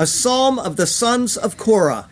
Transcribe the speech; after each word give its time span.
a 0.00 0.06
psalm 0.06 0.58
of 0.58 0.76
the 0.76 0.86
sons 0.86 1.36
of 1.36 1.58
Korah. 1.58 2.08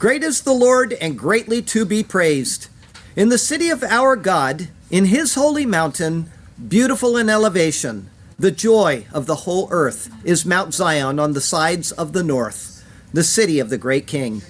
Great 0.00 0.24
is 0.24 0.42
the 0.42 0.52
Lord 0.52 0.94
and 0.94 1.16
greatly 1.16 1.62
to 1.62 1.84
be 1.84 2.02
praised. 2.02 2.66
In 3.14 3.28
the 3.28 3.38
city 3.38 3.70
of 3.70 3.84
our 3.84 4.16
God, 4.16 4.66
in 4.90 5.04
his 5.04 5.36
holy 5.36 5.64
mountain, 5.64 6.28
beautiful 6.66 7.16
in 7.16 7.30
elevation, 7.30 8.10
the 8.36 8.50
joy 8.50 9.06
of 9.12 9.26
the 9.26 9.46
whole 9.46 9.68
earth 9.70 10.10
is 10.24 10.44
Mount 10.44 10.74
Zion 10.74 11.20
on 11.20 11.32
the 11.32 11.40
sides 11.40 11.92
of 11.92 12.14
the 12.14 12.24
north, 12.24 12.84
the 13.12 13.22
city 13.22 13.60
of 13.60 13.70
the 13.70 13.78
great 13.78 14.08
king. 14.08 14.42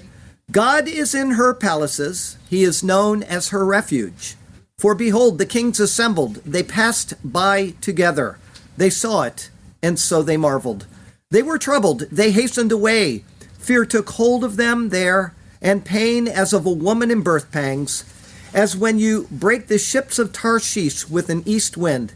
God 0.51 0.89
is 0.89 1.15
in 1.15 1.33
her 1.33 1.53
palaces, 1.53 2.39
he 2.49 2.63
is 2.63 2.83
known 2.83 3.23
as 3.23 3.51
her 3.51 3.67
refuge. 3.67 4.37
For 4.79 4.95
behold, 4.95 5.37
the 5.37 5.45
kings 5.45 5.81
assembled, 5.81 6.37
they 6.47 6.63
passed 6.63 7.13
by 7.23 7.75
together. 7.83 8.39
They 8.79 8.89
saw 8.89 9.25
it, 9.25 9.51
and 9.83 9.99
so 9.99 10.23
they 10.23 10.39
marveled. 10.39 10.87
They 11.31 11.43
were 11.43 11.59
troubled, 11.59 12.01
they 12.11 12.33
hastened 12.33 12.73
away. 12.73 13.25
Fear 13.59 13.85
took 13.87 14.11
hold 14.11 14.43
of 14.43 14.57
them 14.57 14.89
there, 14.89 15.33
and 15.63 15.85
pain 15.85 16.27
as 16.27 16.53
of 16.53 16.67
a 16.67 16.71
woman 16.71 17.09
in 17.11 17.21
birth 17.23 17.53
pangs, 17.53 18.05
as 18.53 18.77
when 18.77 18.99
you 18.99 19.29
break 19.31 19.69
the 19.69 19.79
ships 19.79 20.19
of 20.19 20.33
Tarshish 20.33 21.09
with 21.09 21.31
an 21.31 21.45
east 21.47 21.77
wind. 21.77 22.15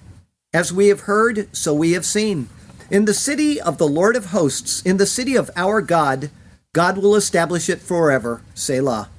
As 0.53 0.73
we 0.73 0.89
have 0.89 1.03
heard, 1.03 1.49
so 1.55 1.73
we 1.73 1.93
have 1.93 2.05
seen. 2.05 2.49
In 2.91 3.05
the 3.05 3.15
city 3.15 3.61
of 3.61 3.79
the 3.79 3.87
Lord 3.87 4.17
of 4.17 4.27
hosts, 4.27 4.83
in 4.83 4.97
the 4.97 5.07
city 5.07 5.37
of 5.37 5.51
our 5.55 5.81
God, 5.81 6.31
God 6.73 6.99
will 6.99 7.15
establish 7.15 7.69
it 7.69 7.81
forever. 7.81 8.43
Selah. 8.55 9.11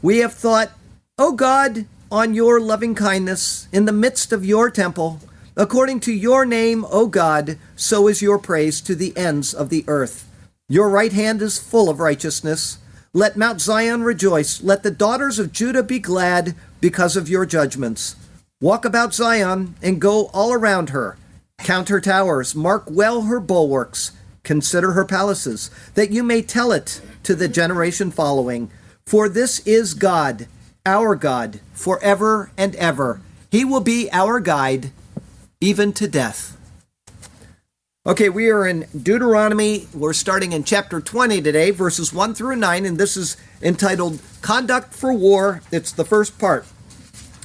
We 0.00 0.18
have 0.18 0.32
thought, 0.32 0.70
O 1.18 1.32
God, 1.32 1.84
on 2.10 2.32
your 2.32 2.58
loving 2.58 2.94
kindness 2.94 3.68
in 3.70 3.84
the 3.84 3.92
midst 3.92 4.32
of 4.32 4.46
your 4.46 4.70
temple. 4.70 5.20
According 5.56 6.00
to 6.00 6.12
your 6.12 6.46
name, 6.46 6.86
O 6.90 7.06
God, 7.06 7.58
so 7.76 8.08
is 8.08 8.22
your 8.22 8.38
praise 8.38 8.80
to 8.82 8.94
the 8.94 9.14
ends 9.16 9.52
of 9.52 9.68
the 9.68 9.84
earth. 9.86 10.26
Your 10.66 10.88
right 10.88 11.12
hand 11.12 11.42
is 11.42 11.58
full 11.58 11.90
of 11.90 12.00
righteousness. 12.00 12.78
Let 13.12 13.36
Mount 13.36 13.60
Zion 13.60 14.02
rejoice. 14.02 14.62
Let 14.62 14.82
the 14.82 14.90
daughters 14.90 15.38
of 15.38 15.52
Judah 15.52 15.82
be 15.82 15.98
glad 15.98 16.54
because 16.80 17.16
of 17.16 17.28
your 17.28 17.44
judgments. 17.44 18.16
Walk 18.62 18.86
about 18.86 19.12
Zion 19.12 19.74
and 19.82 20.00
go 20.00 20.30
all 20.32 20.54
around 20.54 20.90
her. 20.90 21.18
Count 21.58 21.90
her 21.90 22.00
towers, 22.00 22.54
mark 22.54 22.84
well 22.88 23.22
her 23.22 23.38
bulwarks, 23.38 24.12
consider 24.44 24.92
her 24.92 25.04
palaces, 25.04 25.70
that 25.94 26.10
you 26.10 26.22
may 26.22 26.40
tell 26.40 26.72
it 26.72 27.02
to 27.24 27.34
the 27.34 27.46
generation 27.46 28.10
following. 28.10 28.70
For 29.04 29.28
this 29.28 29.58
is 29.66 29.92
God, 29.92 30.46
our 30.86 31.14
God, 31.14 31.60
forever 31.74 32.50
and 32.56 32.74
ever. 32.76 33.20
He 33.50 33.66
will 33.66 33.80
be 33.80 34.08
our 34.12 34.40
guide 34.40 34.90
even 35.62 35.92
to 35.92 36.08
death. 36.08 36.58
Okay, 38.04 38.28
we 38.28 38.50
are 38.50 38.66
in 38.66 38.84
Deuteronomy. 39.00 39.86
We're 39.94 40.12
starting 40.12 40.50
in 40.50 40.64
chapter 40.64 41.00
20 41.00 41.40
today, 41.40 41.70
verses 41.70 42.12
1 42.12 42.34
through 42.34 42.56
9, 42.56 42.84
and 42.84 42.98
this 42.98 43.16
is 43.16 43.36
entitled 43.62 44.18
Conduct 44.40 44.92
for 44.92 45.12
War. 45.12 45.62
It's 45.70 45.92
the 45.92 46.04
first 46.04 46.36
part. 46.36 46.64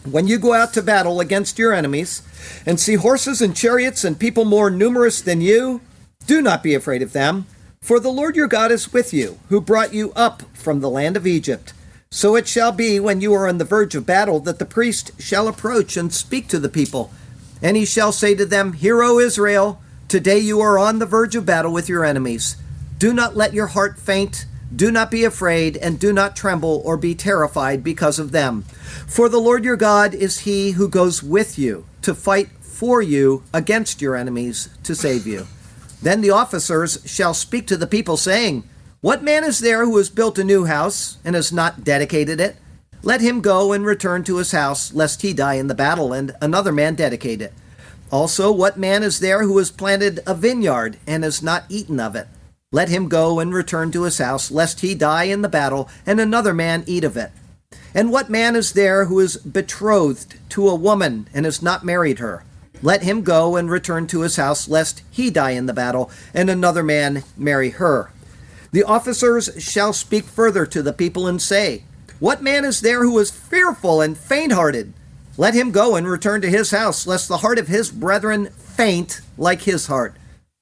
When 0.04 0.28
you 0.28 0.40
go 0.40 0.54
out 0.54 0.73
to 0.73 0.82
battle 0.82 1.20
against 1.20 1.60
your 1.60 1.73
enemies 1.73 2.23
and 2.66 2.80
see 2.80 2.95
horses 2.95 3.39
and 3.39 3.55
chariots 3.55 4.04
and 4.04 4.20
people 4.20 4.45
more 4.45 4.72
numerous 4.72 5.22
than 5.22 5.39
you, 5.39 5.82
do 6.26 6.42
not 6.42 6.64
be 6.64 6.73
afraid 6.73 7.04
of 7.04 7.14
them, 7.14 7.45
for 7.84 7.99
the 7.99 8.10
Lord 8.10 8.36
your 8.36 8.48
God 8.48 8.72
is 8.72 8.92
with 8.92 9.14
you, 9.14 9.38
who 9.49 9.61
brought 9.61 9.94
you 9.94 10.11
up 10.16 10.42
from 10.55 10.80
the 10.80 10.89
land 10.89 11.17
of 11.17 11.28
Egypt. 11.28 11.72
So 12.10 12.36
it 12.36 12.48
shall 12.48 12.72
be 12.72 12.99
when 12.99 13.22
you 13.22 13.32
are 13.36 13.48
on 13.48 13.60
the 13.60 13.64
verge 13.64 13.94
of 13.94 14.08
battle 14.08 14.39
that 14.39 14.58
the 14.58 14.66
priest 14.66 15.11
shall 15.22 15.48
approach 15.48 15.95
and 15.95 16.11
speak 16.11 16.48
to 16.48 16.58
the 16.58 16.67
people 16.67 17.11
and 17.62 17.78
he 17.78 17.86
shall 17.86 18.12
say 18.12 18.36
to 18.36 18.45
them, 18.45 18.73
Hear, 18.73 19.04
O 19.04 19.20
Israel, 19.20 19.82
today 20.08 20.40
you 20.40 20.62
are 20.62 20.78
on 20.78 21.00
the 21.00 21.06
verge 21.06 21.36
of 21.36 21.45
battle 21.45 21.72
with 21.72 21.90
your 21.90 22.06
enemies. 22.06 22.58
Do 22.98 23.14
not 23.14 23.36
let 23.36 23.54
your 23.54 23.68
heart 23.68 24.00
faint, 24.00 24.45
do 24.76 24.92
not 24.92 25.12
be 25.12 25.23
afraid, 25.23 25.78
and 25.78 26.00
do 26.00 26.12
not 26.12 26.36
tremble 26.36 26.82
or 26.86 26.98
be 26.98 27.16
terrified 27.16 27.84
because 27.84 28.20
of 28.20 28.32
them. 28.32 28.64
For 29.08 29.30
the 29.30 29.40
Lord 29.40 29.64
your 29.64 29.78
God 29.78 30.14
is 30.14 30.40
he 30.40 30.72
who 30.72 30.90
goes 30.90 31.23
with 31.23 31.58
you 31.58 31.86
to 32.02 32.14
fight 32.14 32.50
for 32.62 33.02
you 33.02 33.44
against 33.54 34.02
your 34.02 34.16
enemies 34.16 34.70
to 34.84 34.96
save 34.96 35.26
you. 35.26 35.48
Then 36.02 36.22
the 36.22 36.30
officers 36.30 37.00
shall 37.06 37.34
speak 37.34 37.66
to 37.67 37.78
the 37.78 37.88
people, 37.88 38.17
saying, 38.17 38.64
What 39.02 39.23
man 39.23 39.44
is 39.44 39.60
there 39.60 39.84
who 39.84 39.98
has 39.98 40.10
built 40.10 40.38
a 40.38 40.44
new 40.44 40.66
house 40.66 41.17
and 41.26 41.36
has 41.36 41.52
not 41.52 41.84
dedicated 41.84 42.40
it? 42.40 42.56
Let 43.08 43.22
him 43.22 43.40
go 43.40 43.72
and 43.72 43.86
return 43.86 44.26
to 44.26 44.36
his 44.36 44.52
house, 44.52 44.94
lest 44.94 45.22
he 45.22 45.32
die 45.32 45.54
in 45.54 45.68
the 45.68 45.73
battle, 45.73 46.12
and 46.12 46.36
another 46.42 46.73
man 46.73 46.94
dedicate 46.94 47.42
it. 47.42 47.54
Also, 48.12 48.52
what 48.52 48.76
man 48.76 49.02
is 49.02 49.22
there 49.22 49.44
who 49.44 49.58
has 49.60 49.72
planted 49.72 50.20
a 50.28 50.36
vineyard 50.36 50.98
and 51.08 51.23
has 51.23 51.42
not 51.42 51.64
eaten 51.70 52.02
of 52.02 52.17
it? 52.17 52.28
Let 52.70 52.90
him 52.90 53.08
go 53.08 53.40
and 53.40 53.54
return 53.54 53.92
to 53.92 54.04
his 54.04 54.17
house, 54.17 54.52
lest 54.52 54.82
he 54.82 54.94
die 54.94 55.23
in 55.23 55.42
the 55.42 55.48
battle, 55.48 55.88
and 56.06 56.20
another 56.20 56.54
man 56.54 56.84
eat 56.86 57.06
of 57.06 57.16
it. 57.16 57.32
And 57.94 58.12
what 58.12 58.30
man 58.30 58.58
is 58.58 58.73
there 58.73 59.06
who 59.06 59.22
is 59.22 59.38
betrothed 59.38 60.38
to 60.50 60.67
a 60.67 60.76
woman 60.76 61.30
and 61.34 61.46
has 61.46 61.62
not 61.62 61.86
married 61.86 62.20
her? 62.20 62.44
Let 62.82 63.04
him 63.04 63.22
go 63.22 63.56
and 63.56 63.72
return 63.72 64.08
to 64.08 64.20
his 64.20 64.36
house, 64.36 64.67
lest 64.67 65.02
he 65.10 65.30
die 65.30 65.52
in 65.52 65.66
the 65.66 65.72
battle, 65.72 66.12
and 66.34 66.50
another 66.50 66.84
man 66.84 67.23
marry 67.38 67.70
her. 67.70 68.12
The 68.73 68.84
officers 68.84 69.50
shall 69.60 69.94
speak 69.94 70.26
further 70.26 70.66
to 70.66 70.82
the 70.82 70.92
people 70.92 71.26
and 71.26 71.42
say, 71.42 71.84
what 72.20 72.42
man 72.42 72.66
is 72.66 72.82
there 72.82 73.04
who 73.04 73.20
is 73.20 73.30
fearful 73.30 74.02
and 74.02 74.17
faint 74.17 74.52
hearted? 74.52 74.94
Let 75.38 75.54
him 75.54 75.72
go 75.72 75.95
and 75.95 76.08
return 76.08 76.42
to 76.42 76.50
his 76.50 76.72
house, 76.72 77.05
lest 77.05 77.28
the 77.28 77.38
heart 77.38 77.60
of 77.60 77.67
his 77.67 77.92
brethren 77.92 78.48
faint 78.48 79.22
like 79.38 79.61
his 79.61 79.86
heart. 79.86 80.16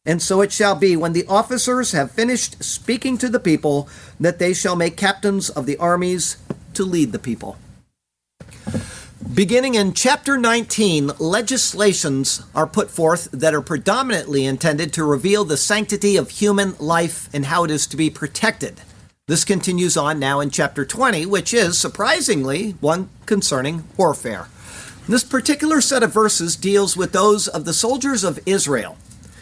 And 0.05 0.21
so 0.21 0.41
it 0.41 0.51
shall 0.51 0.75
be 0.75 0.97
when 0.97 1.13
the 1.13 1.25
officers 1.27 1.93
have 1.93 2.11
finished 2.11 2.63
speaking 2.63 3.17
to 3.19 3.29
the 3.29 3.39
people, 3.39 3.87
that 4.19 4.37
they 4.37 4.53
shall 4.53 4.75
make 4.75 4.97
captains 4.97 5.49
of 5.49 5.65
the 5.65 5.77
armies 5.77 6.37
to 6.73 6.83
lead 6.83 7.11
the 7.13 7.19
people. 7.19 7.57
Beginning 9.33 9.75
in 9.75 9.93
chapter 9.93 10.37
19, 10.37 11.11
legislations 11.19 12.43
are 12.53 12.67
put 12.67 12.91
forth 12.91 13.29
that 13.31 13.55
are 13.55 13.61
predominantly 13.61 14.45
intended 14.45 14.93
to 14.93 15.03
reveal 15.03 15.43
the 15.45 15.57
sanctity 15.57 16.15
of 16.15 16.29
human 16.29 16.75
life 16.79 17.27
and 17.33 17.45
how 17.45 17.63
it 17.63 17.71
is 17.71 17.87
to 17.87 17.97
be 17.97 18.09
protected. 18.09 18.81
This 19.27 19.43
continues 19.43 19.97
on 19.97 20.19
now 20.19 20.39
in 20.39 20.51
chapter 20.51 20.85
20, 20.85 21.25
which 21.25 21.51
is, 21.51 21.79
surprisingly, 21.79 22.73
one 22.79 23.09
concerning 23.25 23.83
warfare. 23.97 24.49
This 25.09 25.23
particular 25.23 25.81
set 25.81 26.03
of 26.03 26.13
verses 26.13 26.55
deals 26.55 26.95
with 26.95 27.11
those 27.11 27.47
of 27.47 27.65
the 27.65 27.73
soldiers 27.73 28.23
of 28.23 28.39
Israel. 28.45 28.99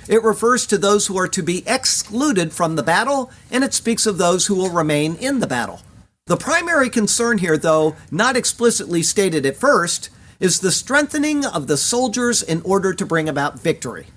It 0.08 0.24
refers 0.24 0.66
to 0.68 0.78
those 0.78 1.08
who 1.08 1.18
are 1.18 1.28
to 1.28 1.44
be 1.44 1.68
excluded 1.68 2.54
from 2.54 2.78
the 2.78 2.84
battle, 2.84 3.30
and 3.52 3.62
it 3.62 3.74
speaks 3.74 4.06
of 4.06 4.18
those 4.18 4.46
who 4.46 4.56
will 4.56 4.70
remain 4.70 5.18
in 5.18 5.42
the 5.42 5.48
battle. 5.48 5.82
The 6.28 6.38
primary 6.38 6.90
concern 6.90 7.40
here, 7.40 7.58
though 7.58 7.98
not 8.10 8.38
explicitly 8.38 9.04
stated 9.04 9.46
at 9.46 9.58
first, 9.58 10.10
is 10.40 10.62
the 10.62 10.72
strengthening 10.72 11.44
of 11.44 11.68
the 11.68 11.76
soldiers 11.76 12.42
in 12.42 12.62
order 12.62 12.94
to 12.94 13.06
bring 13.06 13.28
about 13.28 13.60
victory. 13.60 14.08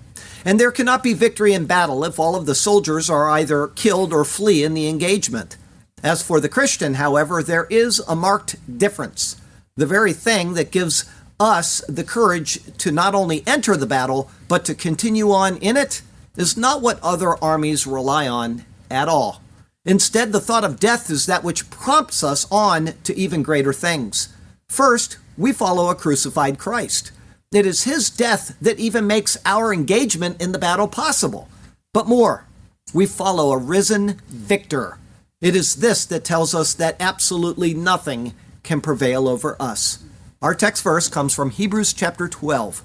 And 0.47 0.61
there 0.61 0.71
cannot 0.71 1.03
be 1.03 1.13
victory 1.13 1.51
in 1.51 1.65
battle 1.65 2.05
if 2.05 2.17
all 2.17 2.33
of 2.33 2.45
the 2.45 2.55
soldiers 2.55 3.09
are 3.09 3.29
either 3.29 3.67
killed 3.67 4.13
or 4.13 4.23
flee 4.23 4.63
in 4.63 4.73
the 4.73 4.87
engagement. 4.87 5.57
As 6.01 6.23
for 6.23 6.39
the 6.39 6.47
Christian, 6.47 6.93
however, 6.93 7.43
there 7.43 7.65
is 7.65 7.99
a 8.07 8.15
marked 8.15 8.55
difference. 8.77 9.35
The 9.75 9.85
very 9.85 10.13
thing 10.13 10.53
that 10.53 10.71
gives 10.71 11.03
us 11.37 11.81
the 11.89 12.05
courage 12.05 12.61
to 12.77 12.93
not 12.93 13.13
only 13.13 13.43
enter 13.45 13.75
the 13.75 13.85
battle, 13.85 14.31
but 14.47 14.63
to 14.63 14.73
continue 14.73 15.33
on 15.33 15.57
in 15.57 15.75
it, 15.75 16.01
is 16.37 16.55
not 16.55 16.81
what 16.81 17.03
other 17.03 17.35
armies 17.43 17.85
rely 17.85 18.25
on 18.25 18.63
at 18.89 19.09
all. 19.09 19.41
Instead, 19.83 20.31
the 20.31 20.39
thought 20.39 20.63
of 20.63 20.79
death 20.79 21.09
is 21.09 21.25
that 21.25 21.43
which 21.43 21.69
prompts 21.69 22.23
us 22.23 22.47
on 22.49 22.93
to 23.03 23.13
even 23.17 23.43
greater 23.43 23.73
things. 23.73 24.29
First, 24.69 25.17
we 25.37 25.51
follow 25.51 25.89
a 25.89 25.95
crucified 25.95 26.57
Christ. 26.57 27.11
It 27.51 27.65
is 27.65 27.85
his 27.85 28.09
death 28.09 28.57
that 28.59 28.79
even 28.79 29.07
makes 29.07 29.37
our 29.45 29.73
engagement 29.73 30.41
in 30.41 30.51
the 30.51 30.59
battle 30.59 30.87
possible. 30.87 31.47
But 31.93 32.07
more, 32.07 32.45
we 32.93 33.05
follow 33.05 33.51
a 33.51 33.57
risen 33.57 34.19
victor. 34.27 34.97
It 35.39 35.55
is 35.55 35.75
this 35.75 36.05
that 36.07 36.25
tells 36.25 36.53
us 36.53 36.73
that 36.73 36.97
absolutely 36.99 37.73
nothing 37.73 38.33
can 38.63 38.81
prevail 38.81 39.29
over 39.29 39.55
us. 39.61 40.03
Our 40.41 40.53
text 40.53 40.83
verse 40.83 41.07
comes 41.07 41.33
from 41.33 41.51
Hebrews 41.51 41.93
chapter 41.93 42.27
12. 42.27 42.83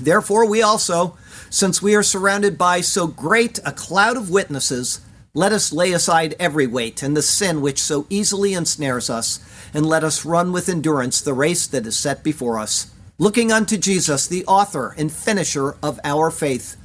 Therefore, 0.00 0.46
we 0.46 0.60
also, 0.60 1.16
since 1.48 1.80
we 1.80 1.94
are 1.94 2.02
surrounded 2.02 2.58
by 2.58 2.82
so 2.82 3.06
great 3.06 3.58
a 3.64 3.72
cloud 3.72 4.16
of 4.16 4.28
witnesses, 4.28 5.00
Let 5.34 5.52
us 5.52 5.72
lay 5.72 5.92
aside 5.92 6.34
every 6.40 6.66
weight 6.66 7.02
and 7.02 7.16
the 7.16 7.22
sin 7.22 7.60
which 7.60 7.80
so 7.80 8.06
easily 8.10 8.54
ensnares 8.54 9.10
us, 9.10 9.40
and 9.74 9.86
let 9.86 10.02
us 10.02 10.24
run 10.24 10.52
with 10.52 10.68
endurance 10.68 11.20
the 11.20 11.34
race 11.34 11.66
that 11.68 11.86
is 11.86 11.96
set 11.96 12.24
before 12.24 12.58
us, 12.58 12.90
looking 13.18 13.50
unto 13.50 13.76
Jesus, 13.76 14.26
the 14.26 14.44
author 14.46 14.94
and 14.96 15.12
finisher 15.12 15.76
of 15.82 15.98
our 16.04 16.30
faith, 16.30 16.76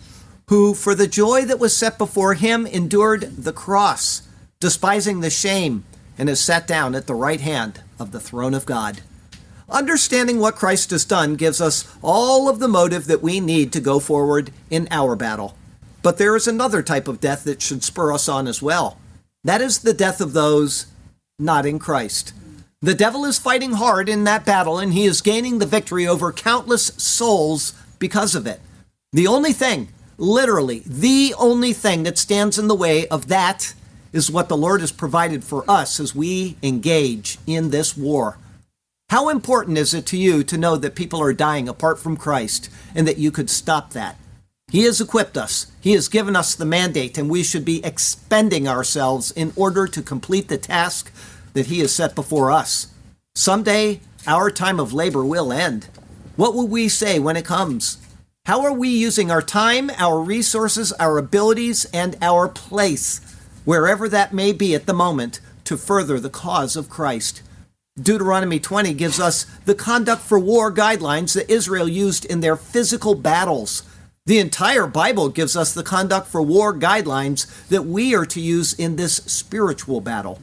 who, 0.48 0.74
for 0.74 0.96
the 0.96 1.08
joy 1.08 1.46
that 1.46 1.60
was 1.60 1.78
set 1.78 1.98
before 1.98 2.34
him, 2.34 2.66
endured 2.66 3.22
the 3.38 3.54
cross, 3.54 4.28
despising 4.60 5.20
the 5.20 5.30
shame, 5.30 5.86
and 6.18 6.30
is 6.30 6.40
sat 6.40 6.68
down 6.68 6.96
at 6.96 7.08
the 7.08 7.16
right 7.16 7.42
hand 7.42 7.82
of 8.00 8.12
the 8.12 8.20
throne 8.20 8.54
of 8.54 8.66
God. 8.66 9.02
Understanding 9.70 10.40
what 10.40 10.56
Christ 10.56 10.92
has 10.92 11.06
done 11.06 11.36
gives 11.36 11.62
us 11.62 11.88
all 12.02 12.50
of 12.50 12.60
the 12.60 12.68
motive 12.68 13.08
that 13.08 13.24
we 13.24 13.40
need 13.40 13.72
to 13.74 13.80
go 13.80 14.00
forward 14.00 14.52
in 14.70 14.88
our 14.92 15.16
battle. 15.16 15.56
But 16.02 16.18
there 16.18 16.36
is 16.36 16.48
another 16.48 16.84
type 16.84 17.08
of 17.08 17.22
death 17.22 17.46
that 17.46 17.62
should 17.62 17.84
spur 17.84 18.12
us 18.12 18.28
on 18.28 18.48
as 18.48 18.62
well. 18.62 19.00
That 19.44 19.62
is 19.62 19.80
the 19.80 19.94
death 19.94 20.20
of 20.20 20.34
those 20.34 20.88
not 21.40 21.66
in 21.66 21.80
Christ. 21.80 22.34
The 22.84 22.94
devil 22.94 23.24
is 23.24 23.40
fighting 23.40 23.72
hard 23.72 24.10
in 24.10 24.26
that 24.26 24.46
battle, 24.46 24.78
and 24.78 24.92
he 24.92 25.06
is 25.06 25.22
gaining 25.22 25.60
the 25.60 25.66
victory 25.66 26.06
over 26.06 26.34
countless 26.34 26.88
souls 26.98 27.74
because 27.98 28.36
of 28.36 28.46
it. 28.46 28.60
The 29.14 29.26
only 29.26 29.54
thing, 29.54 29.88
literally, 30.18 30.84
the 30.86 31.34
only 31.38 31.72
thing 31.72 32.04
that 32.04 32.18
stands 32.18 32.60
in 32.60 32.68
the 32.68 32.76
way 32.76 33.08
of 33.08 33.30
that 33.30 33.74
is 34.12 34.30
what 34.30 34.50
the 34.50 34.58
Lord 34.58 34.82
has 34.82 34.92
provided 34.92 35.46
for 35.46 35.64
us 35.66 35.98
as 35.98 36.14
we 36.14 36.58
engage 36.62 37.38
in 37.48 37.70
this 37.70 37.96
war. 37.96 38.38
How 39.10 39.30
important 39.30 39.78
is 39.78 39.94
it 39.94 40.06
to 40.08 40.18
you 40.18 40.44
to 40.44 40.58
know 40.58 40.76
that 40.76 40.94
people 40.94 41.22
are 41.22 41.32
dying 41.32 41.70
apart 41.70 42.00
from 42.00 42.18
Christ 42.18 42.70
and 42.94 43.08
that 43.08 43.18
you 43.18 43.32
could 43.32 43.50
stop 43.50 43.92
that? 43.92 44.18
He 44.70 44.84
has 44.84 45.00
equipped 45.00 45.38
us. 45.38 45.68
He 45.80 45.94
has 45.94 46.10
given 46.10 46.36
us 46.36 46.54
the 46.54 46.66
mandate, 46.66 47.18
and 47.18 47.30
we 47.30 47.44
should 47.44 47.64
be 47.64 47.86
expending 47.86 48.68
ourselves 48.68 49.32
in 49.32 49.54
order 49.56 49.88
to 49.88 50.02
complete 50.02 50.50
the 50.50 50.58
task 50.58 51.14
that 51.54 51.68
He 51.68 51.80
has 51.80 51.94
set 51.94 52.16
before 52.16 52.52
us. 52.52 52.88
Someday, 53.36 54.00
our 54.28 54.52
time 54.52 54.80
of 54.80 54.94
labor 54.94 55.24
will 55.24 55.52
end. 55.52 55.88
What 56.36 56.54
will 56.54 56.68
we 56.68 56.90
say 56.90 57.20
when 57.20 57.38
it 57.38 57.46
comes? 57.46 57.98
How 58.46 58.64
are 58.64 58.74
we 58.74 58.90
using 58.90 59.32
our 59.32 59.42
time, 59.42 59.90
our 59.98 60.20
resources, 60.20 60.92
our 60.94 61.18
abilities, 61.18 61.86
and 61.94 62.18
our 62.22 62.50
place, 62.50 63.22
wherever 63.64 64.10
that 64.10 64.34
may 64.34 64.52
be 64.52 64.76
at 64.76 64.86
the 64.86 64.94
moment, 64.94 65.40
to 65.64 65.78
further 65.78 66.20
the 66.20 66.30
cause 66.30 66.76
of 66.76 66.90
Christ? 66.90 67.42
Deuteronomy 68.02 68.60
20 68.60 68.94
gives 68.96 69.20
us 69.20 69.46
the 69.66 69.76
conduct 69.76 70.24
for 70.24 70.40
war 70.40 70.74
guidelines 70.74 71.36
that 71.36 71.50
Israel 71.50 71.88
used 71.88 72.26
in 72.26 72.40
their 72.40 72.56
physical 72.56 73.14
battles. 73.14 73.84
The 74.26 74.40
entire 74.40 74.88
Bible 74.88 75.30
gives 75.30 75.56
us 75.56 75.74
the 75.74 75.84
conduct 75.84 76.28
for 76.28 76.42
war 76.42 76.74
guidelines 76.74 77.68
that 77.68 77.86
we 77.86 78.16
are 78.16 78.26
to 78.26 78.42
use 78.42 78.74
in 78.74 78.96
this 78.96 79.18
spiritual 79.18 80.02
battle. 80.02 80.40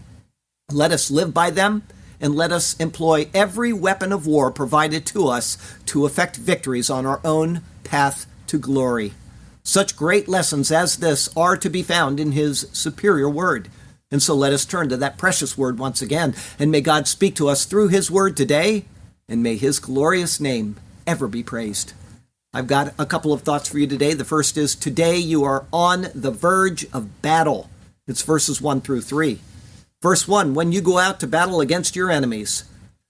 Let 0.72 0.92
us 0.92 1.10
live 1.10 1.34
by 1.34 1.50
them 1.50 1.82
and 2.20 2.34
let 2.34 2.52
us 2.52 2.76
employ 2.76 3.28
every 3.32 3.72
weapon 3.72 4.12
of 4.12 4.26
war 4.26 4.50
provided 4.50 5.06
to 5.06 5.28
us 5.28 5.56
to 5.86 6.04
effect 6.04 6.36
victories 6.36 6.90
on 6.90 7.06
our 7.06 7.20
own 7.24 7.62
path 7.82 8.26
to 8.46 8.58
glory. 8.58 9.12
Such 9.62 9.96
great 9.96 10.28
lessons 10.28 10.70
as 10.70 10.98
this 10.98 11.28
are 11.36 11.56
to 11.56 11.70
be 11.70 11.82
found 11.82 12.20
in 12.20 12.32
His 12.32 12.68
superior 12.72 13.28
word. 13.28 13.68
And 14.10 14.22
so 14.22 14.34
let 14.34 14.52
us 14.52 14.64
turn 14.64 14.88
to 14.88 14.96
that 14.98 15.18
precious 15.18 15.56
word 15.56 15.78
once 15.78 16.02
again, 16.02 16.34
and 16.58 16.70
may 16.70 16.80
God 16.80 17.06
speak 17.06 17.36
to 17.36 17.48
us 17.48 17.64
through 17.64 17.88
His 17.88 18.10
word 18.10 18.36
today, 18.36 18.84
and 19.28 19.42
may 19.42 19.56
His 19.56 19.78
glorious 19.78 20.40
name 20.40 20.76
ever 21.06 21.28
be 21.28 21.42
praised. 21.42 21.92
I've 22.52 22.66
got 22.66 22.92
a 22.98 23.06
couple 23.06 23.32
of 23.32 23.42
thoughts 23.42 23.68
for 23.68 23.78
you 23.78 23.86
today. 23.86 24.12
The 24.14 24.24
first 24.24 24.56
is 24.56 24.74
today 24.74 25.16
you 25.16 25.44
are 25.44 25.66
on 25.72 26.08
the 26.14 26.32
verge 26.32 26.84
of 26.92 27.22
battle. 27.22 27.70
It's 28.08 28.22
verses 28.22 28.60
1 28.60 28.80
through 28.80 29.02
3. 29.02 29.38
Verse 30.02 30.26
1 30.26 30.54
When 30.54 30.72
you 30.72 30.80
go 30.80 30.98
out 30.98 31.20
to 31.20 31.26
battle 31.26 31.60
against 31.60 31.94
your 31.94 32.10
enemies. 32.10 32.64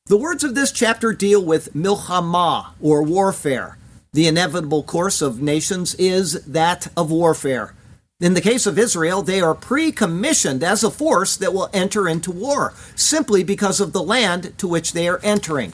The 0.07 0.17
words 0.17 0.43
of 0.43 0.57
this 0.57 0.73
chapter 0.73 1.13
deal 1.13 1.45
with 1.45 1.73
milchama, 1.73 2.71
or 2.81 3.05
warfare. 3.05 3.79
The 4.13 4.27
inevitable 4.27 4.83
course 4.83 5.23
of 5.23 5.41
nations 5.41 5.95
is 5.95 6.45
that 6.47 6.89
of 6.97 7.13
warfare. 7.13 7.75
In 8.19 8.35
the 8.35 8.41
case 8.41 8.67
of 8.67 8.77
Israel, 8.77 9.23
they 9.23 9.41
are 9.41 9.55
pre 9.55 9.93
commissioned 9.93 10.65
as 10.65 10.83
a 10.83 10.91
force 10.91 11.37
that 11.37 11.55
will 11.55 11.71
enter 11.73 12.09
into 12.09 12.33
war, 12.33 12.75
simply 12.97 13.45
because 13.45 13.79
of 13.79 13.93
the 13.93 14.03
land 14.03 14.59
to 14.59 14.67
which 14.67 14.93
they 14.93 15.07
are 15.07 15.21
entering. 15.23 15.73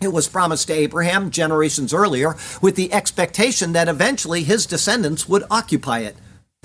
It 0.00 0.08
was 0.08 0.26
promised 0.26 0.68
to 0.68 0.72
Abraham 0.72 1.30
generations 1.30 1.92
earlier 1.92 2.34
with 2.62 2.76
the 2.76 2.94
expectation 2.94 3.74
that 3.74 3.88
eventually 3.88 4.44
his 4.44 4.64
descendants 4.64 5.28
would 5.28 5.44
occupy 5.50 5.98
it. 5.98 6.16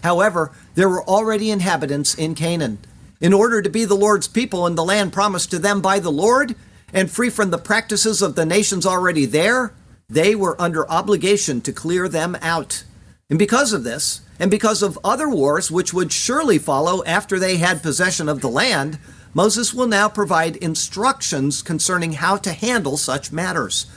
However, 0.01 0.54
there 0.75 0.88
were 0.88 1.04
already 1.04 1.51
inhabitants 1.51 2.16
in 2.16 2.36
Canaan. 2.36 2.77
In 3.22 3.34
order 3.34 3.62
to 3.62 3.70
be 3.70 3.86
the 3.86 3.96
Lord's 3.96 4.28
people 4.28 4.68
in 4.68 4.76
the 4.76 4.84
land 4.84 5.14
promised 5.14 5.52
to 5.52 5.60
them 5.60 5.82
by 5.82 6.00
the 6.00 6.12
Lord, 6.12 6.56
and 6.94 7.10
free 7.10 7.30
from 7.30 7.50
the 7.50 7.58
practices 7.58 8.22
of 8.22 8.36
the 8.36 8.46
nations 8.46 8.86
already 8.86 9.26
there, 9.26 9.74
they 10.10 10.36
were 10.36 10.62
under 10.62 10.90
obligation 10.90 11.62
to 11.62 11.74
clear 11.74 12.08
them 12.08 12.38
out. 12.42 12.84
And 13.30 13.40
because 13.40 13.74
of 13.74 13.84
this, 13.84 14.22
and 14.40 14.52
because 14.52 14.84
of 14.84 15.00
other 15.04 15.30
wars 15.30 15.72
which 15.72 15.94
would 15.94 16.12
surely 16.12 16.58
follow 16.58 17.04
after 17.06 17.40
they 17.40 17.58
had 17.58 17.82
possession 17.82 18.30
of 18.30 18.42
the 18.42 18.50
land, 18.50 19.00
Moses 19.34 19.74
will 19.74 19.88
now 19.88 20.08
provide 20.08 20.58
instructions 20.58 21.62
concerning 21.62 22.14
how 22.14 22.38
to 22.38 22.54
handle 22.54 22.98
such 22.98 23.32
matters. 23.32 23.88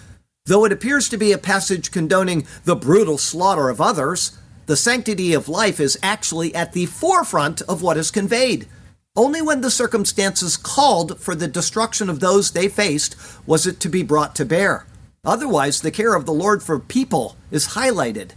Though 0.46 0.64
it 0.64 0.72
appears 0.72 1.08
to 1.10 1.18
be 1.18 1.32
a 1.32 1.38
passage 1.38 1.90
condoning 1.90 2.46
the 2.64 2.76
brutal 2.76 3.18
slaughter 3.18 3.68
of 3.68 3.80
others, 3.80 4.38
the 4.66 4.76
sanctity 4.76 5.34
of 5.34 5.48
life 5.48 5.78
is 5.78 5.98
actually 6.02 6.54
at 6.54 6.72
the 6.72 6.86
forefront 6.86 7.60
of 7.62 7.82
what 7.82 7.96
is 7.96 8.10
conveyed. 8.10 8.66
Only 9.16 9.42
when 9.42 9.62
the 9.62 9.70
circumstances 9.70 10.56
called 10.56 11.18
for 11.18 11.34
the 11.34 11.48
destruction 11.48 12.08
of 12.08 12.20
those 12.20 12.52
they 12.52 12.68
faced 12.68 13.16
was 13.46 13.66
it 13.66 13.80
to 13.80 13.88
be 13.88 14.02
brought 14.02 14.36
to 14.36 14.44
bear. 14.44 14.86
Otherwise, 15.24 15.80
the 15.80 15.90
care 15.90 16.14
of 16.14 16.24
the 16.24 16.32
Lord 16.32 16.62
for 16.62 16.78
people 16.78 17.36
is 17.50 17.68
highlighted. 17.68 18.30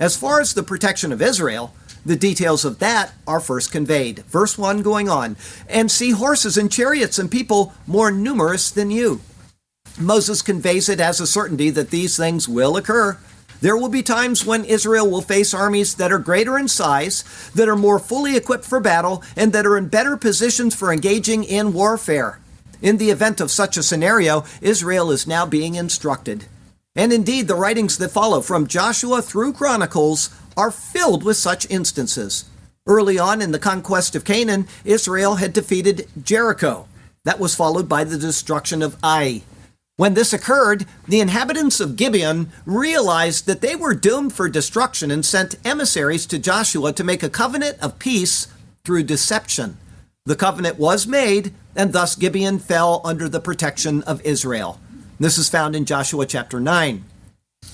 As 0.00 0.16
far 0.16 0.40
as 0.40 0.54
the 0.54 0.62
protection 0.62 1.12
of 1.12 1.22
Israel, 1.22 1.72
the 2.04 2.16
details 2.16 2.64
of 2.64 2.80
that 2.80 3.14
are 3.26 3.40
first 3.40 3.72
conveyed. 3.72 4.24
Verse 4.24 4.58
1 4.58 4.82
going 4.82 5.08
on, 5.08 5.36
and 5.68 5.90
see 5.90 6.10
horses 6.10 6.58
and 6.58 6.70
chariots 6.70 7.18
and 7.18 7.30
people 7.30 7.72
more 7.86 8.10
numerous 8.10 8.70
than 8.70 8.90
you. 8.90 9.20
Moses 9.98 10.42
conveys 10.42 10.88
it 10.88 11.00
as 11.00 11.20
a 11.20 11.26
certainty 11.26 11.70
that 11.70 11.90
these 11.90 12.16
things 12.16 12.48
will 12.48 12.76
occur. 12.76 13.16
There 13.60 13.76
will 13.76 13.88
be 13.88 14.02
times 14.02 14.44
when 14.44 14.64
Israel 14.64 15.10
will 15.10 15.22
face 15.22 15.54
armies 15.54 15.94
that 15.94 16.12
are 16.12 16.18
greater 16.18 16.58
in 16.58 16.68
size, 16.68 17.24
that 17.54 17.68
are 17.68 17.76
more 17.76 17.98
fully 17.98 18.36
equipped 18.36 18.64
for 18.64 18.80
battle, 18.80 19.22
and 19.36 19.52
that 19.52 19.66
are 19.66 19.76
in 19.76 19.88
better 19.88 20.16
positions 20.16 20.74
for 20.74 20.92
engaging 20.92 21.44
in 21.44 21.72
warfare. 21.72 22.40
In 22.82 22.98
the 22.98 23.10
event 23.10 23.40
of 23.40 23.50
such 23.50 23.76
a 23.76 23.82
scenario, 23.82 24.44
Israel 24.60 25.10
is 25.10 25.26
now 25.26 25.46
being 25.46 25.74
instructed. 25.74 26.46
And 26.94 27.12
indeed, 27.12 27.48
the 27.48 27.54
writings 27.54 27.98
that 27.98 28.10
follow 28.10 28.40
from 28.40 28.66
Joshua 28.66 29.22
through 29.22 29.54
Chronicles 29.54 30.30
are 30.56 30.70
filled 30.70 31.24
with 31.24 31.36
such 31.36 31.68
instances. 31.70 32.44
Early 32.86 33.18
on 33.18 33.40
in 33.40 33.52
the 33.52 33.58
conquest 33.58 34.14
of 34.14 34.24
Canaan, 34.24 34.68
Israel 34.84 35.36
had 35.36 35.52
defeated 35.52 36.06
Jericho. 36.22 36.86
That 37.24 37.40
was 37.40 37.54
followed 37.54 37.88
by 37.88 38.04
the 38.04 38.18
destruction 38.18 38.82
of 38.82 38.96
Ai. 39.02 39.42
When 39.96 40.14
this 40.14 40.32
occurred, 40.32 40.86
the 41.06 41.20
inhabitants 41.20 41.78
of 41.78 41.94
Gibeon 41.94 42.50
realized 42.66 43.46
that 43.46 43.60
they 43.60 43.76
were 43.76 43.94
doomed 43.94 44.32
for 44.32 44.48
destruction 44.48 45.12
and 45.12 45.24
sent 45.24 45.54
emissaries 45.64 46.26
to 46.26 46.38
Joshua 46.40 46.92
to 46.92 47.04
make 47.04 47.22
a 47.22 47.30
covenant 47.30 47.78
of 47.80 48.00
peace 48.00 48.48
through 48.84 49.04
deception. 49.04 49.78
The 50.26 50.34
covenant 50.34 50.80
was 50.80 51.06
made, 51.06 51.54
and 51.76 51.92
thus 51.92 52.16
Gibeon 52.16 52.58
fell 52.58 53.02
under 53.04 53.28
the 53.28 53.38
protection 53.38 54.02
of 54.02 54.20
Israel. 54.22 54.80
This 55.20 55.38
is 55.38 55.48
found 55.48 55.76
in 55.76 55.84
Joshua 55.84 56.26
chapter 56.26 56.58
9. 56.58 57.04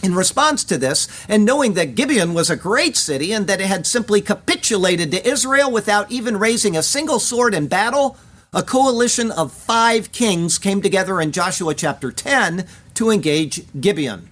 In 0.02 0.14
response 0.14 0.62
to 0.64 0.76
this, 0.76 1.08
and 1.26 1.46
knowing 1.46 1.72
that 1.72 1.94
Gibeon 1.94 2.34
was 2.34 2.50
a 2.50 2.56
great 2.56 2.98
city 2.98 3.32
and 3.32 3.46
that 3.46 3.62
it 3.62 3.66
had 3.66 3.86
simply 3.86 4.20
capitulated 4.20 5.10
to 5.12 5.26
Israel 5.26 5.70
without 5.70 6.12
even 6.12 6.38
raising 6.38 6.76
a 6.76 6.82
single 6.82 7.18
sword 7.18 7.54
in 7.54 7.66
battle, 7.66 8.18
a 8.52 8.62
coalition 8.64 9.30
of 9.30 9.52
five 9.52 10.11
kings 10.11 10.59
came 10.59 10.83
together 10.83 11.21
in 11.21 11.30
Joshua 11.30 11.73
chapter 11.73 12.11
10 12.11 12.66
to 12.95 13.11
engage 13.11 13.62
Gibeon. 13.80 14.28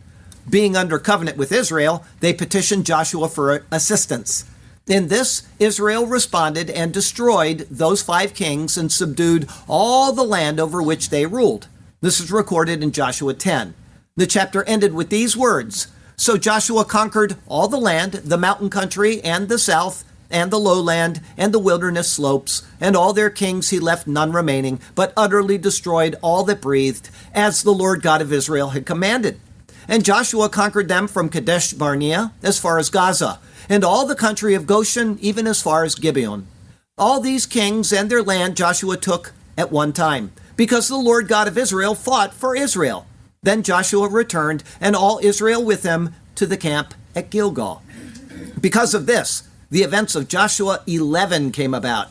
Being 0.51 0.77
under 0.77 0.99
covenant 0.99 1.37
with 1.37 1.53
Israel, 1.53 2.05
they 2.19 2.33
petitioned 2.33 2.85
Joshua 2.85 3.29
for 3.29 3.65
assistance. 3.71 4.45
In 4.89 5.07
this, 5.07 5.47
Israel 5.61 6.07
responded 6.07 6.69
and 6.69 6.93
destroyed 6.93 7.69
those 7.71 8.03
five 8.03 8.35
kings 8.35 8.77
and 8.77 8.91
subdued 8.91 9.49
all 9.69 10.13
the 10.13 10.25
land 10.25 10.59
over 10.59 10.83
which 10.83 11.11
they 11.11 11.27
ruled. 11.27 11.69
This 12.01 12.19
is 12.19 12.33
recorded 12.33 12.83
in 12.83 12.91
Joshua 12.91 13.35
10. 13.35 13.75
The 14.17 14.27
chapter 14.27 14.65
ended 14.65 14.95
with 14.95 15.11
these 15.11 15.37
words 15.37 15.89
So 16.17 16.37
Joshua 16.37 16.85
conquered 16.85 17.37
all 17.47 17.69
the 17.69 17.77
land, 17.77 18.15
the 18.15 18.39
mountain 18.39 18.71
country, 18.71 19.23
and 19.23 19.49
the 19.49 19.59
south, 19.59 20.05
and 20.31 20.51
the 20.51 20.59
lowland, 20.59 21.21
and 21.37 21.53
the 21.53 21.59
wilderness 21.59 22.11
slopes, 22.11 22.63
and 22.81 22.97
all 22.97 23.13
their 23.13 23.31
kings 23.31 23.71
he 23.71 23.79
left 23.79 24.07
none 24.07 24.33
remaining, 24.33 24.81
but 24.95 25.13
utterly 25.17 25.59
destroyed 25.59 26.17
all 26.23 26.45
that 26.45 26.61
breathed, 26.61 27.11
as 27.35 27.63
the 27.63 27.73
Lord 27.73 28.03
God 28.03 28.21
of 28.21 28.33
Israel 28.33 28.71
had 28.71 28.87
commanded. 28.87 29.41
And 29.87 30.05
Joshua 30.05 30.49
conquered 30.49 30.89
them 30.89 31.09
from 31.09 31.31
Kadesh 31.31 31.73
Barnea 31.73 32.33
as 32.43 32.59
far 32.59 32.79
as 32.79 32.91
Gaza, 32.91 33.41
and 33.69 33.83
all 33.83 34.07
the 34.07 34.15
country 34.15 34.55
of 34.55 34.67
Goshen 34.67 35.19
even 35.21 35.47
as 35.47 35.63
far 35.63 35.85
as 35.85 35.95
Gibeon. 35.95 36.47
All 36.99 37.21
these 37.21 37.47
kings 37.47 37.93
and 37.93 38.11
their 38.11 38.23
land 38.23 38.57
Joshua 38.57 38.97
took 38.97 39.33
at 39.57 39.73
one 39.73 39.93
time, 39.93 40.33
because 40.57 40.89
the 40.89 40.97
Lord 40.97 41.27
God 41.29 41.49
of 41.49 41.57
Israel 41.57 41.95
fought 41.95 42.35
for 42.35 42.55
Israel. 42.55 43.07
Then 43.43 43.63
Joshua 43.63 44.09
returned, 44.09 44.63
and 44.81 44.95
all 44.95 45.21
Israel 45.23 45.65
with 45.65 45.85
him, 45.85 46.15
to 46.35 46.45
the 46.45 46.57
camp 46.57 46.95
at 47.15 47.31
Gilgal. 47.31 47.83
Because 48.61 48.95
of 48.95 49.07
this, 49.07 49.48
the 49.71 49.83
events 49.83 50.15
of 50.15 50.29
Joshua 50.29 50.81
11 50.87 51.53
came 51.53 51.75
about. 51.75 52.09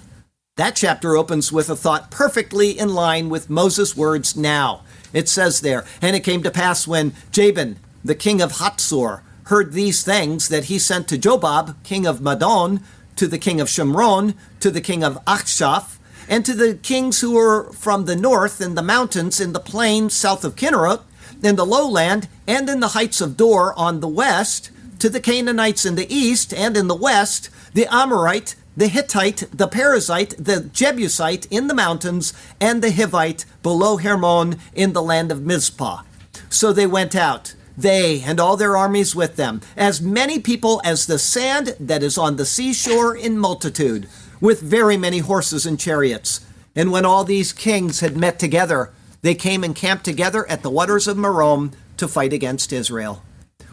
That 0.57 0.75
chapter 0.75 1.15
opens 1.15 1.51
with 1.51 1.69
a 1.69 1.75
thought 1.75 2.11
perfectly 2.11 2.77
in 2.77 2.93
line 2.93 3.29
with 3.29 3.49
Moses' 3.49 3.97
words 3.97 4.35
now. 4.35 4.83
It 5.13 5.29
says 5.29 5.61
there, 5.61 5.85
And 6.01 6.15
it 6.15 6.23
came 6.23 6.43
to 6.43 6.51
pass 6.51 6.87
when 6.87 7.13
Jabin, 7.31 7.77
the 8.03 8.15
king 8.15 8.41
of 8.41 8.53
Hatzor, 8.53 9.21
heard 9.45 9.73
these 9.73 10.03
things 10.03 10.49
that 10.49 10.65
he 10.65 10.77
sent 10.77 11.07
to 11.07 11.17
Jobab, 11.17 11.75
king 11.83 12.05
of 12.05 12.19
Madon, 12.19 12.83
to 13.15 13.27
the 13.27 13.37
king 13.37 13.59
of 13.59 13.67
Shimron, 13.67 14.35
to 14.59 14.69
the 14.69 14.81
king 14.81 15.03
of 15.03 15.23
Achshaph, 15.25 15.97
and 16.29 16.45
to 16.45 16.53
the 16.53 16.75
kings 16.75 17.21
who 17.21 17.31
were 17.33 17.71
from 17.71 18.05
the 18.05 18.15
north 18.15 18.61
in 18.61 18.75
the 18.75 18.83
mountains 18.83 19.39
in 19.39 19.53
the 19.53 19.59
plain 19.59 20.09
south 20.09 20.43
of 20.43 20.55
Kinnereth, 20.55 21.01
in 21.41 21.55
the 21.55 21.65
lowland, 21.65 22.27
and 22.45 22.69
in 22.69 22.81
the 22.81 22.89
heights 22.89 23.21
of 23.21 23.37
Dor 23.37 23.73
on 23.77 23.99
the 23.99 24.07
west, 24.07 24.69
to 24.99 25.09
the 25.09 25.19
Canaanites 25.19 25.85
in 25.85 25.95
the 25.95 26.13
east 26.13 26.53
and 26.53 26.75
in 26.75 26.87
the 26.87 26.95
west, 26.95 27.49
the 27.73 27.87
Amorite, 27.93 28.55
the 28.75 28.87
Hittite, 28.87 29.45
the 29.51 29.67
Perizzite, 29.67 30.35
the 30.37 30.69
Jebusite 30.71 31.47
in 31.51 31.67
the 31.67 31.73
mountains, 31.73 32.33
and 32.61 32.81
the 32.81 32.89
Hivite 32.89 33.45
below 33.63 33.97
Hermon 33.97 34.59
in 34.73 34.93
the 34.93 35.01
land 35.01 35.31
of 35.31 35.41
Mizpah. 35.41 36.03
So 36.49 36.71
they 36.71 36.87
went 36.87 37.15
out, 37.15 37.55
they 37.77 38.21
and 38.21 38.39
all 38.39 38.55
their 38.55 38.77
armies 38.77 39.15
with 39.15 39.35
them, 39.35 39.61
as 39.75 40.01
many 40.01 40.39
people 40.39 40.81
as 40.85 41.07
the 41.07 41.19
sand 41.19 41.75
that 41.79 42.03
is 42.03 42.17
on 42.17 42.35
the 42.35 42.45
seashore 42.45 43.15
in 43.15 43.37
multitude, 43.37 44.07
with 44.39 44.61
very 44.61 44.97
many 44.97 45.19
horses 45.19 45.65
and 45.65 45.79
chariots. 45.79 46.45
And 46.75 46.91
when 46.91 47.05
all 47.05 47.23
these 47.23 47.53
kings 47.53 48.01
had 48.01 48.15
met 48.15 48.37
together, 48.37 48.91
they 49.23 49.33
came 49.33 49.63
and 49.63 49.75
camped 49.75 50.05
together 50.05 50.47
at 50.47 50.61
the 50.61 50.69
waters 50.69 51.07
of 51.07 51.17
Merom 51.17 51.73
to 51.97 52.07
fight 52.07 52.33
against 52.33 52.71
Israel. 52.71 53.23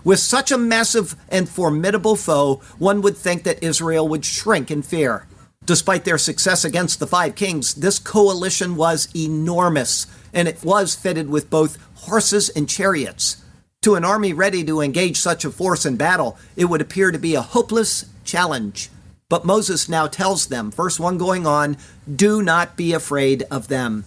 With 0.04 0.18
such 0.18 0.52
a 0.52 0.58
massive 0.58 1.16
and 1.30 1.48
formidable 1.48 2.14
foe, 2.14 2.60
one 2.78 3.00
would 3.00 3.16
think 3.16 3.42
that 3.44 3.64
Israel 3.64 4.06
would 4.06 4.24
shrink 4.24 4.70
in 4.70 4.82
fear. 4.82 5.26
Despite 5.64 6.04
their 6.04 6.18
success 6.18 6.62
against 6.62 7.00
the 7.00 7.06
five 7.06 7.34
kings, 7.34 7.74
this 7.74 7.98
coalition 7.98 8.76
was 8.76 9.08
enormous, 9.16 10.06
and 10.34 10.46
it 10.46 10.62
was 10.62 10.94
fitted 10.94 11.30
with 11.30 11.48
both 11.48 11.78
horses 11.94 12.50
and 12.50 12.68
chariots. 12.68 13.42
To 13.82 13.94
an 13.94 14.04
army 14.04 14.34
ready 14.34 14.62
to 14.64 14.82
engage 14.82 15.16
such 15.16 15.44
a 15.44 15.50
force 15.50 15.86
in 15.86 15.96
battle, 15.96 16.36
it 16.54 16.66
would 16.66 16.82
appear 16.82 17.10
to 17.10 17.18
be 17.18 17.34
a 17.34 17.40
hopeless 17.40 18.04
challenge. 18.24 18.90
But 19.30 19.46
Moses 19.46 19.88
now 19.88 20.06
tells 20.06 20.48
them, 20.48 20.70
verse 20.70 21.00
1 21.00 21.16
going 21.16 21.46
on, 21.46 21.78
do 22.14 22.42
not 22.42 22.76
be 22.76 22.92
afraid 22.92 23.44
of 23.50 23.68
them. 23.68 24.04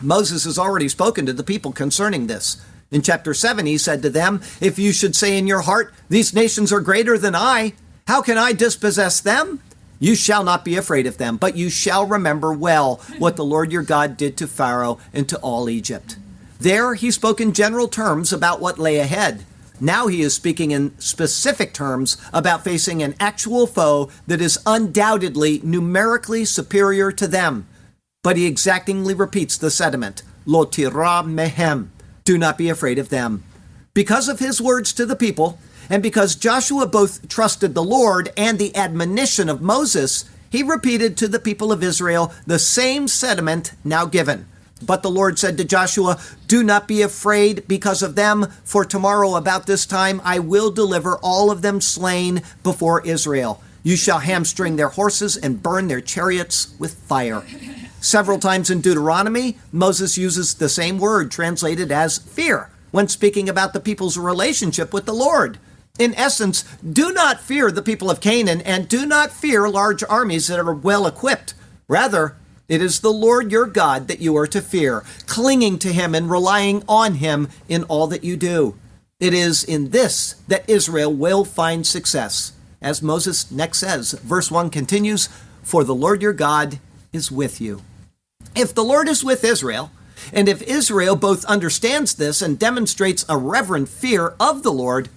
Moses 0.00 0.44
has 0.44 0.58
already 0.58 0.88
spoken 0.88 1.26
to 1.26 1.32
the 1.32 1.42
people 1.42 1.72
concerning 1.72 2.28
this. 2.28 2.64
In 2.90 3.02
chapter 3.02 3.34
7, 3.34 3.66
he 3.66 3.78
said 3.78 4.02
to 4.02 4.10
them, 4.10 4.40
If 4.60 4.78
you 4.78 4.92
should 4.92 5.16
say 5.16 5.36
in 5.36 5.46
your 5.46 5.62
heart, 5.62 5.92
These 6.08 6.34
nations 6.34 6.72
are 6.72 6.80
greater 6.80 7.18
than 7.18 7.34
I, 7.34 7.74
how 8.06 8.22
can 8.22 8.38
I 8.38 8.52
dispossess 8.52 9.20
them? 9.20 9.60
You 9.98 10.14
shall 10.14 10.44
not 10.44 10.64
be 10.64 10.76
afraid 10.76 11.06
of 11.06 11.18
them, 11.18 11.36
but 11.36 11.56
you 11.56 11.70
shall 11.70 12.06
remember 12.06 12.52
well 12.52 13.00
what 13.18 13.36
the 13.36 13.44
Lord 13.44 13.72
your 13.72 13.82
God 13.82 14.16
did 14.16 14.36
to 14.36 14.46
Pharaoh 14.46 14.98
and 15.12 15.28
to 15.28 15.38
all 15.38 15.68
Egypt. 15.68 16.16
There 16.60 16.94
he 16.94 17.10
spoke 17.10 17.40
in 17.40 17.52
general 17.52 17.88
terms 17.88 18.32
about 18.32 18.60
what 18.60 18.78
lay 18.78 18.98
ahead. 18.98 19.44
Now 19.80 20.06
he 20.06 20.22
is 20.22 20.34
speaking 20.34 20.70
in 20.70 20.98
specific 20.98 21.74
terms 21.74 22.16
about 22.32 22.64
facing 22.64 23.02
an 23.02 23.14
actual 23.18 23.66
foe 23.66 24.10
that 24.26 24.40
is 24.40 24.58
undoubtedly 24.64 25.60
numerically 25.62 26.44
superior 26.44 27.10
to 27.12 27.26
them. 27.26 27.66
But 28.22 28.36
he 28.36 28.46
exactingly 28.46 29.14
repeats 29.14 29.58
the 29.58 29.70
sentiment, 29.70 30.22
Lo 30.46 30.64
tira 30.64 31.22
mehem. 31.24 31.88
Do 32.26 32.36
not 32.36 32.58
be 32.58 32.68
afraid 32.68 32.98
of 32.98 33.08
them. 33.08 33.44
Because 33.94 34.28
of 34.28 34.40
his 34.40 34.60
words 34.60 34.92
to 34.94 35.06
the 35.06 35.14
people, 35.14 35.60
and 35.88 36.02
because 36.02 36.34
Joshua 36.34 36.84
both 36.84 37.28
trusted 37.28 37.72
the 37.72 37.84
Lord 37.84 38.32
and 38.36 38.58
the 38.58 38.74
admonition 38.74 39.48
of 39.48 39.62
Moses, 39.62 40.24
he 40.50 40.64
repeated 40.64 41.16
to 41.16 41.28
the 41.28 41.38
people 41.38 41.70
of 41.70 41.84
Israel 41.84 42.32
the 42.44 42.58
same 42.58 43.06
sentiment 43.06 43.74
now 43.84 44.06
given. 44.06 44.48
But 44.82 45.04
the 45.04 45.10
Lord 45.10 45.38
said 45.38 45.56
to 45.58 45.64
Joshua, 45.64 46.18
Do 46.48 46.64
not 46.64 46.88
be 46.88 47.00
afraid 47.00 47.68
because 47.68 48.02
of 48.02 48.16
them, 48.16 48.48
for 48.64 48.84
tomorrow 48.84 49.36
about 49.36 49.66
this 49.66 49.86
time 49.86 50.20
I 50.24 50.40
will 50.40 50.72
deliver 50.72 51.18
all 51.18 51.52
of 51.52 51.62
them 51.62 51.80
slain 51.80 52.42
before 52.64 53.06
Israel. 53.06 53.62
You 53.84 53.94
shall 53.94 54.18
hamstring 54.18 54.74
their 54.74 54.88
horses 54.88 55.36
and 55.36 55.62
burn 55.62 55.86
their 55.86 56.00
chariots 56.00 56.74
with 56.80 56.94
fire. 56.94 57.44
Several 58.00 58.38
times 58.38 58.70
in 58.70 58.80
Deuteronomy, 58.80 59.58
Moses 59.72 60.18
uses 60.18 60.54
the 60.54 60.68
same 60.68 60.98
word 60.98 61.30
translated 61.30 61.90
as 61.90 62.18
fear 62.18 62.70
when 62.90 63.08
speaking 63.08 63.48
about 63.48 63.72
the 63.72 63.80
people's 63.80 64.16
relationship 64.16 64.92
with 64.92 65.06
the 65.06 65.14
Lord. 65.14 65.58
In 65.98 66.14
essence, 66.14 66.62
do 66.80 67.12
not 67.12 67.40
fear 67.40 67.70
the 67.70 67.82
people 67.82 68.10
of 68.10 68.20
Canaan 68.20 68.60
and 68.60 68.88
do 68.88 69.06
not 69.06 69.32
fear 69.32 69.68
large 69.68 70.04
armies 70.08 70.46
that 70.48 70.58
are 70.58 70.74
well 70.74 71.06
equipped. 71.06 71.54
Rather, 71.88 72.36
it 72.68 72.82
is 72.82 73.00
the 73.00 73.12
Lord 73.12 73.50
your 73.50 73.66
God 73.66 74.08
that 74.08 74.20
you 74.20 74.36
are 74.36 74.46
to 74.48 74.60
fear, 74.60 75.04
clinging 75.26 75.78
to 75.78 75.92
him 75.92 76.14
and 76.14 76.30
relying 76.30 76.82
on 76.88 77.14
him 77.14 77.48
in 77.68 77.84
all 77.84 78.06
that 78.08 78.24
you 78.24 78.36
do. 78.36 78.76
It 79.18 79.32
is 79.32 79.64
in 79.64 79.90
this 79.90 80.34
that 80.48 80.68
Israel 80.68 81.12
will 81.12 81.44
find 81.44 81.86
success. 81.86 82.52
As 82.82 83.00
Moses 83.00 83.50
next 83.50 83.78
says, 83.78 84.12
verse 84.12 84.50
1 84.50 84.68
continues, 84.70 85.28
For 85.62 85.84
the 85.84 85.94
Lord 85.94 86.20
your 86.20 86.34
God 86.34 86.78
is 87.16 87.32
with 87.32 87.60
you. 87.60 87.82
If 88.54 88.72
the 88.72 88.84
Lord 88.84 89.08
is 89.08 89.24
with 89.24 89.42
Israel, 89.42 89.90
and 90.32 90.48
if 90.48 90.62
Israel 90.62 91.16
both 91.16 91.44
understands 91.46 92.14
this 92.14 92.40
and 92.40 92.58
demonstrates 92.58 93.24
a 93.28 93.36
reverent 93.36 93.88
fear 93.88 94.34
of 94.38 94.62
the 94.62 94.72
Lord, 94.72 95.08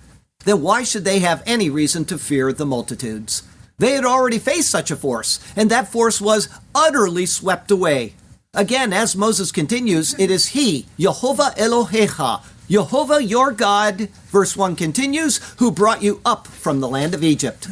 then 0.46 0.62
why 0.62 0.84
should 0.84 1.06
they 1.06 1.20
have 1.20 1.44
any 1.46 1.70
reason 1.70 2.06
to 2.06 2.18
fear 2.18 2.52
the 2.52 2.66
multitudes? 2.66 3.44
They 3.78 3.92
had 3.92 4.06
already 4.06 4.40
faced 4.40 4.70
such 4.70 4.92
a 4.92 4.96
force, 4.96 5.40
and 5.56 5.70
that 5.70 5.92
force 5.92 6.20
was 6.20 6.50
utterly 6.74 7.26
swept 7.26 7.72
away. 7.72 8.16
Again, 8.54 8.92
as 8.92 9.16
Moses 9.16 9.52
continues, 9.52 10.18
it 10.18 10.32
is 10.32 10.48
He, 10.48 10.88
Jehovah 10.98 11.54
Elohecha, 11.58 12.42
Jehovah 12.70 13.24
your 13.24 13.52
God, 13.52 14.10
verse 14.32 14.56
1 14.58 14.76
continues, 14.76 15.40
who 15.58 15.72
brought 15.72 16.04
you 16.04 16.22
up 16.26 16.48
from 16.48 16.80
the 16.80 16.90
land 16.90 17.14
of 17.14 17.24
Egypt. 17.24 17.68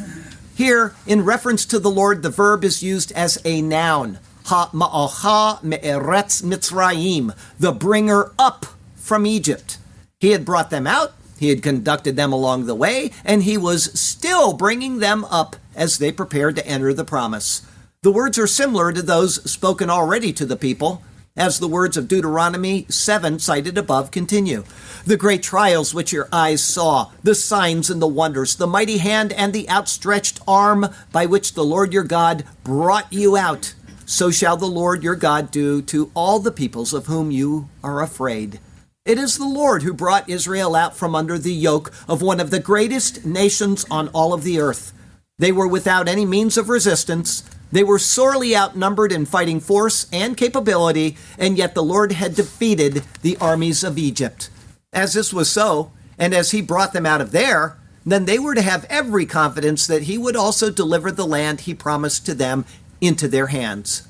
Here, 0.58 0.92
in 1.06 1.24
reference 1.24 1.64
to 1.66 1.78
the 1.78 1.88
Lord, 1.88 2.24
the 2.24 2.30
verb 2.30 2.64
is 2.64 2.82
used 2.82 3.12
as 3.12 3.40
a 3.44 3.62
noun. 3.62 4.18
Ha 4.46 4.68
ma'acha 4.72 5.62
me'eretz 5.62 6.42
mitzrayim, 6.42 7.32
the 7.60 7.70
bringer 7.70 8.32
up 8.40 8.66
from 8.96 9.24
Egypt. 9.24 9.78
He 10.18 10.32
had 10.32 10.44
brought 10.44 10.70
them 10.70 10.84
out, 10.84 11.12
he 11.38 11.50
had 11.50 11.62
conducted 11.62 12.16
them 12.16 12.32
along 12.32 12.66
the 12.66 12.74
way, 12.74 13.12
and 13.24 13.44
he 13.44 13.56
was 13.56 13.96
still 14.00 14.52
bringing 14.52 14.98
them 14.98 15.24
up 15.26 15.54
as 15.76 15.98
they 15.98 16.10
prepared 16.10 16.56
to 16.56 16.66
enter 16.66 16.92
the 16.92 17.04
promise. 17.04 17.62
The 18.02 18.10
words 18.10 18.36
are 18.36 18.48
similar 18.48 18.92
to 18.92 19.00
those 19.00 19.48
spoken 19.48 19.88
already 19.88 20.32
to 20.32 20.44
the 20.44 20.56
people, 20.56 21.04
as 21.38 21.58
the 21.58 21.68
words 21.68 21.96
of 21.96 22.08
Deuteronomy 22.08 22.84
7 22.90 23.38
cited 23.38 23.78
above 23.78 24.10
continue. 24.10 24.64
The 25.06 25.16
great 25.16 25.42
trials 25.42 25.94
which 25.94 26.12
your 26.12 26.28
eyes 26.30 26.62
saw, 26.62 27.12
the 27.22 27.34
signs 27.34 27.88
and 27.88 28.02
the 28.02 28.06
wonders, 28.08 28.56
the 28.56 28.66
mighty 28.66 28.98
hand 28.98 29.32
and 29.32 29.52
the 29.52 29.70
outstretched 29.70 30.40
arm 30.46 30.88
by 31.12 31.24
which 31.24 31.54
the 31.54 31.64
Lord 31.64 31.94
your 31.94 32.04
God 32.04 32.44
brought 32.64 33.10
you 33.12 33.36
out, 33.36 33.74
so 34.04 34.30
shall 34.30 34.56
the 34.56 34.66
Lord 34.66 35.02
your 35.02 35.16
God 35.16 35.50
do 35.50 35.80
to 35.82 36.10
all 36.12 36.40
the 36.40 36.52
peoples 36.52 36.92
of 36.92 37.06
whom 37.06 37.30
you 37.30 37.70
are 37.82 38.02
afraid. 38.02 38.58
It 39.06 39.16
is 39.16 39.38
the 39.38 39.46
Lord 39.46 39.84
who 39.84 39.94
brought 39.94 40.28
Israel 40.28 40.74
out 40.74 40.94
from 40.94 41.14
under 41.14 41.38
the 41.38 41.54
yoke 41.54 41.92
of 42.06 42.20
one 42.20 42.40
of 42.40 42.50
the 42.50 42.60
greatest 42.60 43.24
nations 43.24 43.86
on 43.90 44.08
all 44.08 44.34
of 44.34 44.44
the 44.44 44.60
earth. 44.60 44.92
They 45.38 45.52
were 45.52 45.68
without 45.68 46.08
any 46.08 46.26
means 46.26 46.58
of 46.58 46.68
resistance. 46.68 47.42
They 47.70 47.84
were 47.84 47.98
sorely 47.98 48.56
outnumbered 48.56 49.12
in 49.12 49.26
fighting 49.26 49.60
force 49.60 50.06
and 50.12 50.36
capability, 50.36 51.16
and 51.38 51.58
yet 51.58 51.74
the 51.74 51.82
Lord 51.82 52.12
had 52.12 52.34
defeated 52.34 53.04
the 53.22 53.36
armies 53.38 53.84
of 53.84 53.98
Egypt. 53.98 54.50
As 54.92 55.12
this 55.12 55.32
was 55.32 55.50
so, 55.50 55.92
and 56.18 56.32
as 56.34 56.50
he 56.50 56.62
brought 56.62 56.92
them 56.92 57.06
out 57.06 57.20
of 57.20 57.32
there, 57.32 57.76
then 58.06 58.24
they 58.24 58.38
were 58.38 58.54
to 58.54 58.62
have 58.62 58.86
every 58.88 59.26
confidence 59.26 59.86
that 59.86 60.04
he 60.04 60.16
would 60.16 60.36
also 60.36 60.70
deliver 60.70 61.12
the 61.12 61.26
land 61.26 61.60
he 61.60 61.74
promised 61.74 62.24
to 62.26 62.34
them 62.34 62.64
into 63.00 63.28
their 63.28 63.48
hands. 63.48 64.08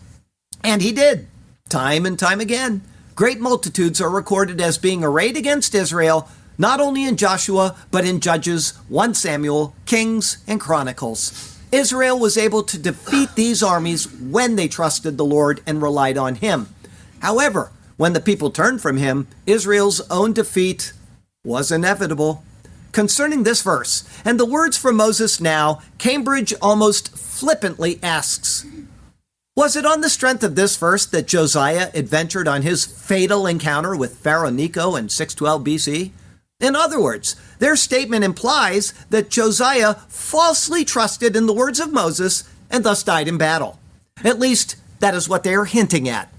And 0.63 0.81
he 0.83 0.93
did, 0.93 1.27
time 1.69 2.07
and 2.07 2.19
time 2.19 2.41
again. 2.41 2.83
Great 3.17 3.41
multitudes 3.41 4.01
are 4.01 4.11
recorded 4.11 4.61
as 4.61 4.79
being 4.79 5.03
arrayed 5.03 5.37
against 5.37 5.75
Israel, 5.75 6.29
not 6.57 6.81
only 6.81 7.05
in 7.05 7.17
Joshua, 7.17 7.77
but 7.91 8.05
in 8.05 8.21
Judges, 8.21 8.71
1 8.89 9.15
Samuel, 9.15 9.75
Kings, 9.87 10.39
and 10.47 10.61
Chronicles. 10.61 11.58
Israel 11.71 12.19
was 12.19 12.39
able 12.39 12.63
to 12.63 12.79
defeat 12.79 13.35
these 13.35 13.63
armies 13.63 14.11
when 14.13 14.57
they 14.57 14.69
trusted 14.69 15.19
the 15.19 15.25
Lord 15.25 15.61
and 15.67 15.83
relied 15.83 16.17
on 16.17 16.37
Him. 16.37 16.69
However, 17.21 17.73
when 17.97 18.13
the 18.13 18.21
people 18.21 18.51
turned 18.51 18.81
from 18.81 18.97
Him, 18.97 19.27
Israel's 19.47 20.01
own 20.11 20.33
defeat 20.33 20.93
was 21.45 21.71
inevitable. 21.71 22.43
Concerning 22.93 23.43
this 23.43 23.63
verse, 23.63 24.09
and 24.25 24.41
the 24.41 24.47
words 24.47 24.77
from 24.77 24.97
Moses 24.97 25.41
now, 25.41 25.83
Cambridge 25.99 26.55
almost 26.63 27.17
flippantly 27.17 27.99
asks, 28.03 28.65
Was 29.55 29.77
it 29.77 29.85
on 29.85 30.01
the 30.01 30.09
strength 30.09 30.43
of 30.43 30.55
this 30.55 30.77
verse 30.77 31.05
that 31.07 31.27
Josiah 31.27 31.91
adventured 31.93 32.49
on 32.49 32.63
his 32.63 32.87
fatal 32.87 33.47
encounter 33.47 33.95
with 33.95 34.19
Pharaoh 34.19 34.51
Necho 34.51 34.97
in 34.97 35.09
612 35.11 35.65
BC? 35.65 36.13
In 36.61 36.75
other 36.75 37.01
words, 37.01 37.37
their 37.59 37.77
statement 37.77 38.25
implies 38.25 38.93
that 39.11 39.31
Josiah 39.31 39.95
falsely 40.09 40.85
trusted 40.85 41.37
in 41.37 41.47
the 41.47 41.53
words 41.53 41.79
of 41.81 41.93
Moses 41.93 42.49
and 42.71 42.85
thus 42.85 43.03
died 43.03 43.29
in 43.29 43.39
battle. 43.39 43.79
At 44.25 44.39
least, 44.39 44.77
that 45.01 45.15
is 45.15 45.29
what 45.29 45.45
they 45.45 45.55
are 45.55 45.65
hinting 45.65 46.09
at. 46.09 46.33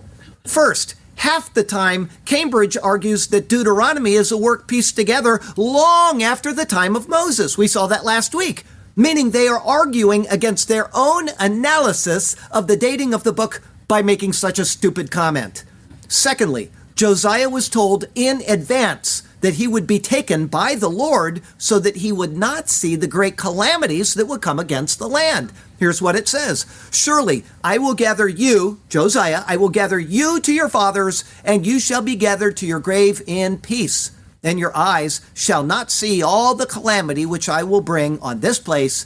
First, 0.46 0.96
half 1.16 1.54
the 1.54 1.64
time, 1.64 2.10
Cambridge 2.26 2.76
argues 2.76 3.28
that 3.28 3.48
Deuteronomy 3.48 4.14
is 4.14 4.32
a 4.32 4.38
work 4.38 4.68
pieced 4.68 4.96
together 4.96 5.40
long 5.56 6.22
after 6.22 6.52
the 6.54 6.66
time 6.66 6.96
of 6.96 7.08
Moses. 7.08 7.58
We 7.58 7.68
saw 7.68 7.88
that 7.88 8.04
last 8.04 8.36
week 8.36 8.66
meaning 9.00 9.32
they 9.32 9.48
are 9.48 9.62
arguing 9.62 10.28
against 10.28 10.68
their 10.68 10.90
own 10.94 11.30
analysis 11.40 12.36
of 12.52 12.68
the 12.68 12.76
dating 12.76 13.14
of 13.14 13.24
the 13.24 13.32
book 13.32 13.62
by 13.88 14.02
making 14.02 14.34
such 14.34 14.60
a 14.60 14.66
stupid 14.66 15.10
comment. 15.10 15.64
Secondly, 16.10 16.70
Josiah 16.96 17.50
was 17.50 17.70
told 17.70 18.06
in 18.14 18.42
advance 18.46 19.24
that 19.41 19.55
he 19.55 19.67
would 19.67 19.88
be 19.88 20.00
taken 20.00 20.48
by 20.48 20.75
the 20.75 20.89
Lord 20.89 21.41
so 21.58 21.79
that 21.79 21.98
he 21.98 22.12
would 22.12 22.38
not 22.38 22.69
see 22.69 22.96
the 22.96 23.08
great 23.08 23.38
calamities 23.38 24.13
that 24.13 24.27
would 24.27 24.41
come 24.41 24.60
against 24.60 25.00
the 25.00 25.08
land. 25.08 25.51
Here's 25.77 26.01
what 26.01 26.15
it 26.15 26.27
says 26.27 26.65
Surely 26.91 27.43
I 27.63 27.77
will 27.77 27.93
gather 27.93 28.27
you, 28.27 28.79
Josiah, 28.89 29.43
I 29.48 29.58
will 29.58 29.69
gather 29.69 30.00
you 30.00 30.39
to 30.41 30.53
your 30.53 30.69
fathers, 30.69 31.24
and 31.43 31.65
you 31.65 31.79
shall 31.79 32.01
be 32.01 32.15
gathered 32.15 32.58
to 32.58 32.67
your 32.67 32.79
grave 32.79 33.22
in 33.27 33.58
peace 33.58 34.12
and 34.43 34.60
your 34.60 34.75
eyes 34.75 35.22
shall 35.34 35.63
not 35.63 35.91
see 35.91 36.22
all 36.22 36.55
the 36.55 36.65
calamity 36.65 37.25
which 37.25 37.50
I 37.50 37.63
will 37.63 37.81
bring 37.81 38.19
on 38.19 38.39
this 38.39 38.60
place 38.60 39.05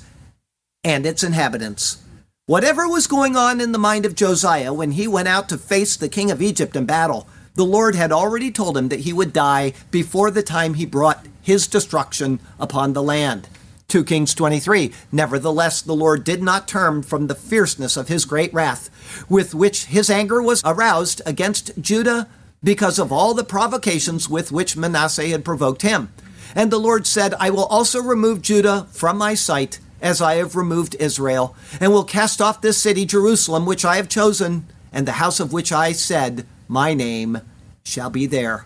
and 0.84 1.06
its 1.06 1.24
inhabitants. 1.24 2.04
Whatever 2.46 2.88
was 2.88 3.08
going 3.08 3.36
on 3.36 3.62
in 3.62 3.72
the 3.72 3.80
mind 3.80 4.06
of 4.06 4.16
Josiah 4.16 4.74
when 4.74 4.92
he 4.92 5.08
went 5.08 5.28
out 5.28 5.50
to 5.50 5.58
face 5.58 5.96
the 5.96 6.10
king 6.10 6.30
of 6.30 6.42
Egypt 6.42 6.76
in 6.76 6.86
battle, 6.86 7.28
the 7.56 7.66
Lord 7.66 7.96
had 7.96 8.12
already 8.12 8.52
told 8.52 8.78
him 8.78 8.90
that 8.90 9.02
he 9.02 9.14
would 9.14 9.34
die 9.34 9.74
before 9.92 10.32
the 10.32 10.44
time 10.44 10.74
he 10.74 10.86
brought 10.86 11.26
his 11.42 11.68
destruction 11.68 12.40
upon 12.60 12.94
the 12.94 13.04
land. 13.04 13.48
2 13.90 14.04
Kings 14.04 14.34
23. 14.34 14.92
Nevertheless, 15.12 15.82
the 15.82 15.94
Lord 15.94 16.24
did 16.24 16.42
not 16.42 16.68
turn 16.68 17.04
from 17.04 17.28
the 17.28 17.36
fierceness 17.36 17.96
of 17.96 18.08
his 18.08 18.26
great 18.26 18.52
wrath, 18.54 18.90
with 19.30 19.54
which 19.54 19.86
his 19.86 20.10
anger 20.10 20.42
was 20.42 20.64
aroused 20.66 21.22
against 21.26 21.80
Judah 21.80 22.28
because 22.64 22.98
of 22.98 23.12
all 23.12 23.34
the 23.34 23.44
provocations 23.44 24.30
with 24.30 24.52
which 24.52 24.78
Manasseh 24.78 25.28
had 25.28 25.46
provoked 25.46 25.84
him. 25.84 26.12
And 26.56 26.72
the 26.72 26.80
Lord 26.80 27.06
said, 27.06 27.36
I 27.36 27.50
will 27.50 27.66
also 27.66 28.02
remove 28.02 28.42
Judah 28.42 28.88
from 28.92 29.18
my 29.18 29.36
sight, 29.36 29.80
as 30.02 30.22
I 30.22 30.36
have 30.36 30.56
removed 30.56 30.96
Israel, 31.00 31.56
and 31.80 31.92
will 31.92 32.04
cast 32.04 32.42
off 32.42 32.62
this 32.62 32.78
city, 32.78 33.06
Jerusalem, 33.06 33.66
which 33.66 33.86
I 33.86 33.98
have 33.98 34.10
chosen, 34.10 34.66
and 34.92 35.08
the 35.08 35.14
house 35.14 35.40
of 35.40 35.54
which 35.54 35.72
I 35.72 35.92
said, 35.92 36.48
My 36.68 36.94
name 36.94 37.42
shall 37.84 38.10
be 38.10 38.26
there. 38.26 38.66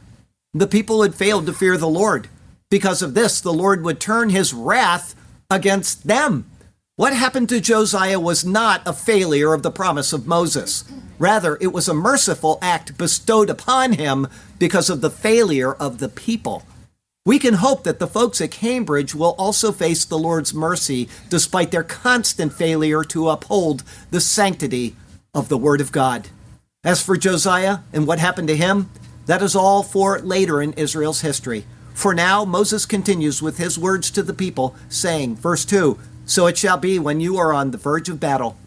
The 0.53 0.67
people 0.67 1.01
had 1.03 1.15
failed 1.15 1.45
to 1.45 1.53
fear 1.53 1.77
the 1.77 1.87
Lord. 1.87 2.29
Because 2.69 3.01
of 3.01 3.13
this, 3.13 3.39
the 3.39 3.53
Lord 3.53 3.83
would 3.83 3.99
turn 3.99 4.29
his 4.29 4.53
wrath 4.53 5.15
against 5.49 6.07
them. 6.07 6.49
What 6.95 7.13
happened 7.13 7.49
to 7.49 7.61
Josiah 7.61 8.19
was 8.19 8.43
not 8.43 8.81
a 8.85 8.91
failure 8.91 9.53
of 9.53 9.61
the 9.61 9.71
promise 9.71 10.13
of 10.13 10.25
Moses. 10.25 10.83
Rather, 11.19 11.57
it 11.61 11.67
was 11.73 11.87
a 11.87 11.93
merciful 11.93 12.57
act 12.61 12.97
bestowed 12.97 13.49
upon 13.49 13.93
him 13.93 14.27
because 14.57 14.89
of 14.89 15.01
the 15.01 15.11
failure 15.11 15.73
of 15.73 15.99
the 15.99 16.09
people. 16.09 16.63
We 17.25 17.39
can 17.39 17.55
hope 17.55 17.83
that 17.83 17.99
the 17.99 18.07
folks 18.07 18.39
at 18.41 18.51
Cambridge 18.51 19.13
will 19.13 19.35
also 19.37 19.71
face 19.71 20.05
the 20.05 20.17
Lord's 20.17 20.53
mercy 20.53 21.09
despite 21.29 21.71
their 21.71 21.83
constant 21.83 22.53
failure 22.53 23.03
to 23.03 23.29
uphold 23.29 23.83
the 24.11 24.21
sanctity 24.21 24.95
of 25.33 25.49
the 25.49 25.57
Word 25.57 25.81
of 25.81 25.91
God. 25.91 26.29
As 26.87 27.03
for 27.03 27.17
Josiah 27.17 27.79
and 27.91 28.07
what 28.07 28.17
happened 28.17 28.47
to 28.47 28.55
him, 28.55 28.89
that 29.25 29.43
is 29.43 29.55
all 29.55 29.83
for 29.83 30.19
later 30.19 30.61
in 30.61 30.71
Israel's 30.73 31.21
history. 31.21 31.65
For 31.93 32.15
now, 32.15 32.45
Moses 32.45 32.85
continues 32.85 33.41
with 33.41 33.57
his 33.57 33.77
words 33.77 34.09
to 34.11 34.23
the 34.23 34.33
people, 34.33 34.73
saying, 34.87 35.35
verse 35.35 35.65
2 35.65 35.99
So 36.25 36.47
it 36.47 36.57
shall 36.57 36.77
be 36.77 36.97
when 36.97 37.19
you 37.19 37.37
are 37.37 37.51
on 37.51 37.71
the 37.71 37.77
verge 37.77 38.09
of 38.09 38.19
battle 38.19 38.57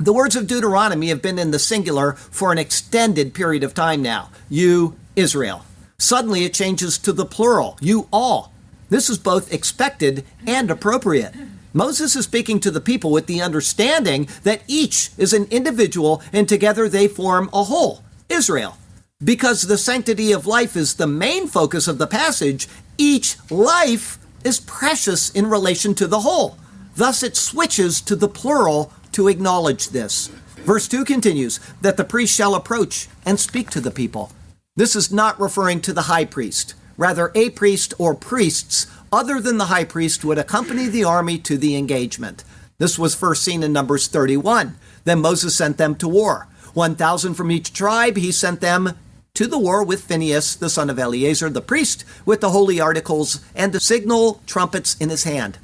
the 0.00 0.12
words 0.12 0.36
of 0.36 0.46
Deuteronomy 0.46 1.08
have 1.08 1.20
been 1.20 1.40
in 1.40 1.50
the 1.50 1.58
singular 1.58 2.12
for 2.12 2.52
an 2.52 2.58
extended 2.58 3.34
period 3.34 3.64
of 3.64 3.74
time 3.74 4.00
now. 4.00 4.30
You, 4.48 4.94
Israel. 5.16 5.64
Suddenly 5.98 6.44
it 6.44 6.54
changes 6.54 6.98
to 6.98 7.12
the 7.12 7.26
plural. 7.26 7.76
You 7.80 8.06
all. 8.12 8.52
This 8.90 9.10
is 9.10 9.18
both 9.18 9.52
expected 9.52 10.24
and 10.46 10.70
appropriate. 10.70 11.34
Moses 11.72 12.16
is 12.16 12.24
speaking 12.24 12.60
to 12.60 12.70
the 12.70 12.80
people 12.80 13.10
with 13.10 13.26
the 13.26 13.42
understanding 13.42 14.28
that 14.42 14.62
each 14.66 15.10
is 15.18 15.32
an 15.32 15.46
individual 15.50 16.22
and 16.32 16.48
together 16.48 16.88
they 16.88 17.08
form 17.08 17.50
a 17.52 17.64
whole, 17.64 18.02
Israel. 18.28 18.76
Because 19.22 19.62
the 19.62 19.78
sanctity 19.78 20.32
of 20.32 20.46
life 20.46 20.76
is 20.76 20.94
the 20.94 21.06
main 21.06 21.46
focus 21.46 21.88
of 21.88 21.98
the 21.98 22.06
passage, 22.06 22.68
each 22.96 23.36
life 23.50 24.18
is 24.44 24.60
precious 24.60 25.30
in 25.30 25.46
relation 25.46 25.94
to 25.96 26.06
the 26.06 26.20
whole. 26.20 26.56
Thus 26.96 27.22
it 27.22 27.36
switches 27.36 28.00
to 28.02 28.16
the 28.16 28.28
plural 28.28 28.92
to 29.12 29.28
acknowledge 29.28 29.90
this. 29.90 30.28
Verse 30.64 30.88
2 30.88 31.04
continues 31.04 31.60
that 31.80 31.96
the 31.96 32.04
priest 32.04 32.34
shall 32.34 32.54
approach 32.54 33.08
and 33.26 33.38
speak 33.38 33.70
to 33.70 33.80
the 33.80 33.90
people. 33.90 34.32
This 34.76 34.94
is 34.94 35.12
not 35.12 35.40
referring 35.40 35.80
to 35.82 35.92
the 35.92 36.02
high 36.02 36.24
priest. 36.24 36.74
Rather, 36.96 37.32
a 37.34 37.50
priest 37.50 37.94
or 37.98 38.14
priests 38.14 38.86
other 39.12 39.40
than 39.40 39.58
the 39.58 39.66
high 39.66 39.84
priest 39.84 40.24
would 40.24 40.38
accompany 40.38 40.86
the 40.86 41.04
army 41.04 41.38
to 41.38 41.56
the 41.56 41.76
engagement. 41.76 42.44
This 42.78 42.98
was 42.98 43.14
first 43.14 43.42
seen 43.42 43.62
in 43.62 43.72
Numbers 43.72 44.06
31. 44.06 44.76
Then 45.04 45.20
Moses 45.20 45.54
sent 45.54 45.78
them 45.78 45.94
to 45.96 46.08
war. 46.08 46.46
1,000 46.74 47.34
from 47.34 47.50
each 47.50 47.72
tribe, 47.72 48.16
he 48.16 48.30
sent 48.30 48.60
them 48.60 48.92
to 49.34 49.46
the 49.46 49.58
war 49.58 49.84
with 49.84 50.04
Phinehas, 50.04 50.56
the 50.56 50.70
son 50.70 50.90
of 50.90 50.98
Eleazar, 50.98 51.50
the 51.50 51.60
priest, 51.60 52.04
with 52.26 52.40
the 52.40 52.50
holy 52.50 52.80
articles 52.80 53.40
and 53.54 53.72
the 53.72 53.80
signal 53.80 54.40
trumpets 54.46 54.96
in 54.98 55.10
his 55.10 55.24
hand. 55.24 55.58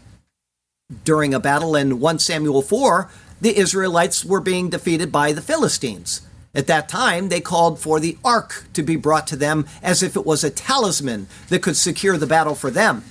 During 1.04 1.34
a 1.34 1.40
battle 1.40 1.74
in 1.74 1.98
1 1.98 2.18
Samuel 2.18 2.62
4, 2.62 3.10
the 3.40 3.56
Israelites 3.56 4.24
were 4.24 4.40
being 4.40 4.70
defeated 4.70 5.10
by 5.10 5.32
the 5.32 5.42
Philistines. 5.42 6.22
At 6.54 6.68
that 6.68 6.88
time, 6.88 7.28
they 7.28 7.40
called 7.40 7.80
for 7.80 7.98
the 7.98 8.16
ark 8.24 8.64
to 8.74 8.82
be 8.82 8.96
brought 8.96 9.26
to 9.28 9.36
them 9.36 9.66
as 9.82 10.02
if 10.02 10.14
it 10.14 10.24
was 10.24 10.44
a 10.44 10.50
talisman 10.50 11.26
that 11.48 11.62
could 11.62 11.76
secure 11.76 12.16
the 12.16 12.26
battle 12.26 12.54
for 12.54 12.70
them. 12.70 13.02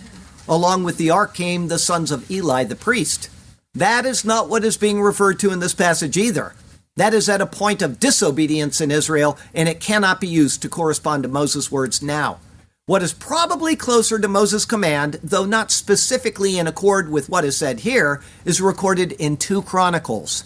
Along 0.47 0.83
with 0.83 0.97
the 0.97 1.09
ark 1.09 1.33
came 1.33 1.67
the 1.67 1.79
sons 1.79 2.11
of 2.11 2.29
Eli 2.29 2.63
the 2.63 2.75
priest. 2.75 3.29
That 3.73 4.05
is 4.05 4.25
not 4.25 4.49
what 4.49 4.63
is 4.63 4.77
being 4.77 5.01
referred 5.01 5.39
to 5.39 5.51
in 5.51 5.59
this 5.59 5.73
passage 5.73 6.17
either. 6.17 6.53
That 6.95 7.13
is 7.13 7.27
at 7.27 7.41
a 7.41 7.47
point 7.47 7.81
of 7.81 7.99
disobedience 7.99 8.79
in 8.79 8.91
Israel, 8.91 9.37
and 9.53 9.67
it 9.67 9.79
cannot 9.79 10.21
be 10.21 10.27
used 10.27 10.61
to 10.61 10.69
correspond 10.69 11.23
to 11.23 11.29
Moses' 11.29 11.71
words 11.71 12.01
now. 12.01 12.39
What 12.85 13.01
is 13.01 13.13
probably 13.13 13.75
closer 13.75 14.19
to 14.19 14.27
Moses' 14.27 14.65
command, 14.65 15.17
though 15.23 15.45
not 15.45 15.71
specifically 15.71 16.59
in 16.59 16.67
accord 16.67 17.09
with 17.09 17.29
what 17.29 17.45
is 17.45 17.57
said 17.57 17.79
here, 17.79 18.21
is 18.43 18.59
recorded 18.59 19.13
in 19.13 19.37
2 19.37 19.61
Chronicles. 19.63 20.43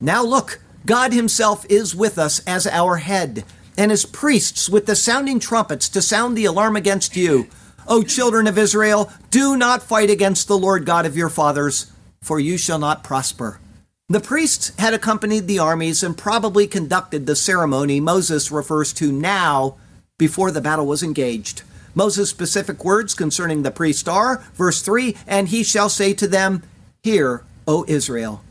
Now 0.00 0.24
look, 0.24 0.60
God 0.86 1.12
Himself 1.12 1.64
is 1.68 1.94
with 1.94 2.18
us 2.18 2.40
as 2.46 2.66
our 2.66 2.96
head, 2.96 3.44
and 3.76 3.90
His 3.90 4.06
priests 4.06 4.68
with 4.68 4.86
the 4.86 4.96
sounding 4.96 5.38
trumpets 5.38 5.88
to 5.90 6.02
sound 6.02 6.36
the 6.36 6.46
alarm 6.46 6.74
against 6.74 7.16
you. 7.16 7.48
O 7.86 8.02
children 8.02 8.46
of 8.46 8.58
Israel, 8.58 9.12
do 9.30 9.56
not 9.56 9.82
fight 9.82 10.10
against 10.10 10.48
the 10.48 10.58
Lord 10.58 10.86
God 10.86 11.06
of 11.06 11.16
your 11.16 11.28
fathers, 11.28 11.92
for 12.22 12.40
you 12.40 12.56
shall 12.56 12.78
not 12.78 13.04
prosper. 13.04 13.60
The 14.08 14.20
priests 14.20 14.72
had 14.78 14.94
accompanied 14.94 15.46
the 15.46 15.58
armies 15.58 16.02
and 16.02 16.16
probably 16.16 16.66
conducted 16.66 17.26
the 17.26 17.36
ceremony 17.36 18.00
Moses 18.00 18.50
refers 18.50 18.92
to 18.94 19.10
now 19.10 19.76
before 20.18 20.50
the 20.50 20.60
battle 20.60 20.86
was 20.86 21.02
engaged. 21.02 21.62
Moses' 21.94 22.28
specific 22.28 22.84
words 22.84 23.14
concerning 23.14 23.62
the 23.62 23.70
priest 23.70 24.08
are, 24.08 24.44
verse 24.54 24.82
3 24.82 25.16
And 25.26 25.48
he 25.48 25.62
shall 25.62 25.88
say 25.88 26.12
to 26.14 26.26
them, 26.26 26.62
Hear, 27.02 27.44
O 27.66 27.84
Israel. 27.88 28.42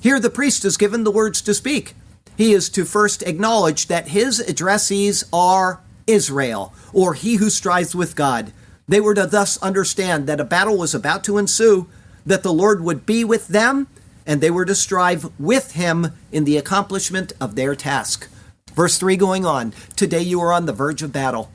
Here 0.00 0.18
the 0.18 0.30
priest 0.30 0.64
is 0.64 0.76
given 0.76 1.04
the 1.04 1.10
words 1.10 1.42
to 1.42 1.54
speak. 1.54 1.94
He 2.36 2.52
is 2.52 2.68
to 2.70 2.84
first 2.84 3.22
acknowledge 3.22 3.86
that 3.88 4.08
his 4.08 4.40
addressees 4.40 5.24
are 5.32 5.80
Israel, 6.06 6.72
or 6.92 7.14
he 7.14 7.36
who 7.36 7.50
strives 7.50 7.94
with 7.94 8.16
God. 8.16 8.52
They 8.88 9.00
were 9.00 9.14
to 9.14 9.26
thus 9.26 9.56
understand 9.62 10.26
that 10.26 10.40
a 10.40 10.44
battle 10.44 10.76
was 10.76 10.94
about 10.94 11.24
to 11.24 11.38
ensue, 11.38 11.88
that 12.26 12.42
the 12.42 12.52
Lord 12.52 12.82
would 12.82 13.06
be 13.06 13.24
with 13.24 13.48
them, 13.48 13.88
and 14.26 14.40
they 14.40 14.50
were 14.50 14.64
to 14.64 14.74
strive 14.74 15.30
with 15.38 15.72
him 15.72 16.12
in 16.30 16.44
the 16.44 16.56
accomplishment 16.56 17.32
of 17.40 17.54
their 17.54 17.74
task. 17.74 18.28
Verse 18.74 18.98
3 18.98 19.16
going 19.16 19.44
on 19.44 19.72
Today 19.96 20.22
you 20.22 20.40
are 20.40 20.52
on 20.52 20.66
the 20.66 20.72
verge 20.72 21.02
of 21.02 21.12
battle. 21.12 21.50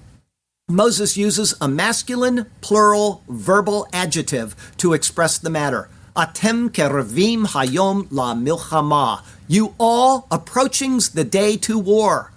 Moses 0.70 1.16
uses 1.16 1.56
a 1.62 1.68
masculine 1.68 2.46
plural 2.60 3.24
verbal 3.30 3.88
adjective 3.94 4.54
to 4.78 4.94
express 4.94 5.38
the 5.38 5.50
matter. 5.50 5.90
Atem 6.16 6.70
kerevim 6.70 7.48
hayom 7.48 8.08
la 8.12 8.34
milchama. 8.34 9.24
You 9.48 9.76
all 9.80 10.28
approachings 10.30 11.10
the 11.10 11.24
day 11.24 11.56
to 11.58 11.80
war. 11.80 12.34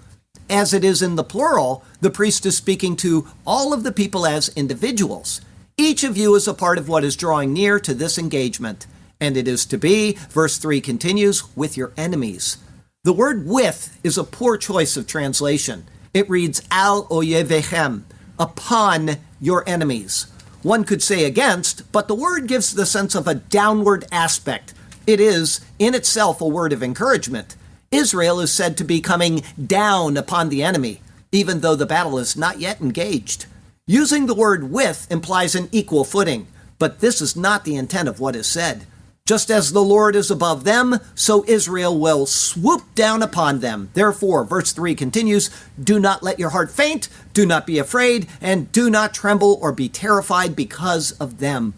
As 0.50 0.74
it 0.74 0.82
is 0.82 1.00
in 1.00 1.14
the 1.14 1.22
plural, 1.22 1.84
the 2.00 2.10
priest 2.10 2.44
is 2.44 2.56
speaking 2.56 2.96
to 2.96 3.28
all 3.46 3.72
of 3.72 3.84
the 3.84 3.92
people 3.92 4.26
as 4.26 4.48
individuals. 4.56 5.40
Each 5.76 6.02
of 6.02 6.16
you 6.16 6.34
is 6.34 6.48
a 6.48 6.54
part 6.54 6.76
of 6.76 6.88
what 6.88 7.04
is 7.04 7.14
drawing 7.14 7.52
near 7.52 7.78
to 7.78 7.94
this 7.94 8.18
engagement. 8.18 8.88
And 9.20 9.36
it 9.36 9.46
is 9.46 9.64
to 9.66 9.78
be, 9.78 10.18
verse 10.28 10.58
3 10.58 10.80
continues, 10.80 11.44
with 11.56 11.76
your 11.76 11.92
enemies. 11.96 12.58
The 13.04 13.12
word 13.12 13.46
with 13.46 13.96
is 14.02 14.18
a 14.18 14.24
poor 14.24 14.56
choice 14.56 14.96
of 14.96 15.06
translation. 15.06 15.86
It 16.12 16.28
reads 16.28 16.62
al 16.72 17.06
oyevechem, 17.06 18.02
upon 18.36 19.18
your 19.40 19.62
enemies. 19.68 20.26
One 20.62 20.82
could 20.82 21.00
say 21.00 21.26
against, 21.26 21.92
but 21.92 22.08
the 22.08 22.14
word 22.16 22.48
gives 22.48 22.74
the 22.74 22.86
sense 22.86 23.14
of 23.14 23.28
a 23.28 23.36
downward 23.36 24.04
aspect. 24.10 24.74
It 25.06 25.20
is, 25.20 25.60
in 25.78 25.94
itself, 25.94 26.40
a 26.40 26.48
word 26.48 26.72
of 26.72 26.82
encouragement. 26.82 27.54
Israel 27.90 28.38
is 28.38 28.52
said 28.52 28.76
to 28.76 28.84
be 28.84 29.00
coming 29.00 29.42
down 29.66 30.16
upon 30.16 30.48
the 30.48 30.62
enemy, 30.62 31.00
even 31.32 31.58
though 31.60 31.74
the 31.74 31.86
battle 31.86 32.18
is 32.18 32.36
not 32.36 32.60
yet 32.60 32.80
engaged. 32.80 33.46
Using 33.84 34.26
the 34.26 34.34
word 34.34 34.70
with 34.70 35.10
implies 35.10 35.56
an 35.56 35.68
equal 35.72 36.04
footing, 36.04 36.46
but 36.78 37.00
this 37.00 37.20
is 37.20 37.34
not 37.34 37.64
the 37.64 37.74
intent 37.74 38.08
of 38.08 38.20
what 38.20 38.36
is 38.36 38.46
said. 38.46 38.86
Just 39.26 39.50
as 39.50 39.72
the 39.72 39.82
Lord 39.82 40.14
is 40.14 40.30
above 40.30 40.62
them, 40.62 41.00
so 41.16 41.44
Israel 41.48 41.98
will 41.98 42.26
swoop 42.26 42.94
down 42.94 43.24
upon 43.24 43.58
them. 43.58 43.90
Therefore, 43.94 44.44
verse 44.44 44.72
3 44.72 44.94
continues 44.94 45.50
Do 45.82 45.98
not 45.98 46.22
let 46.22 46.38
your 46.38 46.50
heart 46.50 46.70
faint, 46.70 47.08
do 47.34 47.44
not 47.44 47.66
be 47.66 47.78
afraid, 47.78 48.28
and 48.40 48.70
do 48.70 48.88
not 48.88 49.12
tremble 49.12 49.58
or 49.60 49.72
be 49.72 49.88
terrified 49.88 50.54
because 50.54 51.10
of 51.12 51.38
them. 51.38 51.74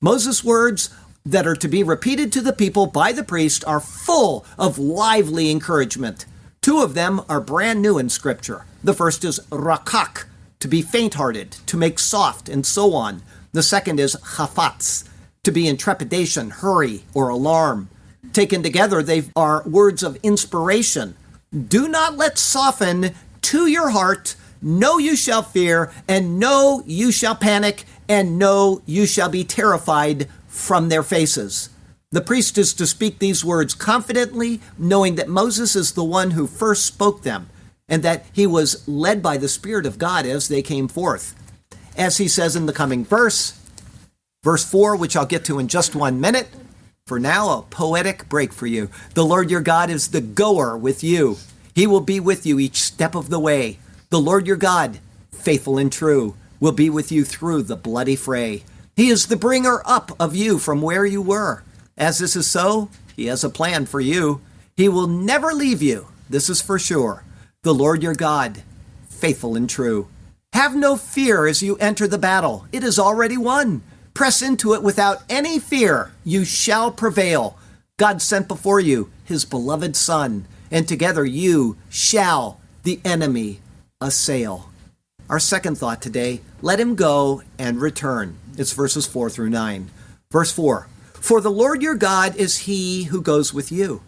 Moses' 0.00 0.44
words 0.44 0.90
that 1.26 1.46
are 1.46 1.56
to 1.56 1.66
be 1.66 1.82
repeated 1.82 2.32
to 2.32 2.40
the 2.40 2.52
people 2.52 2.86
by 2.86 3.10
the 3.10 3.24
priest 3.24 3.64
are 3.66 3.80
full 3.80 4.46
of 4.56 4.78
lively 4.78 5.50
encouragement. 5.50 6.24
Two 6.62 6.80
of 6.80 6.94
them 6.94 7.20
are 7.28 7.40
brand 7.40 7.82
new 7.82 7.98
in 7.98 8.08
Scripture. 8.08 8.64
The 8.82 8.94
first 8.94 9.24
is 9.24 9.40
rakak, 9.50 10.26
to 10.60 10.68
be 10.68 10.82
faint 10.82 11.14
hearted, 11.14 11.52
to 11.66 11.76
make 11.76 11.98
soft, 11.98 12.48
and 12.48 12.64
so 12.64 12.94
on. 12.94 13.22
The 13.52 13.62
second 13.62 13.98
is 13.98 14.16
chafatz, 14.16 15.08
to 15.42 15.50
be 15.50 15.66
in 15.66 15.76
trepidation, 15.76 16.50
hurry, 16.50 17.02
or 17.12 17.28
alarm. 17.28 17.88
Taken 18.32 18.62
together, 18.62 19.02
they 19.02 19.24
are 19.34 19.64
words 19.66 20.04
of 20.04 20.18
inspiration. 20.22 21.16
Do 21.52 21.88
not 21.88 22.16
let 22.16 22.38
soften 22.38 23.14
to 23.42 23.66
your 23.66 23.90
heart, 23.90 24.36
no, 24.62 24.98
you 24.98 25.16
shall 25.16 25.42
fear, 25.42 25.92
and 26.08 26.38
no, 26.38 26.82
you 26.86 27.10
shall 27.10 27.34
panic, 27.34 27.84
and 28.08 28.38
no, 28.38 28.82
you 28.86 29.06
shall 29.06 29.28
be 29.28 29.44
terrified 29.44 30.28
from 30.56 30.88
their 30.88 31.02
faces. 31.02 31.70
The 32.10 32.20
priest 32.20 32.56
is 32.58 32.72
to 32.74 32.86
speak 32.86 33.18
these 33.18 33.44
words 33.44 33.74
confidently, 33.74 34.60
knowing 34.78 35.16
that 35.16 35.28
Moses 35.28 35.76
is 35.76 35.92
the 35.92 36.04
one 36.04 36.32
who 36.32 36.46
first 36.46 36.84
spoke 36.84 37.22
them, 37.22 37.50
and 37.88 38.02
that 38.02 38.26
he 38.32 38.46
was 38.46 38.86
led 38.88 39.22
by 39.22 39.36
the 39.36 39.48
Spirit 39.48 39.86
of 39.86 39.98
God 39.98 40.26
as 40.26 40.48
they 40.48 40.62
came 40.62 40.88
forth. 40.88 41.34
As 41.96 42.18
he 42.18 42.28
says 42.28 42.56
in 42.56 42.66
the 42.66 42.72
coming 42.72 43.04
verse, 43.04 43.60
Verse 44.46 44.64
4, 44.64 44.94
which 44.94 45.16
I'll 45.16 45.26
get 45.26 45.44
to 45.46 45.58
in 45.58 45.66
just 45.66 45.96
one 45.96 46.20
minute. 46.20 46.46
For 47.08 47.18
now, 47.18 47.58
a 47.58 47.62
poetic 47.62 48.28
break 48.28 48.52
for 48.52 48.68
you. 48.68 48.90
The 49.14 49.24
Lord 49.24 49.50
your 49.50 49.60
God 49.60 49.90
is 49.90 50.10
the 50.10 50.20
goer 50.20 50.76
with 50.76 51.02
you. 51.02 51.38
He 51.74 51.88
will 51.88 52.00
be 52.00 52.20
with 52.20 52.46
you 52.46 52.60
each 52.60 52.80
step 52.80 53.16
of 53.16 53.28
the 53.28 53.40
way. 53.40 53.80
The 54.10 54.20
Lord 54.20 54.46
your 54.46 54.54
God, 54.54 55.00
faithful 55.32 55.78
and 55.78 55.90
true, 55.90 56.36
will 56.60 56.70
be 56.70 56.88
with 56.88 57.10
you 57.10 57.24
through 57.24 57.62
the 57.62 57.74
bloody 57.74 58.14
fray. 58.14 58.62
He 58.96 59.10
is 59.10 59.26
the 59.26 59.36
bringer 59.36 59.82
up 59.84 60.12
of 60.18 60.34
you 60.34 60.58
from 60.58 60.80
where 60.80 61.04
you 61.04 61.20
were. 61.20 61.62
As 61.98 62.18
this 62.18 62.34
is 62.34 62.46
so, 62.46 62.88
he 63.14 63.26
has 63.26 63.44
a 63.44 63.50
plan 63.50 63.84
for 63.84 64.00
you. 64.00 64.40
He 64.74 64.88
will 64.88 65.06
never 65.06 65.52
leave 65.52 65.82
you. 65.82 66.06
This 66.30 66.48
is 66.48 66.62
for 66.62 66.78
sure. 66.78 67.22
The 67.62 67.74
Lord 67.74 68.02
your 68.02 68.14
God, 68.14 68.62
faithful 69.10 69.54
and 69.54 69.68
true. 69.68 70.08
Have 70.54 70.74
no 70.74 70.96
fear 70.96 71.46
as 71.46 71.62
you 71.62 71.76
enter 71.76 72.08
the 72.08 72.16
battle. 72.16 72.66
It 72.72 72.82
is 72.82 72.98
already 72.98 73.36
won. 73.36 73.82
Press 74.14 74.40
into 74.40 74.72
it 74.72 74.82
without 74.82 75.18
any 75.28 75.58
fear. 75.58 76.12
You 76.24 76.46
shall 76.46 76.90
prevail. 76.90 77.58
God 77.98 78.22
sent 78.22 78.48
before 78.48 78.80
you 78.80 79.10
his 79.24 79.44
beloved 79.44 79.94
Son, 79.94 80.46
and 80.70 80.88
together 80.88 81.24
you 81.24 81.76
shall 81.90 82.60
the 82.82 82.98
enemy 83.04 83.60
assail. 84.00 84.70
Our 85.28 85.40
second 85.40 85.76
thought 85.76 86.00
today 86.00 86.40
let 86.62 86.80
him 86.80 86.94
go 86.94 87.42
and 87.58 87.78
return. 87.78 88.38
It's 88.58 88.72
verses 88.72 89.06
4 89.06 89.30
through 89.30 89.50
9. 89.50 89.90
Verse 90.30 90.52
4 90.52 90.88
For 91.14 91.40
the 91.40 91.50
Lord 91.50 91.82
your 91.82 91.94
God 91.94 92.36
is 92.36 92.60
he 92.60 93.04
who 93.04 93.20
goes 93.20 93.52
with 93.52 93.70
you. 93.70 94.02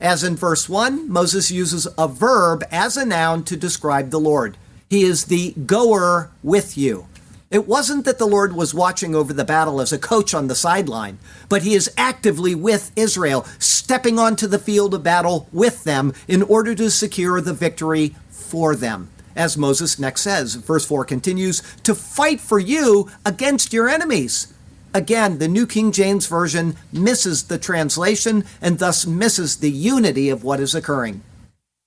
As 0.00 0.24
in 0.24 0.34
verse 0.34 0.68
1, 0.68 1.08
Moses 1.08 1.52
uses 1.52 1.86
a 1.96 2.08
verb 2.08 2.64
as 2.72 2.96
a 2.96 3.06
noun 3.06 3.44
to 3.44 3.56
describe 3.56 4.10
the 4.10 4.18
Lord. 4.18 4.56
He 4.90 5.04
is 5.04 5.26
the 5.26 5.52
goer 5.52 6.30
with 6.42 6.76
you. 6.76 7.06
It 7.52 7.68
wasn't 7.68 8.04
that 8.06 8.18
the 8.18 8.26
Lord 8.26 8.54
was 8.54 8.74
watching 8.74 9.14
over 9.14 9.32
the 9.32 9.44
battle 9.44 9.80
as 9.80 9.92
a 9.92 9.98
coach 9.98 10.34
on 10.34 10.48
the 10.48 10.54
sideline, 10.54 11.18
but 11.48 11.62
he 11.62 11.74
is 11.74 11.92
actively 11.96 12.54
with 12.54 12.90
Israel, 12.96 13.46
stepping 13.60 14.18
onto 14.18 14.48
the 14.48 14.58
field 14.58 14.92
of 14.94 15.04
battle 15.04 15.48
with 15.52 15.84
them 15.84 16.14
in 16.26 16.42
order 16.42 16.74
to 16.74 16.90
secure 16.90 17.40
the 17.40 17.52
victory 17.52 18.16
for 18.30 18.74
them. 18.74 19.11
As 19.34 19.56
Moses 19.56 19.98
next 19.98 20.22
says, 20.22 20.54
verse 20.56 20.86
4 20.86 21.04
continues, 21.04 21.62
to 21.84 21.94
fight 21.94 22.40
for 22.40 22.58
you 22.58 23.10
against 23.24 23.72
your 23.72 23.88
enemies. 23.88 24.52
Again, 24.94 25.38
the 25.38 25.48
New 25.48 25.66
King 25.66 25.90
James 25.90 26.26
Version 26.26 26.76
misses 26.92 27.44
the 27.44 27.58
translation 27.58 28.44
and 28.60 28.78
thus 28.78 29.06
misses 29.06 29.56
the 29.56 29.70
unity 29.70 30.28
of 30.28 30.44
what 30.44 30.60
is 30.60 30.74
occurring. 30.74 31.22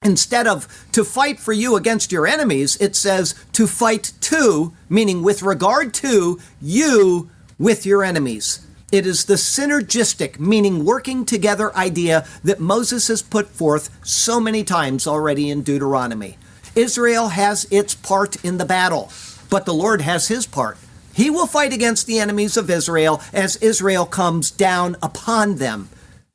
Instead 0.01 0.47
of 0.47 0.67
to 0.91 1.03
fight 1.03 1.39
for 1.39 1.53
you 1.53 1.75
against 1.75 2.11
your 2.11 2.27
enemies, 2.27 2.77
it 2.81 2.95
says 2.95 3.35
to 3.53 3.67
fight 3.67 4.11
to, 4.21 4.73
meaning 4.89 5.23
with 5.23 5.41
regard 5.41 5.93
to 5.95 6.39
you 6.61 7.29
with 7.57 7.85
your 7.85 8.03
enemies. 8.03 8.65
It 8.91 9.07
is 9.07 9.25
the 9.25 9.33
synergistic, 9.33 10.39
meaning 10.39 10.85
working 10.85 11.25
together 11.25 11.75
idea 11.75 12.25
that 12.43 12.59
Moses 12.59 13.07
has 13.07 13.21
put 13.21 13.47
forth 13.47 13.89
so 14.05 14.39
many 14.39 14.63
times 14.63 15.07
already 15.07 15.49
in 15.49 15.63
Deuteronomy. 15.63 16.37
Israel 16.75 17.29
has 17.29 17.65
its 17.71 17.95
part 17.95 18.43
in 18.43 18.57
the 18.57 18.65
battle, 18.65 19.11
but 19.49 19.65
the 19.65 19.73
Lord 19.73 20.01
has 20.01 20.27
his 20.27 20.45
part. 20.45 20.77
He 21.13 21.29
will 21.29 21.47
fight 21.47 21.73
against 21.73 22.07
the 22.07 22.19
enemies 22.19 22.57
of 22.57 22.69
Israel 22.69 23.21
as 23.31 23.55
Israel 23.57 24.05
comes 24.05 24.51
down 24.51 24.97
upon 25.01 25.55
them 25.55 25.89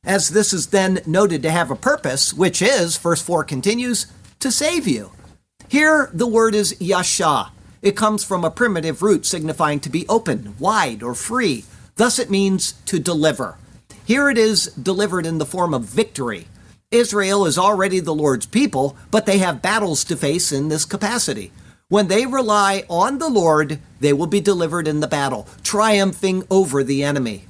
as 0.04 0.30
this 0.30 0.52
is 0.52 0.68
then 0.68 1.00
noted 1.06 1.42
to 1.42 1.50
have 1.50 1.70
a 1.70 1.76
purpose, 1.76 2.32
which 2.32 2.62
is, 2.62 2.96
verse 2.96 3.20
4 3.20 3.44
continues, 3.44 4.06
to 4.38 4.50
save 4.50 4.88
you. 4.88 5.12
Here, 5.68 6.10
the 6.12 6.26
word 6.26 6.54
is 6.54 6.80
yasha. 6.80 7.52
It 7.82 7.96
comes 7.96 8.24
from 8.24 8.44
a 8.44 8.50
primitive 8.50 9.02
root 9.02 9.26
signifying 9.26 9.80
to 9.80 9.90
be 9.90 10.08
open, 10.08 10.54
wide, 10.58 11.02
or 11.02 11.14
free. 11.14 11.64
Thus, 11.96 12.18
it 12.18 12.30
means 12.30 12.72
to 12.86 12.98
deliver. 12.98 13.58
Here 14.04 14.30
it 14.30 14.38
is 14.38 14.66
delivered 14.66 15.26
in 15.26 15.38
the 15.38 15.46
form 15.46 15.74
of 15.74 15.84
victory. 15.84 16.48
Israel 16.90 17.46
is 17.46 17.56
already 17.56 18.00
the 18.00 18.12
Lord's 18.12 18.46
people, 18.46 18.96
but 19.12 19.24
they 19.24 19.38
have 19.38 19.62
battles 19.62 20.02
to 20.02 20.16
face 20.16 20.50
in 20.50 20.66
this 20.66 20.84
capacity. 20.84 21.52
When 21.88 22.08
they 22.08 22.26
rely 22.26 22.82
on 22.88 23.18
the 23.18 23.28
Lord, 23.28 23.78
they 24.00 24.12
will 24.12 24.26
be 24.26 24.40
delivered 24.40 24.88
in 24.88 24.98
the 24.98 25.06
battle, 25.06 25.46
triumphing 25.62 26.42
over 26.50 26.82
the 26.82 27.04
enemy. 27.04 27.44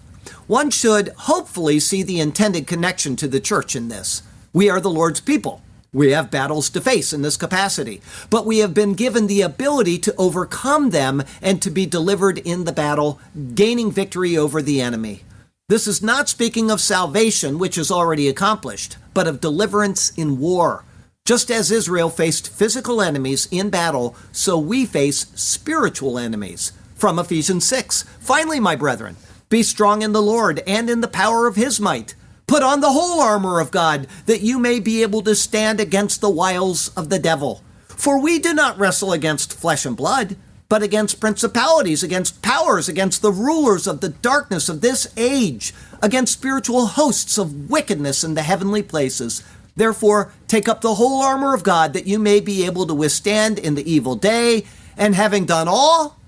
One 0.46 0.68
should 0.68 1.08
hopefully 1.20 1.80
see 1.80 2.02
the 2.02 2.20
intended 2.20 2.66
connection 2.66 3.16
to 3.16 3.26
the 3.26 3.40
church 3.40 3.74
in 3.74 3.88
this. 3.88 4.22
We 4.52 4.68
are 4.68 4.80
the 4.80 4.90
Lord's 4.90 5.22
people. 5.22 5.62
We 5.90 6.10
have 6.10 6.30
battles 6.30 6.68
to 6.70 6.82
face 6.82 7.14
in 7.14 7.22
this 7.22 7.38
capacity, 7.38 8.02
but 8.28 8.44
we 8.44 8.58
have 8.58 8.74
been 8.74 8.92
given 8.92 9.26
the 9.26 9.40
ability 9.40 10.00
to 10.00 10.14
overcome 10.16 10.90
them 10.90 11.22
and 11.40 11.62
to 11.62 11.70
be 11.70 11.86
delivered 11.86 12.36
in 12.36 12.64
the 12.64 12.72
battle, 12.72 13.18
gaining 13.54 13.90
victory 13.90 14.36
over 14.36 14.60
the 14.60 14.82
enemy. 14.82 15.22
This 15.70 15.86
is 15.86 16.02
not 16.02 16.28
speaking 16.28 16.68
of 16.68 16.80
salvation, 16.80 17.56
which 17.56 17.78
is 17.78 17.92
already 17.92 18.26
accomplished, 18.26 18.96
but 19.14 19.28
of 19.28 19.40
deliverance 19.40 20.10
in 20.16 20.40
war. 20.40 20.84
Just 21.24 21.48
as 21.48 21.70
Israel 21.70 22.10
faced 22.10 22.52
physical 22.52 23.00
enemies 23.00 23.46
in 23.52 23.70
battle, 23.70 24.16
so 24.32 24.58
we 24.58 24.84
face 24.84 25.28
spiritual 25.36 26.18
enemies. 26.18 26.72
From 26.96 27.20
Ephesians 27.20 27.64
6. 27.66 28.02
Finally, 28.18 28.58
my 28.58 28.74
brethren, 28.74 29.16
be 29.48 29.62
strong 29.62 30.02
in 30.02 30.10
the 30.10 30.20
Lord 30.20 30.60
and 30.66 30.90
in 30.90 31.02
the 31.02 31.06
power 31.06 31.46
of 31.46 31.54
his 31.54 31.78
might. 31.78 32.16
Put 32.48 32.64
on 32.64 32.80
the 32.80 32.90
whole 32.90 33.20
armor 33.20 33.60
of 33.60 33.70
God, 33.70 34.08
that 34.26 34.40
you 34.40 34.58
may 34.58 34.80
be 34.80 35.02
able 35.02 35.22
to 35.22 35.36
stand 35.36 35.78
against 35.78 36.20
the 36.20 36.28
wiles 36.28 36.88
of 36.96 37.10
the 37.10 37.20
devil. 37.20 37.62
For 37.86 38.20
we 38.20 38.40
do 38.40 38.52
not 38.52 38.76
wrestle 38.76 39.12
against 39.12 39.54
flesh 39.54 39.86
and 39.86 39.96
blood, 39.96 40.34
but 40.70 40.84
against 40.84 41.20
principalities, 41.20 42.04
against 42.04 42.40
powers, 42.42 42.88
against 42.88 43.22
the 43.22 43.32
rulers 43.32 43.88
of 43.88 44.00
the 44.00 44.08
darkness 44.08 44.68
of 44.68 44.80
this 44.80 45.12
age, 45.16 45.74
against 46.00 46.32
spiritual 46.32 46.86
hosts 46.86 47.36
of 47.36 47.68
wickedness 47.68 48.22
in 48.22 48.34
the 48.34 48.42
heavenly 48.42 48.80
places. 48.80 49.42
Therefore, 49.74 50.32
take 50.46 50.68
up 50.68 50.80
the 50.80 50.94
whole 50.94 51.22
armor 51.22 51.54
of 51.54 51.64
God, 51.64 51.92
that 51.92 52.06
you 52.06 52.20
may 52.20 52.38
be 52.38 52.64
able 52.64 52.86
to 52.86 52.94
withstand 52.94 53.58
in 53.58 53.74
the 53.74 53.90
evil 53.90 54.14
day, 54.14 54.64
and 54.96 55.16
having 55.16 55.44
done 55.44 55.66
all, 55.66 56.20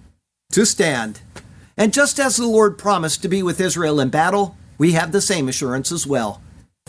to 0.50 0.66
stand. 0.66 1.20
And 1.76 1.92
just 1.92 2.18
as 2.18 2.36
the 2.36 2.46
Lord 2.46 2.78
promised 2.78 3.22
to 3.22 3.28
be 3.28 3.44
with 3.44 3.60
Israel 3.60 4.00
in 4.00 4.08
battle, 4.08 4.56
we 4.76 4.92
have 4.92 5.12
the 5.12 5.20
same 5.20 5.48
assurance 5.48 5.92
as 5.92 6.04
well. 6.04 6.42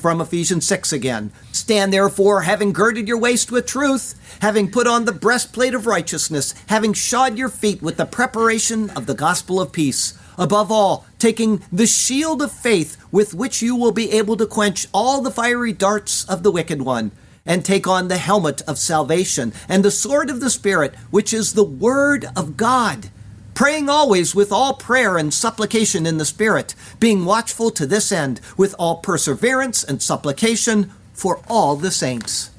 From 0.03 0.19
Ephesians 0.19 0.67
6 0.67 0.91
again 0.91 1.31
Stand 1.53 1.93
therefore, 1.93 2.41
having 2.41 2.73
girded 2.73 3.07
your 3.07 3.17
waist 3.17 3.53
with 3.53 3.65
truth, 3.65 4.19
having 4.41 4.69
put 4.69 4.85
on 4.85 5.05
the 5.05 5.13
breastplate 5.13 5.73
of 5.73 5.87
righteousness, 5.87 6.53
having 6.67 6.91
shod 6.91 7.37
your 7.37 7.47
feet 7.47 7.81
with 7.81 7.95
the 7.95 8.05
preparation 8.05 8.89
of 8.89 9.05
the 9.05 9.13
gospel 9.13 9.61
of 9.61 9.71
peace. 9.71 10.13
Above 10.37 10.69
all, 10.69 11.05
taking 11.19 11.61
the 11.71 11.87
shield 11.87 12.41
of 12.41 12.51
faith 12.51 12.97
with 13.13 13.33
which 13.33 13.61
you 13.61 13.77
will 13.77 13.93
be 13.93 14.11
able 14.11 14.35
to 14.35 14.45
quench 14.45 14.87
all 14.93 15.21
the 15.21 15.31
fiery 15.31 15.71
darts 15.71 16.25
of 16.25 16.43
the 16.43 16.51
wicked 16.51 16.81
one 16.81 17.13
and 17.45 17.63
take 17.63 17.87
on 17.87 18.09
the 18.09 18.17
helmet 18.17 18.61
of 18.63 18.77
salvation 18.77 19.53
and 19.69 19.85
the 19.85 19.89
sword 19.89 20.29
of 20.29 20.41
the 20.41 20.49
Spirit, 20.49 20.93
which 21.11 21.33
is 21.33 21.53
the 21.53 21.63
Word 21.63 22.25
of 22.35 22.57
God. 22.57 23.09
Praying 23.53 23.87
always 23.87 24.33
with 24.33 24.51
all 24.51 24.73
prayer 24.73 25.15
and 25.15 25.31
supplication 25.31 26.07
in 26.07 26.17
the 26.17 26.25
Spirit, 26.25 26.73
being 26.99 27.23
watchful 27.23 27.69
to 27.71 27.85
this 27.85 28.11
end 28.11 28.41
with 28.57 28.73
all 28.79 28.97
perseverance 28.97 29.83
and 29.83 30.01
supplication 30.01 30.91
for 31.13 31.39
all 31.47 31.75
the 31.75 31.91
saints. 31.91 32.49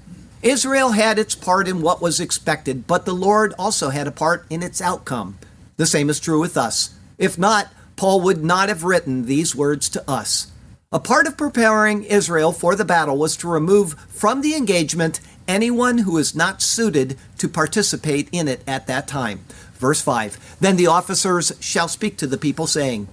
Israel 0.40 0.92
had 0.92 1.18
its 1.18 1.34
part 1.34 1.66
in 1.66 1.82
what 1.82 2.00
was 2.00 2.20
expected, 2.20 2.86
but 2.86 3.06
the 3.06 3.14
Lord 3.14 3.54
also 3.58 3.88
had 3.90 4.06
a 4.06 4.12
part 4.12 4.46
in 4.48 4.62
its 4.62 4.80
outcome. 4.80 5.36
The 5.78 5.86
same 5.86 6.08
is 6.08 6.20
true 6.20 6.38
with 6.38 6.56
us. 6.56 6.94
If 7.18 7.36
not, 7.36 7.72
Paul 7.96 8.20
would 8.20 8.44
not 8.44 8.68
have 8.68 8.84
written 8.84 9.26
these 9.26 9.56
words 9.56 9.88
to 9.90 10.08
us. 10.08 10.52
A 10.92 11.00
part 11.00 11.26
of 11.26 11.36
preparing 11.36 12.04
Israel 12.04 12.52
for 12.52 12.76
the 12.76 12.84
battle 12.84 13.18
was 13.18 13.36
to 13.38 13.48
remove 13.48 13.98
from 14.08 14.42
the 14.42 14.54
engagement 14.54 15.18
anyone 15.48 15.98
who 15.98 16.18
is 16.18 16.36
not 16.36 16.62
suited 16.62 17.18
to 17.38 17.48
participate 17.48 18.28
in 18.30 18.46
it 18.46 18.62
at 18.66 18.86
that 18.86 19.08
time. 19.08 19.40
Verse 19.84 20.00
5 20.00 20.56
Then 20.60 20.76
the 20.76 20.86
officers 20.86 21.52
shall 21.60 21.88
speak 21.88 22.16
to 22.16 22.26
the 22.26 22.38
people, 22.38 22.66
saying, 22.66 23.06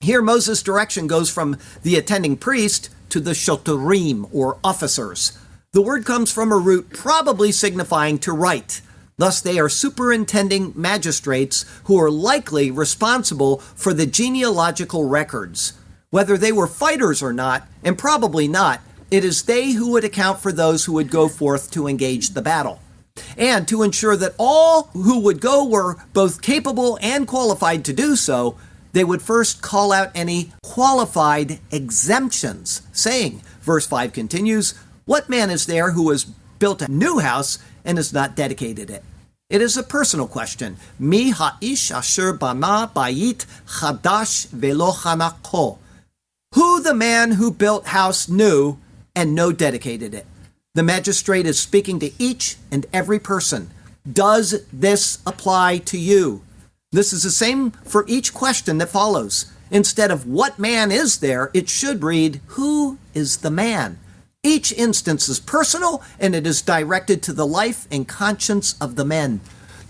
Here 0.00 0.22
Moses' 0.22 0.62
direction 0.62 1.06
goes 1.06 1.28
from 1.28 1.58
the 1.82 1.96
attending 1.96 2.38
priest 2.38 2.88
to 3.10 3.20
the 3.20 3.32
shotorim, 3.32 4.26
or 4.32 4.56
officers. 4.64 5.38
The 5.74 5.82
word 5.82 6.06
comes 6.06 6.32
from 6.32 6.52
a 6.52 6.56
root 6.56 6.88
probably 6.88 7.52
signifying 7.52 8.16
to 8.20 8.32
write. 8.32 8.80
Thus, 9.18 9.42
they 9.42 9.58
are 9.58 9.68
superintending 9.68 10.72
magistrates 10.74 11.66
who 11.84 12.00
are 12.00 12.10
likely 12.10 12.70
responsible 12.70 13.58
for 13.58 13.92
the 13.92 14.06
genealogical 14.06 15.04
records. 15.06 15.74
Whether 16.08 16.38
they 16.38 16.50
were 16.50 16.66
fighters 16.66 17.22
or 17.22 17.34
not, 17.34 17.68
and 17.84 17.98
probably 17.98 18.48
not, 18.48 18.80
it 19.10 19.22
is 19.22 19.42
they 19.42 19.72
who 19.72 19.90
would 19.90 20.04
account 20.04 20.40
for 20.40 20.50
those 20.50 20.86
who 20.86 20.94
would 20.94 21.10
go 21.10 21.28
forth 21.28 21.70
to 21.72 21.86
engage 21.86 22.30
the 22.30 22.40
battle. 22.40 22.80
And 23.36 23.66
to 23.68 23.82
ensure 23.82 24.16
that 24.16 24.34
all 24.38 24.84
who 24.92 25.20
would 25.20 25.40
go 25.40 25.64
were 25.64 25.96
both 26.12 26.42
capable 26.42 26.98
and 27.00 27.26
qualified 27.26 27.84
to 27.84 27.92
do 27.92 28.16
so, 28.16 28.56
they 28.92 29.04
would 29.04 29.22
first 29.22 29.62
call 29.62 29.92
out 29.92 30.10
any 30.14 30.52
qualified 30.62 31.60
exemptions, 31.70 32.82
saying, 32.92 33.42
verse 33.60 33.86
5 33.86 34.12
continues, 34.12 34.74
What 35.04 35.28
man 35.28 35.50
is 35.50 35.66
there 35.66 35.92
who 35.92 36.10
has 36.10 36.24
built 36.58 36.82
a 36.82 36.90
new 36.90 37.18
house 37.18 37.58
and 37.84 37.98
has 37.98 38.12
not 38.12 38.34
dedicated 38.34 38.90
it? 38.90 39.04
It 39.48 39.60
is 39.62 39.76
a 39.76 39.82
personal 39.82 40.28
question. 40.28 40.76
Mi 40.98 41.30
ha'ish 41.30 41.90
asher 41.90 42.32
bana 42.32 42.90
bayit 42.94 43.46
chadash 43.66 44.48
velo 44.48 44.92
chanako 44.92 45.78
who 46.54 46.82
the 46.82 46.94
man 46.94 47.32
who 47.32 47.52
built 47.52 47.86
house 47.86 48.28
knew 48.28 48.76
and 49.14 49.34
no 49.34 49.52
dedicated 49.52 50.14
it. 50.14 50.26
The 50.72 50.82
magistrate 50.84 51.46
is 51.46 51.58
speaking 51.58 51.98
to 51.98 52.12
each 52.16 52.56
and 52.70 52.86
every 52.92 53.18
person. 53.18 53.70
Does 54.10 54.64
this 54.72 55.18
apply 55.26 55.78
to 55.78 55.98
you? 55.98 56.44
This 56.92 57.12
is 57.12 57.24
the 57.24 57.30
same 57.30 57.72
for 57.72 58.04
each 58.06 58.32
question 58.32 58.78
that 58.78 58.88
follows. 58.88 59.52
Instead 59.72 60.12
of 60.12 60.28
what 60.28 60.60
man 60.60 60.92
is 60.92 61.18
there, 61.18 61.50
it 61.54 61.68
should 61.68 62.04
read, 62.04 62.40
Who 62.54 62.98
is 63.14 63.38
the 63.38 63.50
man? 63.50 63.98
Each 64.44 64.72
instance 64.72 65.28
is 65.28 65.40
personal 65.40 66.04
and 66.20 66.36
it 66.36 66.46
is 66.46 66.62
directed 66.62 67.20
to 67.24 67.32
the 67.32 67.46
life 67.46 67.88
and 67.90 68.06
conscience 68.06 68.76
of 68.80 68.94
the 68.94 69.04
men. 69.04 69.40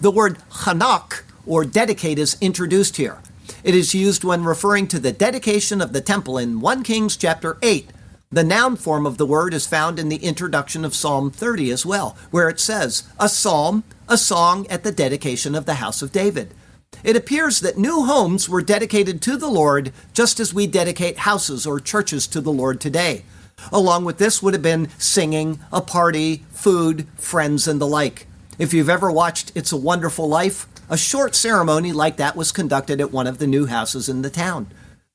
The 0.01 0.11
word 0.11 0.38
chanak, 0.51 1.25
or 1.45 1.66
dedicate, 1.66 2.19
is 2.19 2.38
introduced 2.40 2.97
here. 2.97 3.19
It 3.62 3.75
is 3.75 3.95
used 3.95 4.25
when 4.25 4.45
referring 4.45 4.88
to 4.88 4.99
the 4.99 5.12
dedication 5.12 5.83
of 5.83 5.93
the 5.93 6.01
temple 6.01 6.38
in 6.38 6.61
1 6.61 6.83
Kings 6.85 7.19
chapter 7.19 7.59
8. 7.61 7.90
The 8.33 8.45
noun 8.45 8.77
form 8.77 9.07
of 9.07 9.19
the 9.19 9.27
word 9.27 9.53
is 9.53 9.66
found 9.66 9.99
in 9.99 10.09
the 10.09 10.25
introduction 10.25 10.85
of 10.85 10.95
Psalm 10.95 11.33
30 11.33 11.73
as 11.73 11.85
well, 11.85 12.16
where 12.31 12.49
it 12.49 12.61
says, 12.61 13.03
a 13.19 13.29
psalm, 13.29 13.83
a 14.09 14.16
song 14.16 14.69
at 14.69 14.85
the 14.85 14.93
dedication 14.93 15.57
of 15.57 15.66
the 15.66 15.75
house 15.75 16.01
of 16.01 16.12
David. 16.12 16.55
It 17.03 17.16
appears 17.16 17.59
that 17.59 17.77
new 17.77 18.05
homes 18.05 18.49
were 18.49 18.62
dedicated 18.62 19.21
to 19.23 19.37
the 19.37 19.49
Lord 19.49 19.93
just 20.12 20.38
as 20.38 20.55
we 20.55 20.69
dedicate 20.69 21.19
houses 21.19 21.66
or 21.66 21.81
churches 21.81 22.29
to 22.29 22.40
the 22.40 22.53
Lord 22.53 22.81
today. 22.81 23.25
Along 23.73 24.05
with 24.05 24.19
this 24.19 24.40
would 24.40 24.55
have 24.55 24.62
been 24.62 24.90
singing, 24.97 25.59
a 25.73 25.81
party, 25.81 26.45
food, 26.51 27.09
friends, 27.16 27.66
and 27.66 27.81
the 27.81 27.87
like. 27.88 28.29
If 28.61 28.73
you've 28.73 28.88
ever 28.88 29.11
watched 29.11 29.51
It's 29.57 29.73
a 29.73 29.77
Wonderful 29.77 30.29
Life, 30.29 30.69
a 30.88 30.97
short 30.97 31.35
ceremony 31.35 31.90
like 31.90 32.16
that 32.19 32.37
was 32.37 32.53
conducted 32.53 33.01
at 33.01 33.11
one 33.11 33.27
of 33.27 33.38
the 33.38 33.49
new 33.49 33.66
houses 33.66 34.09
in 34.09 34.23
the 34.23 34.31
town. 34.31 34.69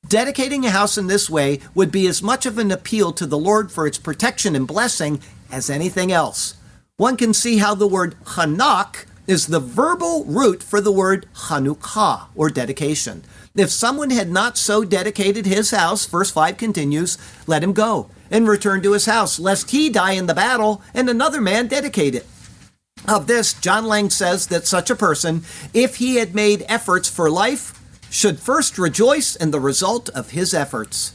Dedicating 0.08 0.64
a 0.64 0.70
house 0.70 0.96
in 0.96 1.08
this 1.08 1.28
way 1.28 1.58
would 1.74 1.90
be 1.90 2.06
as 2.06 2.22
much 2.22 2.46
of 2.46 2.58
an 2.58 2.70
appeal 2.70 3.12
to 3.12 3.26
the 3.26 3.38
Lord 3.38 3.72
for 3.72 3.88
its 3.88 3.98
protection 3.98 4.54
and 4.54 4.66
blessing 4.66 5.20
as 5.50 5.68
anything 5.68 6.12
else. 6.12 6.54
One 6.96 7.16
can 7.16 7.34
see 7.34 7.58
how 7.58 7.74
the 7.74 7.88
word 7.88 8.14
Hanak 8.24 9.06
is 9.26 9.48
the 9.48 9.58
verbal 9.58 10.24
root 10.24 10.62
for 10.62 10.80
the 10.80 10.92
word 10.92 11.26
Hanukkah, 11.34 12.26
or 12.36 12.48
dedication. 12.50 13.24
If 13.56 13.70
someone 13.70 14.10
had 14.10 14.30
not 14.30 14.56
so 14.56 14.84
dedicated 14.84 15.44
his 15.44 15.72
house, 15.72 16.06
verse 16.06 16.30
5 16.30 16.56
continues, 16.56 17.18
let 17.48 17.64
him 17.64 17.72
go 17.72 18.08
and 18.30 18.46
return 18.46 18.82
to 18.82 18.92
his 18.92 19.06
house, 19.06 19.40
lest 19.40 19.72
he 19.72 19.90
die 19.90 20.12
in 20.12 20.26
the 20.26 20.34
battle 20.34 20.82
and 20.94 21.08
another 21.08 21.40
man 21.40 21.66
dedicate 21.66 22.14
it. 22.14 22.26
Of 23.08 23.26
this, 23.26 23.54
John 23.54 23.86
Lange 23.86 24.10
says 24.10 24.46
that 24.48 24.66
such 24.66 24.88
a 24.88 24.96
person, 24.96 25.42
if 25.74 25.96
he 25.96 26.16
had 26.16 26.34
made 26.34 26.64
efforts 26.68 27.08
for 27.08 27.28
life, 27.28 27.75
should 28.10 28.38
first 28.38 28.78
rejoice 28.78 29.36
in 29.36 29.50
the 29.50 29.60
result 29.60 30.08
of 30.10 30.30
his 30.30 30.54
efforts. 30.54 31.12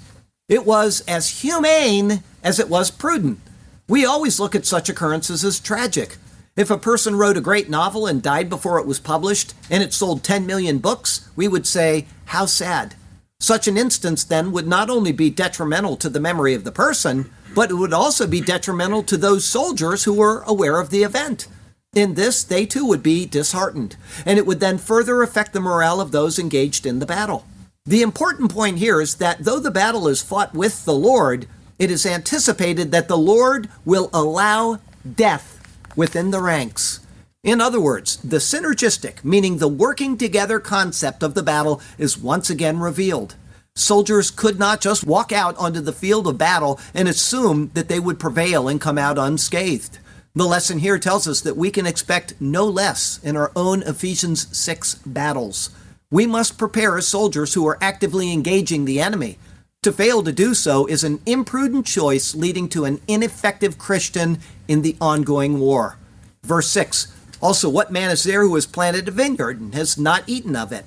It 0.48 0.66
was 0.66 1.02
as 1.08 1.42
humane 1.42 2.24
as 2.44 2.60
it 2.60 2.70
was 2.70 2.92
prudent. 2.92 3.40
We 3.88 4.06
always 4.06 4.40
look 4.40 4.56
at 4.56 4.66
such 4.66 4.90
occurrences 4.90 5.44
as 5.44 5.60
tragic. 5.60 6.18
If 6.56 6.70
a 6.70 6.78
person 6.78 7.16
wrote 7.16 7.38
a 7.38 7.42
great 7.42 7.70
novel 7.70 8.06
and 8.08 8.22
died 8.22 8.50
before 8.50 8.78
it 8.80 8.86
was 8.86 9.00
published 9.00 9.54
and 9.70 9.82
it 9.82 9.94
sold 9.94 10.24
10 10.24 10.46
million 10.46 10.80
books, 10.80 11.30
we 11.36 11.48
would 11.48 11.66
say, 11.66 12.08
How 12.26 12.46
sad. 12.46 12.96
Such 13.40 13.68
an 13.68 13.78
instance 13.78 14.24
then 14.24 14.52
would 14.52 14.68
not 14.68 14.90
only 14.90 15.12
be 15.12 15.30
detrimental 15.30 15.96
to 15.98 16.10
the 16.10 16.20
memory 16.20 16.54
of 16.54 16.64
the 16.64 16.72
person, 16.72 17.32
but 17.56 17.72
it 17.72 17.76
would 17.76 17.94
also 17.94 18.28
be 18.28 18.40
detrimental 18.40 19.04
to 19.04 19.18
those 19.18 19.46
soldiers 19.46 20.04
who 20.04 20.14
were 20.14 20.44
aware 20.46 20.80
of 20.80 20.90
the 20.90 21.04
event. 21.04 21.48
In 21.94 22.14
this, 22.14 22.46
they 22.46 22.66
too 22.66 22.86
would 22.86 23.04
be 23.04 23.26
disheartened, 23.26 23.98
and 24.26 24.40
it 24.40 24.46
would 24.46 24.62
then 24.62 24.78
further 24.78 25.22
affect 25.22 25.52
the 25.52 25.60
morale 25.60 26.00
of 26.00 26.14
those 26.14 26.40
engaged 26.40 26.86
in 26.86 27.00
the 27.00 27.06
battle. 27.06 27.46
The 27.86 28.02
important 28.02 28.50
point 28.50 28.78
here 28.78 29.02
is 29.02 29.16
that 29.16 29.44
though 29.44 29.60
the 29.60 29.72
battle 29.72 30.08
is 30.08 30.22
fought 30.22 30.54
with 30.54 30.86
the 30.86 30.94
Lord, 30.94 31.48
it 31.78 31.92
is 31.92 32.06
anticipated 32.06 32.92
that 32.92 33.10
the 33.10 33.18
Lord 33.18 33.68
will 33.84 34.10
allow 34.14 34.80
death 35.16 35.62
within 35.98 36.32
the 36.32 36.40
ranks. 36.40 37.02
In 37.44 37.60
other 37.60 37.82
words, 37.82 38.16
the 38.18 38.38
synergistic, 38.38 39.26
meaning 39.26 39.58
the 39.58 39.68
working 39.68 40.18
together 40.18 40.62
concept 40.62 41.24
of 41.24 41.34
the 41.34 41.44
battle, 41.44 41.82
is 41.98 42.18
once 42.18 42.50
again 42.50 42.80
revealed. 42.80 43.36
Soldiers 43.76 44.32
could 44.32 44.58
not 44.58 44.80
just 44.80 45.06
walk 45.06 45.34
out 45.34 45.58
onto 45.58 45.82
the 45.82 45.92
field 45.92 46.26
of 46.26 46.38
battle 46.38 46.80
and 46.94 47.10
assume 47.10 47.72
that 47.74 47.90
they 47.90 48.00
would 48.00 48.18
prevail 48.18 48.70
and 48.70 48.80
come 48.80 48.98
out 48.98 49.18
unscathed. 49.18 50.00
The 50.34 50.46
lesson 50.46 50.80
here 50.80 50.98
tells 50.98 51.28
us 51.28 51.42
that 51.42 51.58
we 51.58 51.72
can 51.72 51.86
expect 51.86 52.40
no 52.40 52.66
less 52.66 53.20
in 53.22 53.36
our 53.36 53.52
own 53.54 53.84
Ephesians 53.84 54.48
6 54.58 54.96
battles. 55.06 55.72
We 56.10 56.26
must 56.26 56.58
prepare 56.58 56.98
as 56.98 57.06
soldiers 57.06 57.54
who 57.54 57.68
are 57.68 57.78
actively 57.82 58.32
engaging 58.32 58.86
the 58.86 59.02
enemy. 59.02 59.40
To 59.84 59.92
fail 59.92 60.24
to 60.24 60.32
do 60.32 60.54
so 60.54 60.86
is 60.86 61.04
an 61.04 61.20
imprudent 61.26 61.86
choice 61.86 62.34
leading 62.34 62.70
to 62.70 62.86
an 62.86 63.02
ineffective 63.10 63.78
Christian 63.78 64.40
in 64.70 64.84
the 64.84 64.96
ongoing 65.02 65.60
war. 65.60 65.98
Verse 66.44 66.70
6 66.70 67.14
Also, 67.42 67.68
what 67.68 67.92
man 67.92 68.10
is 68.10 68.24
there 68.24 68.44
who 68.44 68.56
has 68.56 68.66
planted 68.66 69.10
a 69.10 69.12
vineyard 69.12 69.60
and 69.60 69.76
has 69.76 69.98
not 69.98 70.24
eaten 70.28 70.56
of 70.56 70.72
it? 70.72 70.86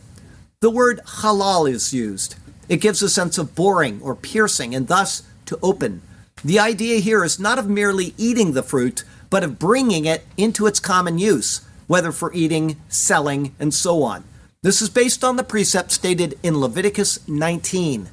The 0.60 0.70
word 0.70 1.00
halal 1.04 1.70
is 1.70 1.92
used. 1.92 2.36
It 2.70 2.80
gives 2.80 3.02
a 3.02 3.10
sense 3.10 3.36
of 3.36 3.54
boring 3.54 4.00
or 4.00 4.14
piercing 4.14 4.74
and 4.74 4.88
thus 4.88 5.22
to 5.46 5.58
open. 5.62 6.00
The 6.42 6.58
idea 6.58 7.00
here 7.00 7.24
is 7.24 7.38
not 7.38 7.58
of 7.58 7.68
merely 7.68 8.14
eating 8.16 8.52
the 8.52 8.62
fruit, 8.62 9.04
but 9.34 9.42
of 9.42 9.58
bringing 9.58 10.04
it 10.04 10.24
into 10.36 10.64
its 10.64 10.78
common 10.78 11.18
use, 11.18 11.62
whether 11.88 12.12
for 12.12 12.32
eating, 12.34 12.80
selling, 12.88 13.52
and 13.58 13.74
so 13.74 14.04
on. 14.04 14.22
This 14.62 14.80
is 14.80 14.88
based 14.88 15.24
on 15.24 15.34
the 15.34 15.42
precept 15.42 15.90
stated 15.90 16.38
in 16.44 16.60
Leviticus 16.60 17.26
19. 17.26 18.10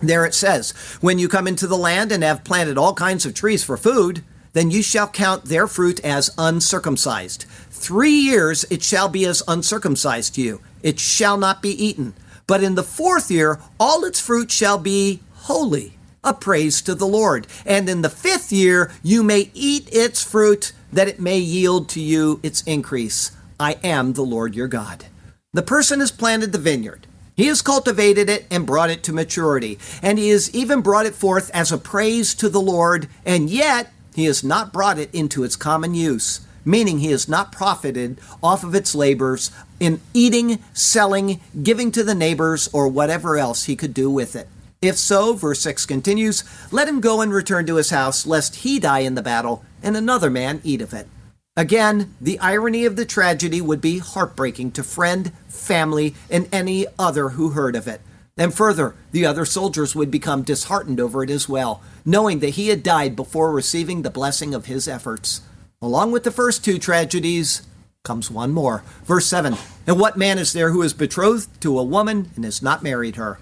There 0.00 0.24
it 0.24 0.32
says, 0.32 0.70
When 1.02 1.18
you 1.18 1.28
come 1.28 1.46
into 1.46 1.66
the 1.66 1.76
land 1.76 2.10
and 2.10 2.22
have 2.22 2.42
planted 2.42 2.78
all 2.78 2.94
kinds 2.94 3.26
of 3.26 3.34
trees 3.34 3.62
for 3.62 3.76
food, 3.76 4.24
then 4.54 4.70
you 4.70 4.82
shall 4.82 5.08
count 5.08 5.44
their 5.44 5.66
fruit 5.66 6.00
as 6.02 6.34
uncircumcised. 6.38 7.44
Three 7.68 8.18
years 8.18 8.64
it 8.70 8.82
shall 8.82 9.10
be 9.10 9.26
as 9.26 9.42
uncircumcised 9.46 10.36
to 10.36 10.40
you. 10.40 10.62
It 10.82 10.98
shall 10.98 11.36
not 11.36 11.60
be 11.60 11.84
eaten. 11.84 12.14
But 12.46 12.62
in 12.62 12.76
the 12.76 12.82
fourth 12.82 13.30
year, 13.30 13.60
all 13.78 14.06
its 14.06 14.20
fruit 14.20 14.50
shall 14.50 14.78
be 14.78 15.20
holy 15.34 15.98
a 16.22 16.34
praise 16.34 16.82
to 16.82 16.94
the 16.94 17.06
Lord. 17.06 17.46
And 17.64 17.88
in 17.88 18.02
the 18.02 18.10
fifth 18.10 18.52
year, 18.52 18.92
you 19.02 19.22
may 19.22 19.50
eat 19.54 19.88
its 19.92 20.22
fruit, 20.22 20.72
that 20.92 21.08
it 21.08 21.20
may 21.20 21.38
yield 21.38 21.88
to 21.90 22.00
you 22.00 22.40
its 22.42 22.62
increase. 22.62 23.32
I 23.58 23.78
am 23.82 24.12
the 24.12 24.22
Lord 24.22 24.54
your 24.54 24.68
God. 24.68 25.06
The 25.52 25.62
person 25.62 26.00
has 26.00 26.12
planted 26.12 26.52
the 26.52 26.58
vineyard. 26.58 27.06
He 27.36 27.46
has 27.46 27.62
cultivated 27.62 28.28
it 28.28 28.46
and 28.50 28.66
brought 28.66 28.90
it 28.90 29.02
to 29.04 29.12
maturity. 29.12 29.78
And 30.02 30.18
he 30.18 30.28
has 30.28 30.54
even 30.54 30.82
brought 30.82 31.06
it 31.06 31.14
forth 31.14 31.50
as 31.54 31.72
a 31.72 31.78
praise 31.78 32.34
to 32.34 32.48
the 32.48 32.60
Lord. 32.60 33.08
And 33.24 33.48
yet, 33.48 33.92
he 34.14 34.26
has 34.26 34.44
not 34.44 34.72
brought 34.72 34.98
it 34.98 35.14
into 35.14 35.42
its 35.42 35.56
common 35.56 35.94
use, 35.94 36.40
meaning 36.64 36.98
he 36.98 37.10
has 37.12 37.28
not 37.28 37.52
profited 37.52 38.20
off 38.42 38.62
of 38.62 38.74
its 38.74 38.94
labors 38.94 39.50
in 39.78 40.00
eating, 40.12 40.58
selling, 40.74 41.40
giving 41.62 41.90
to 41.92 42.04
the 42.04 42.14
neighbors, 42.14 42.68
or 42.72 42.88
whatever 42.88 43.38
else 43.38 43.64
he 43.64 43.76
could 43.76 43.94
do 43.94 44.10
with 44.10 44.36
it. 44.36 44.48
If 44.82 44.96
so, 44.96 45.34
verse 45.34 45.60
6 45.60 45.84
continues, 45.84 46.42
let 46.70 46.88
him 46.88 47.02
go 47.02 47.20
and 47.20 47.34
return 47.34 47.66
to 47.66 47.76
his 47.76 47.90
house, 47.90 48.26
lest 48.26 48.56
he 48.56 48.78
die 48.78 49.00
in 49.00 49.14
the 49.14 49.20
battle, 49.22 49.62
and 49.82 49.94
another 49.94 50.30
man 50.30 50.62
eat 50.64 50.80
of 50.80 50.94
it. 50.94 51.06
Again, 51.54 52.14
the 52.18 52.38
irony 52.38 52.86
of 52.86 52.96
the 52.96 53.04
tragedy 53.04 53.60
would 53.60 53.82
be 53.82 53.98
heartbreaking 53.98 54.72
to 54.72 54.82
friend, 54.82 55.32
family, 55.48 56.14
and 56.30 56.48
any 56.50 56.86
other 56.98 57.30
who 57.30 57.50
heard 57.50 57.76
of 57.76 57.86
it. 57.86 58.00
And 58.38 58.54
further, 58.54 58.94
the 59.12 59.26
other 59.26 59.44
soldiers 59.44 59.94
would 59.94 60.10
become 60.10 60.44
disheartened 60.44 60.98
over 60.98 61.22
it 61.22 61.28
as 61.28 61.46
well, 61.46 61.82
knowing 62.06 62.38
that 62.38 62.50
he 62.50 62.68
had 62.68 62.82
died 62.82 63.14
before 63.14 63.52
receiving 63.52 64.00
the 64.00 64.08
blessing 64.08 64.54
of 64.54 64.64
his 64.64 64.88
efforts. 64.88 65.42
Along 65.82 66.10
with 66.10 66.24
the 66.24 66.30
first 66.30 66.64
two 66.64 66.78
tragedies 66.78 67.68
comes 68.02 68.30
one 68.30 68.52
more. 68.52 68.82
Verse 69.04 69.26
7 69.26 69.58
And 69.86 70.00
what 70.00 70.16
man 70.16 70.38
is 70.38 70.54
there 70.54 70.70
who 70.70 70.80
is 70.80 70.94
betrothed 70.94 71.60
to 71.60 71.78
a 71.78 71.84
woman 71.84 72.30
and 72.34 72.46
has 72.46 72.62
not 72.62 72.82
married 72.82 73.16
her? 73.16 73.38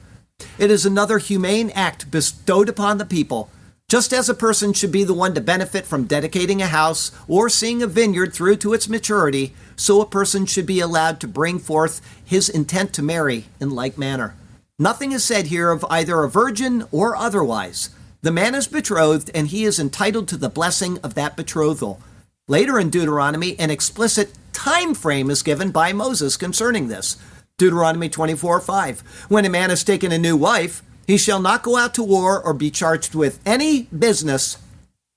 It 0.59 0.72
is 0.72 0.85
another 0.85 1.18
humane 1.18 1.70
act 1.70 2.11
bestowed 2.11 2.68
upon 2.68 2.98
the 2.98 3.07
people. 3.07 3.48
Just 3.88 4.12
as 4.12 4.29
a 4.29 4.35
person 4.35 4.72
should 4.72 4.90
be 4.90 5.05
the 5.05 5.14
one 5.14 5.33
to 5.35 5.40
benefit 5.40 5.87
from 5.87 6.05
dedicating 6.05 6.61
a 6.61 6.66
house 6.66 7.12
or 7.29 7.48
seeing 7.48 7.81
a 7.81 7.87
vineyard 7.87 8.35
through 8.35 8.57
to 8.57 8.74
its 8.74 8.88
maturity, 8.88 9.55
so 9.77 10.01
a 10.01 10.07
person 10.07 10.46
should 10.46 10.66
be 10.66 10.81
allowed 10.81 11.20
to 11.20 11.29
bring 11.29 11.61
forth 11.61 12.01
his 12.24 12.48
intent 12.48 12.92
to 12.94 13.03
marry 13.03 13.46
in 13.61 13.70
like 13.70 13.96
manner. 13.96 14.35
Nothing 14.81 15.12
is 15.12 15.24
said 15.24 15.46
here 15.46 15.70
of 15.70 15.87
either 15.88 16.22
a 16.22 16.29
virgin 16.29 16.85
or 16.90 17.14
otherwise. 17.14 17.90
The 18.22 18.33
man 18.33 18.57
is 18.57 18.66
betrothed, 18.66 19.31
and 19.33 19.46
he 19.46 19.64
is 19.64 19.79
entitled 19.79 20.27
to 20.29 20.37
the 20.37 20.51
blessing 20.51 20.98
of 21.05 21.14
that 21.14 21.37
betrothal. 21.37 22.01
Later 22.48 22.81
in 22.81 22.90
Deuteronomy, 22.90 23.59
an 23.61 23.70
explicit 23.70 24.33
time 24.53 24.94
frame 24.94 25.31
is 25.31 25.42
given 25.42 25.70
by 25.70 25.92
Moses 25.92 26.37
concerning 26.37 26.88
this. 26.88 27.16
Deuteronomy 27.59 28.09
24 28.09 28.61
5. 28.61 29.01
When 29.29 29.44
a 29.44 29.51
man 29.51 29.71
has 29.71 29.83
taken 29.83 30.12
a 30.12 30.18
new 30.18 30.37
wife, 30.37 30.81
he 31.09 31.18
shall 31.18 31.40
not 31.40 31.64
go 31.64 31.77
out 31.77 31.92
to 31.94 32.05
war 32.05 32.40
or 32.40 32.55
be 32.55 32.71
charged 32.71 33.16
with 33.16 33.40
any 33.44 33.83
business. 33.85 34.59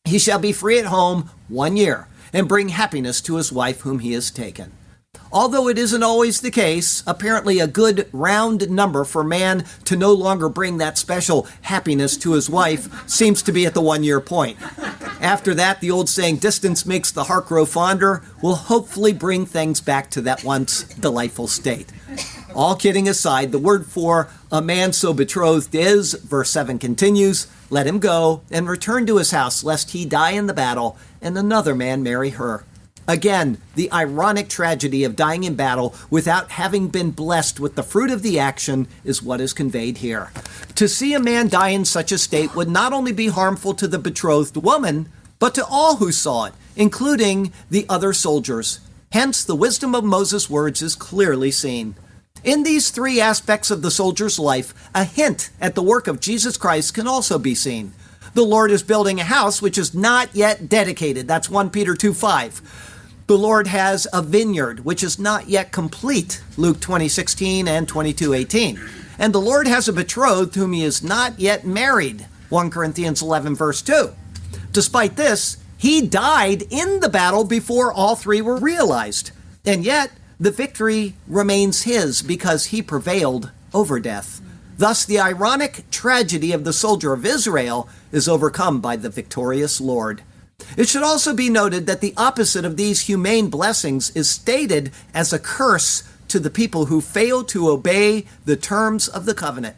He 0.05 0.17
shall 0.17 0.39
be 0.39 0.51
free 0.51 0.79
at 0.79 0.85
home 0.85 1.29
one 1.47 1.77
year 1.77 2.07
and 2.33 2.47
bring 2.47 2.69
happiness 2.69 3.21
to 3.21 3.35
his 3.35 3.51
wife 3.51 3.81
whom 3.81 3.99
he 3.99 4.13
has 4.13 4.31
taken. 4.31 4.71
Although 5.31 5.67
it 5.67 5.77
isn't 5.77 6.03
always 6.03 6.41
the 6.41 6.51
case, 6.51 7.03
apparently 7.05 7.59
a 7.59 7.67
good 7.67 8.09
round 8.11 8.69
number 8.69 9.03
for 9.05 9.23
man 9.23 9.65
to 9.85 9.95
no 9.95 10.11
longer 10.11 10.49
bring 10.49 10.77
that 10.77 10.97
special 10.97 11.47
happiness 11.61 12.17
to 12.17 12.33
his 12.33 12.49
wife 12.49 13.09
seems 13.09 13.41
to 13.43 13.51
be 13.51 13.65
at 13.65 13.73
the 13.73 13.81
one 13.81 14.03
year 14.03 14.19
point. 14.19 14.57
After 15.21 15.53
that, 15.53 15.79
the 15.79 15.91
old 15.91 16.09
saying, 16.09 16.37
distance 16.37 16.85
makes 16.85 17.11
the 17.11 17.25
heart 17.25 17.45
grow 17.45 17.65
fonder, 17.65 18.23
will 18.41 18.55
hopefully 18.55 19.13
bring 19.13 19.45
things 19.45 19.79
back 19.79 20.09
to 20.11 20.21
that 20.21 20.43
once 20.43 20.83
delightful 20.83 21.47
state. 21.47 21.91
All 22.53 22.75
kidding 22.75 23.07
aside, 23.07 23.53
the 23.53 23.59
word 23.59 23.85
for 23.85 24.27
a 24.51 24.61
man 24.61 24.91
so 24.91 25.13
betrothed 25.13 25.73
is, 25.73 26.13
verse 26.13 26.49
7 26.49 26.79
continues, 26.79 27.47
let 27.69 27.87
him 27.87 27.99
go 27.99 28.41
and 28.51 28.67
return 28.67 29.05
to 29.05 29.17
his 29.17 29.31
house, 29.31 29.63
lest 29.63 29.91
he 29.91 30.03
die 30.03 30.31
in 30.31 30.47
the 30.47 30.53
battle 30.53 30.97
and 31.21 31.37
another 31.37 31.73
man 31.73 32.03
marry 32.03 32.31
her. 32.31 32.65
Again, 33.07 33.57
the 33.75 33.91
ironic 33.91 34.49
tragedy 34.49 35.05
of 35.05 35.15
dying 35.15 35.45
in 35.45 35.55
battle 35.55 35.95
without 36.09 36.51
having 36.51 36.89
been 36.89 37.11
blessed 37.11 37.59
with 37.59 37.75
the 37.75 37.83
fruit 37.83 38.11
of 38.11 38.21
the 38.21 38.37
action 38.37 38.87
is 39.05 39.23
what 39.23 39.41
is 39.41 39.53
conveyed 39.53 39.99
here. 39.99 40.31
To 40.75 40.89
see 40.89 41.13
a 41.13 41.19
man 41.19 41.47
die 41.47 41.69
in 41.69 41.85
such 41.85 42.11
a 42.11 42.17
state 42.17 42.53
would 42.53 42.69
not 42.69 42.91
only 42.91 43.13
be 43.13 43.27
harmful 43.27 43.73
to 43.75 43.87
the 43.87 43.97
betrothed 43.97 44.57
woman, 44.57 45.09
but 45.39 45.55
to 45.55 45.65
all 45.65 45.95
who 45.95 46.11
saw 46.11 46.45
it, 46.45 46.53
including 46.75 47.53
the 47.69 47.85
other 47.87 48.11
soldiers. 48.11 48.81
Hence, 49.11 49.43
the 49.43 49.55
wisdom 49.55 49.95
of 49.95 50.03
Moses' 50.03 50.49
words 50.49 50.81
is 50.81 50.95
clearly 50.95 51.51
seen. 51.51 51.95
In 52.43 52.63
these 52.63 52.89
three 52.89 53.21
aspects 53.21 53.69
of 53.69 53.81
the 53.81 53.91
soldier's 53.91 54.39
life, 54.39 54.73
a 54.95 55.03
hint 55.03 55.51
at 55.59 55.75
the 55.75 55.83
work 55.83 56.07
of 56.07 56.19
Jesus 56.19 56.57
Christ 56.57 56.93
can 56.93 57.07
also 57.07 57.37
be 57.37 57.53
seen. 57.53 57.93
The 58.33 58.43
Lord 58.43 58.71
is 58.71 58.81
building 58.83 59.19
a 59.19 59.25
house 59.25 59.61
which 59.61 59.77
is 59.77 59.93
not 59.93 60.35
yet 60.35 60.67
dedicated. 60.69 61.27
That's 61.27 61.49
1 61.49 61.69
Peter 61.69 61.95
2 61.95 62.13
5 62.13 62.89
the 63.31 63.37
Lord 63.37 63.67
has 63.67 64.07
a 64.11 64.21
vineyard 64.21 64.83
which 64.83 65.01
is 65.01 65.17
not 65.17 65.47
yet 65.47 65.71
complete, 65.71 66.43
Luke 66.57 66.81
20, 66.81 67.07
16 67.07 67.65
and 67.65 67.87
22, 67.87 68.33
18. 68.33 68.77
And 69.17 69.31
the 69.33 69.39
Lord 69.39 69.67
has 69.67 69.87
a 69.87 69.93
betrothed 69.93 70.53
whom 70.55 70.73
he 70.73 70.83
is 70.83 71.01
not 71.01 71.39
yet 71.39 71.65
married, 71.65 72.27
1 72.49 72.69
Corinthians 72.69 73.21
11, 73.21 73.55
verse 73.55 73.81
2. 73.81 74.09
Despite 74.73 75.15
this, 75.15 75.55
he 75.77 76.05
died 76.05 76.63
in 76.69 76.99
the 76.99 77.07
battle 77.07 77.45
before 77.45 77.93
all 77.93 78.17
three 78.17 78.41
were 78.41 78.57
realized. 78.57 79.31
And 79.65 79.85
yet, 79.85 80.11
the 80.41 80.49
victory 80.49 81.13
remains 81.27 81.83
his 81.83 82.23
because 82.23 82.65
he 82.65 82.81
prevailed 82.81 83.51
over 83.75 83.99
death. 83.99 84.41
Thus, 84.75 85.05
the 85.05 85.19
ironic 85.19 85.83
tragedy 85.91 86.51
of 86.51 86.63
the 86.63 86.73
soldier 86.73 87.13
of 87.13 87.27
Israel 87.27 87.87
is 88.11 88.27
overcome 88.27 88.81
by 88.81 88.95
the 88.95 89.11
victorious 89.11 89.79
Lord. 89.79 90.23
It 90.75 90.89
should 90.89 91.03
also 91.03 91.35
be 91.35 91.47
noted 91.47 91.85
that 91.85 92.01
the 92.01 92.15
opposite 92.17 92.65
of 92.65 92.75
these 92.75 93.01
humane 93.01 93.51
blessings 93.51 94.09
is 94.15 94.31
stated 94.31 94.91
as 95.13 95.31
a 95.31 95.37
curse 95.37 96.09
to 96.29 96.39
the 96.39 96.49
people 96.49 96.87
who 96.87 97.01
fail 97.01 97.43
to 97.43 97.69
obey 97.69 98.25
the 98.45 98.57
terms 98.57 99.07
of 99.07 99.25
the 99.25 99.35
covenant. 99.35 99.75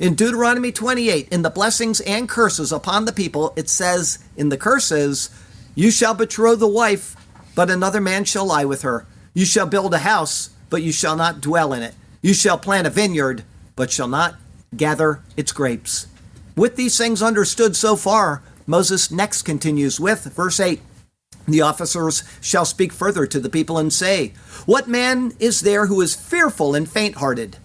In 0.00 0.14
Deuteronomy 0.14 0.72
28, 0.72 1.28
in 1.28 1.42
the 1.42 1.50
blessings 1.50 2.00
and 2.00 2.26
curses 2.26 2.72
upon 2.72 3.04
the 3.04 3.12
people, 3.12 3.52
it 3.54 3.68
says 3.68 4.18
in 4.34 4.48
the 4.48 4.56
curses, 4.56 5.28
You 5.74 5.90
shall 5.90 6.14
betroth 6.14 6.58
the 6.58 6.66
wife, 6.66 7.16
but 7.54 7.68
another 7.68 8.00
man 8.00 8.24
shall 8.24 8.46
lie 8.46 8.64
with 8.64 8.80
her. 8.80 9.06
You 9.36 9.44
shall 9.44 9.66
build 9.66 9.92
a 9.92 9.98
house, 9.98 10.48
but 10.70 10.82
you 10.82 10.92
shall 10.92 11.14
not 11.14 11.42
dwell 11.42 11.74
in 11.74 11.82
it. 11.82 11.94
You 12.22 12.32
shall 12.32 12.56
plant 12.56 12.86
a 12.86 12.90
vineyard, 12.90 13.44
but 13.76 13.90
shall 13.90 14.08
not 14.08 14.36
gather 14.74 15.20
its 15.36 15.52
grapes. 15.52 16.06
With 16.56 16.76
these 16.76 16.96
things 16.96 17.20
understood 17.20 17.76
so 17.76 17.96
far, 17.96 18.42
Moses 18.66 19.10
next 19.10 19.42
continues 19.42 20.00
with 20.00 20.24
verse 20.34 20.58
8 20.58 20.80
The 21.46 21.60
officers 21.60 22.24
shall 22.40 22.64
speak 22.64 22.94
further 22.94 23.26
to 23.26 23.38
the 23.38 23.50
people 23.50 23.76
and 23.76 23.92
say, 23.92 24.32
What 24.64 24.88
man 24.88 25.34
is 25.38 25.60
there 25.60 25.84
who 25.84 26.00
is 26.00 26.14
fearful 26.14 26.74
and 26.74 26.88
faint 26.88 27.16
hearted? 27.16 27.58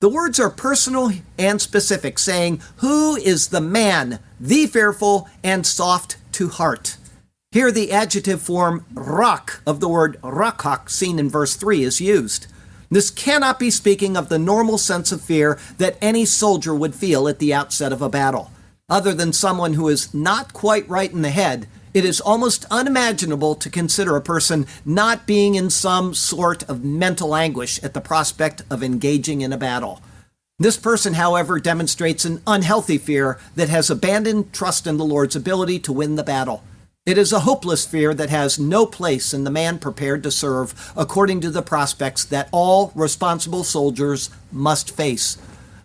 The 0.00 0.08
words 0.08 0.40
are 0.40 0.48
personal 0.48 1.10
and 1.38 1.60
specific, 1.60 2.18
saying, 2.18 2.62
Who 2.76 3.16
is 3.16 3.48
the 3.48 3.60
man, 3.60 4.20
the 4.40 4.66
fearful 4.66 5.28
and 5.44 5.66
soft 5.66 6.16
to 6.32 6.48
heart? 6.48 6.96
Here, 7.52 7.72
the 7.72 7.92
adjective 7.92 8.40
form 8.40 8.86
rak 8.94 9.60
of 9.66 9.80
the 9.80 9.88
word 9.88 10.20
rakak, 10.22 10.88
seen 10.88 11.18
in 11.18 11.28
verse 11.28 11.56
3, 11.56 11.82
is 11.82 12.00
used. 12.00 12.46
This 12.90 13.10
cannot 13.10 13.58
be 13.58 13.70
speaking 13.70 14.16
of 14.16 14.28
the 14.28 14.38
normal 14.38 14.78
sense 14.78 15.12
of 15.12 15.20
fear 15.20 15.58
that 15.78 15.98
any 16.00 16.24
soldier 16.24 16.74
would 16.74 16.94
feel 16.94 17.28
at 17.28 17.38
the 17.38 17.52
outset 17.52 17.92
of 17.92 18.02
a 18.02 18.08
battle 18.08 18.50
other 18.90 19.14
than 19.14 19.32
someone 19.32 19.74
who 19.74 19.88
is 19.88 20.12
not 20.12 20.52
quite 20.52 20.86
right 20.88 21.12
in 21.12 21.22
the 21.22 21.30
head, 21.30 21.68
it 21.94 22.04
is 22.04 22.20
almost 22.20 22.66
unimaginable 22.70 23.54
to 23.54 23.70
consider 23.70 24.16
a 24.16 24.20
person 24.20 24.66
not 24.84 25.26
being 25.26 25.54
in 25.54 25.70
some 25.70 26.12
sort 26.12 26.68
of 26.68 26.84
mental 26.84 27.34
anguish 27.34 27.82
at 27.82 27.94
the 27.94 28.00
prospect 28.00 28.62
of 28.68 28.82
engaging 28.82 29.40
in 29.40 29.52
a 29.52 29.58
battle. 29.58 30.02
This 30.58 30.76
person, 30.76 31.14
however, 31.14 31.58
demonstrates 31.58 32.24
an 32.24 32.42
unhealthy 32.46 32.98
fear 32.98 33.38
that 33.54 33.70
has 33.70 33.88
abandoned 33.88 34.52
trust 34.52 34.86
in 34.86 34.98
the 34.98 35.04
Lord's 35.04 35.36
ability 35.36 35.78
to 35.80 35.92
win 35.92 36.16
the 36.16 36.22
battle. 36.22 36.62
It 37.10 37.18
is 37.18 37.32
a 37.32 37.40
hopeless 37.40 37.84
fear 37.84 38.14
that 38.14 38.30
has 38.30 38.56
no 38.56 38.86
place 38.86 39.34
in 39.34 39.42
the 39.42 39.50
man 39.50 39.80
prepared 39.80 40.22
to 40.22 40.30
serve 40.30 40.92
according 40.96 41.40
to 41.40 41.50
the 41.50 41.60
prospects 41.60 42.24
that 42.26 42.48
all 42.52 42.92
responsible 42.94 43.64
soldiers 43.64 44.30
must 44.52 44.94
face. 44.94 45.36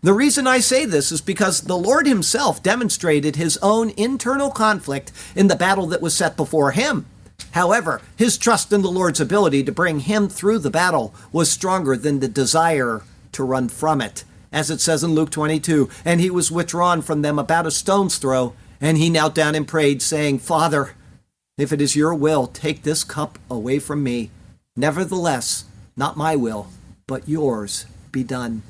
The 0.03 0.13
reason 0.13 0.45
I 0.45 0.59
say 0.59 0.85
this 0.85 1.11
is 1.11 1.21
because 1.21 1.61
the 1.61 1.79
Lord 1.79 2.05
Himself 2.05 2.61
demonstrated 2.61 3.37
His 3.37 3.57
own 3.63 3.89
internal 3.97 4.51
conflict 4.51 5.11
in 5.35 5.47
the 5.47 5.55
battle 5.55 5.87
that 5.87 6.01
was 6.03 6.15
set 6.15 6.37
before 6.37 6.73
Him. 6.73 7.07
However, 7.53 8.03
his 8.15 8.37
trust 8.37 8.71
in 8.71 8.83
the 8.83 8.91
Lord's 8.91 9.19
ability 9.19 9.63
to 9.63 9.71
bring 9.71 10.01
him 10.01 10.29
through 10.29 10.59
the 10.59 10.69
battle 10.69 11.15
was 11.31 11.49
stronger 11.49 11.97
than 11.97 12.19
the 12.19 12.27
desire 12.27 13.01
to 13.31 13.43
run 13.43 13.67
from 13.67 13.99
it. 13.99 14.25
As 14.51 14.69
it 14.69 14.79
says 14.79 15.03
in 15.03 15.15
Luke 15.15 15.31
22, 15.31 15.89
and 16.05 16.21
he 16.21 16.29
was 16.29 16.51
withdrawn 16.51 17.01
from 17.01 17.23
them 17.23 17.39
about 17.39 17.65
a 17.65 17.71
stone's 17.71 18.19
throw, 18.19 18.53
and 18.79 18.99
he 18.99 19.09
knelt 19.09 19.33
down 19.33 19.55
and 19.55 19.67
prayed, 19.67 20.03
saying, 20.03 20.37
Father, 20.37 20.93
if 21.57 21.71
it 21.71 21.79
is 21.79 21.95
your 21.95 22.13
will, 22.13 22.47
take 22.47 22.83
this 22.83 23.03
cup 23.05 23.39
away 23.49 23.79
from 23.79 24.03
me. 24.03 24.29
Nevertheless, 24.75 25.63
not 25.95 26.17
my 26.17 26.35
will, 26.35 26.67
but 27.07 27.29
yours 27.29 27.85
be 28.11 28.23
done. 28.23 28.61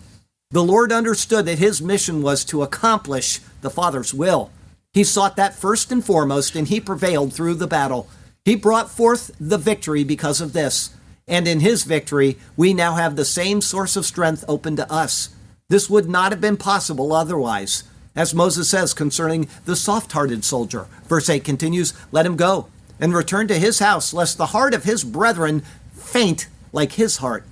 The 0.52 0.64
Lord 0.64 0.92
understood 0.92 1.48
that 1.48 1.58
his 1.58 1.82
mission 1.82 2.22
was 2.22 2.46
to 2.46 2.62
accomplish 2.62 3.40
the 3.62 3.72
Father's 3.72 4.14
will. 4.14 4.52
He 4.94 5.04
sought 5.04 5.36
that 5.36 5.56
first 5.56 5.92
and 5.92 6.06
foremost, 6.06 6.56
and 6.56 6.68
he 6.68 6.80
prevailed 6.80 7.34
through 7.34 7.56
the 7.56 7.68
battle. 7.68 8.08
He 8.46 8.56
brought 8.56 8.92
forth 8.92 9.32
the 9.40 9.58
victory 9.58 10.04
because 10.04 10.40
of 10.40 10.54
this. 10.54 10.92
And 11.28 11.48
in 11.48 11.62
his 11.62 11.84
victory, 11.84 12.38
we 12.56 12.76
now 12.76 12.94
have 12.94 13.16
the 13.16 13.26
same 13.26 13.62
source 13.62 13.96
of 13.96 14.06
strength 14.06 14.46
open 14.48 14.76
to 14.76 14.92
us. 14.92 15.30
This 15.70 15.90
would 15.90 16.08
not 16.08 16.32
have 16.32 16.40
been 16.40 16.58
possible 16.58 17.12
otherwise. 17.14 17.84
as 18.16 18.34
Moses 18.34 18.70
says 18.70 18.94
concerning 18.94 19.50
the 19.66 19.76
soft 19.76 20.14
hearted 20.14 20.46
soldier. 20.46 20.88
Verse 21.06 21.30
8 21.30 21.44
continues, 21.44 21.94
Let 22.14 22.26
him 22.26 22.38
go 22.38 22.70
and 23.00 23.14
return 23.14 23.48
to 23.48 23.60
his 23.60 23.80
house, 23.80 24.14
lest 24.14 24.38
the 24.38 24.48
heart 24.48 24.74
of 24.74 24.84
his 24.84 25.04
brethren 25.04 25.64
faint 25.94 26.48
like 26.72 26.94
his 26.94 27.18
heart. 27.18 27.44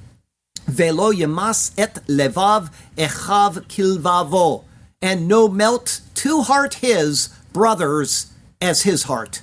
Velo 0.65 1.11
yemas 1.11 1.73
et 1.77 1.95
levav 2.07 2.71
echav 2.97 3.65
kilvavo, 3.67 4.63
and 5.01 5.27
no 5.27 5.47
melt 5.47 6.01
to 6.15 6.41
heart 6.43 6.75
his 6.75 7.29
brothers 7.51 8.31
as 8.61 8.83
his 8.83 9.03
heart. 9.03 9.41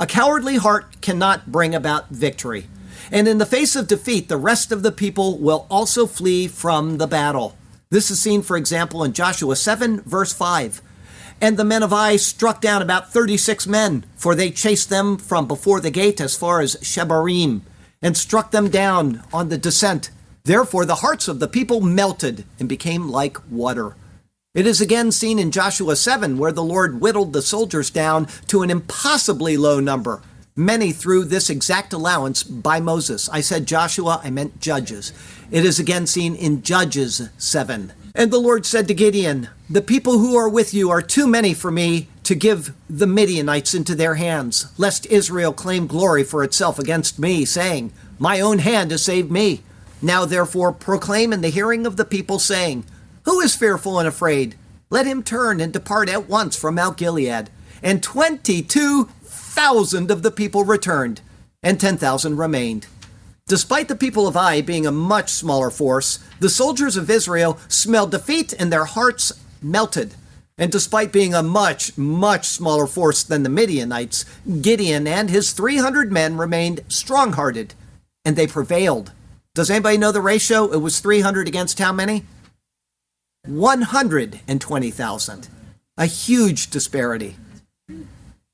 A 0.00 0.06
cowardly 0.06 0.56
heart 0.56 1.00
cannot 1.00 1.50
bring 1.52 1.74
about 1.74 2.08
victory. 2.08 2.66
And 3.10 3.26
in 3.26 3.38
the 3.38 3.46
face 3.46 3.74
of 3.74 3.88
defeat, 3.88 4.28
the 4.28 4.36
rest 4.36 4.70
of 4.70 4.82
the 4.82 4.92
people 4.92 5.38
will 5.38 5.66
also 5.70 6.06
flee 6.06 6.46
from 6.46 6.98
the 6.98 7.06
battle. 7.06 7.56
This 7.90 8.10
is 8.10 8.20
seen, 8.20 8.42
for 8.42 8.56
example, 8.56 9.02
in 9.02 9.12
Joshua 9.12 9.56
7, 9.56 10.02
verse 10.02 10.32
5. 10.32 10.82
And 11.40 11.56
the 11.56 11.64
men 11.64 11.82
of 11.82 11.92
Ai 11.92 12.16
struck 12.16 12.60
down 12.60 12.82
about 12.82 13.12
36 13.12 13.66
men, 13.66 14.04
for 14.16 14.34
they 14.34 14.50
chased 14.50 14.90
them 14.90 15.16
from 15.16 15.46
before 15.46 15.80
the 15.80 15.90
gate 15.90 16.20
as 16.20 16.36
far 16.36 16.60
as 16.60 16.76
Shebarim, 16.76 17.60
and 18.02 18.16
struck 18.16 18.50
them 18.50 18.68
down 18.68 19.22
on 19.32 19.48
the 19.48 19.58
descent. 19.58 20.10
Therefore, 20.44 20.84
the 20.84 20.96
hearts 20.96 21.28
of 21.28 21.40
the 21.40 21.48
people 21.48 21.80
melted 21.80 22.44
and 22.58 22.68
became 22.68 23.08
like 23.08 23.38
water. 23.50 23.94
It 24.54 24.66
is 24.66 24.80
again 24.80 25.12
seen 25.12 25.38
in 25.38 25.52
Joshua 25.52 25.94
7, 25.94 26.38
where 26.38 26.50
the 26.50 26.64
Lord 26.64 27.00
whittled 27.00 27.32
the 27.32 27.42
soldiers 27.42 27.90
down 27.90 28.26
to 28.48 28.62
an 28.62 28.70
impossibly 28.70 29.56
low 29.56 29.78
number, 29.78 30.22
many 30.56 30.90
through 30.90 31.24
this 31.24 31.50
exact 31.50 31.92
allowance 31.92 32.42
by 32.42 32.80
Moses. 32.80 33.28
I 33.28 33.42
said 33.42 33.66
Joshua, 33.66 34.20
I 34.24 34.30
meant 34.30 34.58
Judges. 34.58 35.12
It 35.52 35.64
is 35.64 35.78
again 35.78 36.08
seen 36.08 36.34
in 36.34 36.62
Judges 36.62 37.28
7. 37.38 37.92
And 38.18 38.32
the 38.32 38.40
Lord 38.40 38.66
said 38.66 38.88
to 38.88 38.94
Gideon, 38.94 39.48
The 39.70 39.80
people 39.80 40.18
who 40.18 40.34
are 40.36 40.48
with 40.48 40.74
you 40.74 40.90
are 40.90 41.00
too 41.00 41.28
many 41.28 41.54
for 41.54 41.70
me 41.70 42.08
to 42.24 42.34
give 42.34 42.74
the 42.90 43.06
Midianites 43.06 43.74
into 43.74 43.94
their 43.94 44.16
hands, 44.16 44.66
lest 44.76 45.06
Israel 45.06 45.52
claim 45.52 45.86
glory 45.86 46.24
for 46.24 46.42
itself 46.42 46.80
against 46.80 47.20
me, 47.20 47.44
saying, 47.44 47.92
My 48.18 48.40
own 48.40 48.58
hand 48.58 48.90
has 48.90 49.04
saved 49.04 49.30
me. 49.30 49.62
Now 50.02 50.24
therefore 50.24 50.72
proclaim 50.72 51.32
in 51.32 51.42
the 51.42 51.48
hearing 51.48 51.86
of 51.86 51.96
the 51.96 52.04
people, 52.04 52.40
saying, 52.40 52.84
Who 53.24 53.38
is 53.38 53.54
fearful 53.54 54.00
and 54.00 54.08
afraid? 54.08 54.56
Let 54.90 55.06
him 55.06 55.22
turn 55.22 55.60
and 55.60 55.72
depart 55.72 56.08
at 56.08 56.28
once 56.28 56.56
from 56.56 56.74
Mount 56.74 56.96
Gilead. 56.96 57.50
And 57.84 58.02
twenty 58.02 58.62
two 58.62 59.10
thousand 59.22 60.10
of 60.10 60.24
the 60.24 60.32
people 60.32 60.64
returned, 60.64 61.20
and 61.62 61.78
ten 61.78 61.96
thousand 61.96 62.36
remained. 62.36 62.88
Despite 63.48 63.88
the 63.88 63.96
people 63.96 64.28
of 64.28 64.36
Ai 64.36 64.60
being 64.60 64.86
a 64.86 64.92
much 64.92 65.30
smaller 65.30 65.70
force, 65.70 66.18
the 66.38 66.50
soldiers 66.50 66.98
of 66.98 67.08
Israel 67.08 67.58
smelled 67.66 68.10
defeat 68.10 68.52
and 68.52 68.70
their 68.70 68.84
hearts 68.84 69.32
melted. 69.62 70.14
And 70.58 70.70
despite 70.70 71.12
being 71.12 71.32
a 71.32 71.42
much, 71.42 71.96
much 71.96 72.46
smaller 72.46 72.86
force 72.86 73.22
than 73.22 73.44
the 73.44 73.48
Midianites, 73.48 74.26
Gideon 74.60 75.06
and 75.06 75.30
his 75.30 75.52
300 75.52 76.12
men 76.12 76.36
remained 76.36 76.82
strong 76.88 77.32
hearted, 77.32 77.72
and 78.22 78.36
they 78.36 78.46
prevailed. 78.46 79.12
Does 79.54 79.70
anybody 79.70 79.96
know 79.96 80.12
the 80.12 80.20
ratio? 80.20 80.70
It 80.70 80.82
was 80.82 81.00
300 81.00 81.48
against 81.48 81.78
how 81.78 81.92
many? 81.92 82.26
120,000. 83.46 85.48
A 85.96 86.06
huge 86.06 86.68
disparity. 86.68 87.36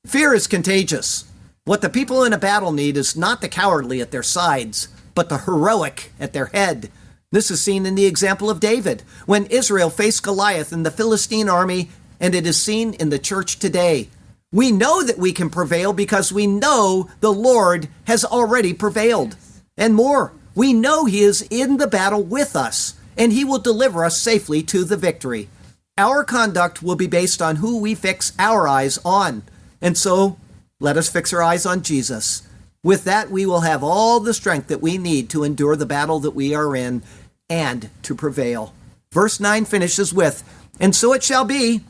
Fear 0.05 0.35
is 0.35 0.47
contagious. 0.47 1.25
What 1.67 1.81
the 1.81 1.89
people 1.89 2.23
in 2.23 2.31
a 2.31 2.37
battle 2.37 2.71
need 2.71 2.95
is 2.95 3.15
not 3.15 3.41
the 3.41 3.49
cowardly 3.49 3.99
at 3.99 4.11
their 4.11 4.21
sides, 4.21 4.87
but 5.15 5.29
the 5.29 5.39
heroic 5.39 6.11
at 6.19 6.31
their 6.31 6.45
head. 6.45 6.91
This 7.31 7.49
is 7.49 7.59
seen 7.59 7.87
in 7.87 7.95
the 7.95 8.05
example 8.05 8.51
of 8.51 8.59
David, 8.59 9.01
when 9.25 9.47
Israel 9.47 9.89
faced 9.89 10.21
Goliath 10.21 10.71
and 10.71 10.85
the 10.85 10.91
Philistine 10.91 11.49
army, 11.49 11.89
and 12.19 12.35
it 12.35 12.45
is 12.45 12.61
seen 12.61 12.93
in 12.93 13.09
the 13.09 13.17
church 13.17 13.57
today. 13.57 14.09
We 14.51 14.71
know 14.71 15.01
that 15.01 15.17
we 15.17 15.31
can 15.31 15.49
prevail 15.49 15.91
because 15.91 16.31
we 16.31 16.45
know 16.45 17.09
the 17.19 17.33
Lord 17.33 17.87
has 18.03 18.23
already 18.23 18.75
prevailed. 18.75 19.35
And 19.75 19.95
more, 19.95 20.33
we 20.53 20.71
know 20.71 21.05
He 21.05 21.23
is 21.23 21.47
in 21.49 21.77
the 21.77 21.87
battle 21.87 22.21
with 22.21 22.55
us, 22.55 22.93
and 23.17 23.33
He 23.33 23.43
will 23.43 23.57
deliver 23.57 24.05
us 24.05 24.21
safely 24.21 24.61
to 24.61 24.83
the 24.83 24.97
victory. 24.97 25.49
Our 25.97 26.23
conduct 26.23 26.83
will 26.83 26.95
be 26.95 27.07
based 27.07 27.41
on 27.41 27.55
who 27.55 27.79
we 27.79 27.95
fix 27.95 28.33
our 28.37 28.67
eyes 28.67 28.99
on. 29.03 29.41
And 29.81 29.97
so 29.97 30.37
let 30.79 30.97
us 30.97 31.09
fix 31.09 31.31
our 31.31 31.41
eyes 31.41 31.65
on 31.65 31.83
Jesus. 31.83 32.47
With 32.83 33.05
that, 33.05 33.31
we 33.31 33.45
will 33.45 33.61
have 33.61 33.83
all 33.83 34.19
the 34.19 34.33
strength 34.33 34.67
that 34.67 34.81
we 34.81 34.97
need 34.97 35.29
to 35.29 35.43
endure 35.43 35.75
the 35.75 35.85
battle 35.85 36.19
that 36.19 36.31
we 36.31 36.53
are 36.53 36.75
in 36.75 37.01
and 37.49 37.89
to 38.03 38.13
prevail. 38.13 38.73
Verse 39.11 39.39
9 39.39 39.65
finishes 39.65 40.13
with 40.13 40.43
And 40.79 40.93
so 40.93 41.13
it 41.13 41.23
shall 41.23 41.45
be, 41.45 41.81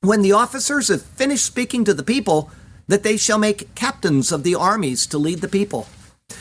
when 0.00 0.22
the 0.22 0.32
officers 0.32 0.88
have 0.88 1.02
finished 1.02 1.44
speaking 1.44 1.84
to 1.84 1.94
the 1.94 2.02
people, 2.02 2.50
that 2.86 3.02
they 3.02 3.16
shall 3.16 3.38
make 3.38 3.74
captains 3.74 4.30
of 4.30 4.42
the 4.42 4.54
armies 4.54 5.06
to 5.06 5.18
lead 5.18 5.40
the 5.40 5.48
people. 5.48 5.88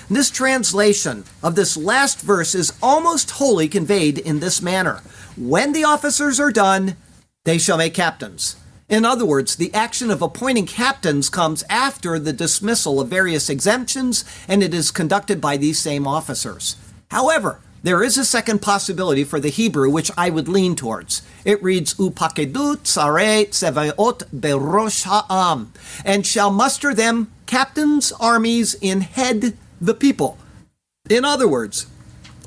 This 0.09 0.29
translation 0.29 1.23
of 1.41 1.55
this 1.55 1.77
last 1.77 2.19
verse 2.19 2.53
is 2.53 2.73
almost 2.83 3.31
wholly 3.31 3.69
conveyed 3.69 4.17
in 4.17 4.39
this 4.41 4.61
manner 4.61 5.01
When 5.37 5.71
the 5.71 5.85
officers 5.85 6.39
are 6.39 6.51
done, 6.51 6.97
they 7.45 7.57
shall 7.57 7.77
make 7.77 7.93
captains. 7.93 8.57
In 8.89 9.03
other 9.03 9.25
words, 9.25 9.57
the 9.57 9.73
action 9.73 10.09
of 10.09 10.21
appointing 10.21 10.65
captains 10.65 11.27
comes 11.29 11.63
after 11.69 12.17
the 12.17 12.31
dismissal 12.31 13.01
of 13.01 13.09
various 13.09 13.49
exemptions, 13.49 14.23
and 14.47 14.63
it 14.63 14.73
is 14.73 14.91
conducted 14.91 15.41
by 15.41 15.57
these 15.57 15.77
same 15.77 16.07
officers. 16.07 16.77
However, 17.11 17.59
there 17.83 18.01
is 18.01 18.17
a 18.17 18.23
second 18.23 18.61
possibility 18.61 19.25
for 19.25 19.41
the 19.41 19.49
Hebrew 19.49 19.89
which 19.89 20.09
I 20.17 20.29
would 20.29 20.47
lean 20.47 20.75
towards. 20.75 21.21
It 21.43 21.61
reads, 21.61 21.95
Upakedu 21.95 22.77
tsare 22.77 23.45
tsevaot 23.47 24.23
berosh 24.33 25.03
ha'am, 25.03 25.73
and 26.05 26.25
shall 26.25 26.49
muster 26.49 26.93
them 26.93 27.29
captains, 27.45 28.13
armies, 28.13 28.73
in 28.75 29.01
head 29.01 29.57
the 29.81 29.93
people. 29.93 30.37
In 31.09 31.25
other 31.25 31.47
words, 31.47 31.87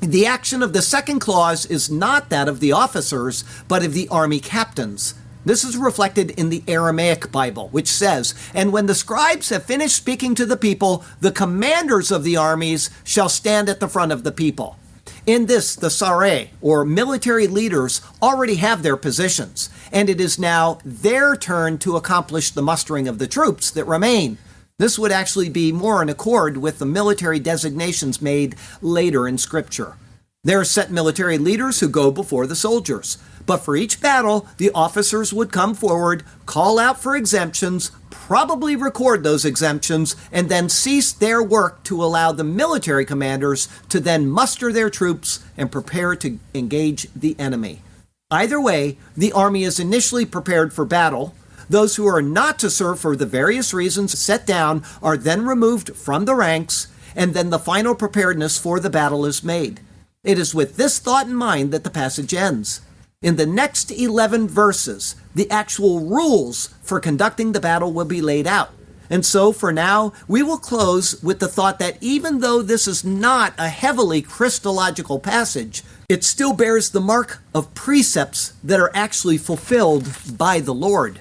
the 0.01 0.25
action 0.25 0.63
of 0.63 0.73
the 0.73 0.81
second 0.81 1.19
clause 1.19 1.67
is 1.67 1.91
not 1.91 2.29
that 2.29 2.47
of 2.47 2.59
the 2.59 2.71
officers, 2.71 3.43
but 3.67 3.85
of 3.85 3.93
the 3.93 4.07
army 4.09 4.39
captains. 4.39 5.13
This 5.43 5.63
is 5.63 5.75
reflected 5.75 6.31
in 6.31 6.49
the 6.49 6.63
Aramaic 6.67 7.31
Bible, 7.31 7.69
which 7.69 7.87
says, 7.87 8.35
And 8.53 8.71
when 8.71 8.85
the 8.85 8.93
scribes 8.93 9.49
have 9.49 9.63
finished 9.63 9.95
speaking 9.95 10.35
to 10.35 10.45
the 10.45 10.57
people, 10.57 11.03
the 11.19 11.31
commanders 11.31 12.11
of 12.11 12.23
the 12.23 12.37
armies 12.37 12.91
shall 13.03 13.29
stand 13.29 13.67
at 13.67 13.79
the 13.79 13.87
front 13.87 14.11
of 14.11 14.23
the 14.23 14.31
people. 14.31 14.77
In 15.25 15.47
this, 15.47 15.75
the 15.75 15.89
Sare, 15.89 16.49
or 16.61 16.85
military 16.85 17.47
leaders, 17.47 18.01
already 18.21 18.55
have 18.55 18.83
their 18.83 18.97
positions, 18.97 19.69
and 19.91 20.09
it 20.09 20.21
is 20.21 20.37
now 20.37 20.79
their 20.85 21.35
turn 21.35 21.79
to 21.79 21.95
accomplish 21.95 22.51
the 22.51 22.61
mustering 22.61 23.07
of 23.07 23.17
the 23.17 23.27
troops 23.27 23.71
that 23.71 23.85
remain. 23.85 24.37
This 24.77 24.99
would 24.99 25.11
actually 25.11 25.49
be 25.49 25.71
more 25.71 26.01
in 26.03 26.09
accord 26.09 26.57
with 26.57 26.79
the 26.79 26.85
military 26.85 27.39
designations 27.39 28.21
made 28.21 28.55
later 28.81 29.27
in 29.27 29.37
Scripture. 29.37 29.95
There 30.43 30.59
are 30.59 30.65
set 30.65 30.89
military 30.89 31.37
leaders 31.37 31.79
who 31.79 31.87
go 31.87 32.09
before 32.09 32.47
the 32.47 32.55
soldiers. 32.55 33.19
But 33.45 33.57
for 33.57 33.75
each 33.75 34.01
battle, 34.01 34.47
the 34.57 34.71
officers 34.71 35.33
would 35.33 35.51
come 35.51 35.73
forward, 35.73 36.23
call 36.45 36.79
out 36.79 37.01
for 37.01 37.15
exemptions, 37.15 37.91
probably 38.09 38.75
record 38.75 39.23
those 39.23 39.45
exemptions, 39.45 40.15
and 40.31 40.49
then 40.49 40.69
cease 40.69 41.11
their 41.11 41.41
work 41.41 41.83
to 41.83 42.03
allow 42.03 42.31
the 42.31 42.43
military 42.43 43.05
commanders 43.05 43.67
to 43.89 43.99
then 43.99 44.29
muster 44.29 44.71
their 44.71 44.89
troops 44.89 45.43
and 45.57 45.71
prepare 45.71 46.15
to 46.15 46.39
engage 46.53 47.07
the 47.15 47.35
enemy. 47.39 47.81
Either 48.29 48.61
way, 48.61 48.97
the 49.17 49.33
army 49.33 49.63
is 49.63 49.79
initially 49.79 50.25
prepared 50.25 50.71
for 50.71 50.85
battle. 50.85 51.35
Those 51.69 51.95
who 51.95 52.07
are 52.07 52.21
not 52.21 52.59
to 52.59 52.69
serve 52.69 52.99
for 52.99 53.15
the 53.15 53.25
various 53.25 53.73
reasons 53.73 54.17
set 54.17 54.45
down 54.45 54.83
are 55.01 55.17
then 55.17 55.45
removed 55.45 55.95
from 55.95 56.25
the 56.25 56.35
ranks, 56.35 56.87
and 57.15 57.33
then 57.33 57.49
the 57.49 57.59
final 57.59 57.95
preparedness 57.95 58.57
for 58.57 58.79
the 58.79 58.89
battle 58.89 59.25
is 59.25 59.43
made. 59.43 59.81
It 60.23 60.37
is 60.39 60.55
with 60.55 60.77
this 60.77 60.99
thought 60.99 61.27
in 61.27 61.35
mind 61.35 61.71
that 61.71 61.83
the 61.83 61.89
passage 61.89 62.33
ends. 62.33 62.81
In 63.23 63.35
the 63.35 63.45
next 63.45 63.91
11 63.91 64.47
verses, 64.47 65.15
the 65.35 65.47
actual 65.51 65.99
rules 65.99 66.73
for 66.81 66.99
conducting 66.99 67.51
the 67.51 67.59
battle 67.59 67.93
will 67.93 68.05
be 68.05 68.19
laid 68.19 68.47
out. 68.47 68.71
And 69.11 69.23
so 69.23 69.51
for 69.51 69.71
now, 69.71 70.13
we 70.27 70.41
will 70.41 70.57
close 70.57 71.21
with 71.21 71.37
the 71.37 71.47
thought 71.47 71.77
that 71.77 72.01
even 72.01 72.39
though 72.39 72.63
this 72.63 72.87
is 72.87 73.05
not 73.05 73.53
a 73.59 73.69
heavily 73.69 74.23
Christological 74.23 75.19
passage, 75.19 75.83
it 76.09 76.23
still 76.23 76.53
bears 76.53 76.89
the 76.89 76.99
mark 76.99 77.43
of 77.53 77.71
precepts 77.75 78.53
that 78.63 78.79
are 78.79 78.89
actually 78.95 79.37
fulfilled 79.37 80.07
by 80.35 80.59
the 80.59 80.73
Lord. 80.73 81.19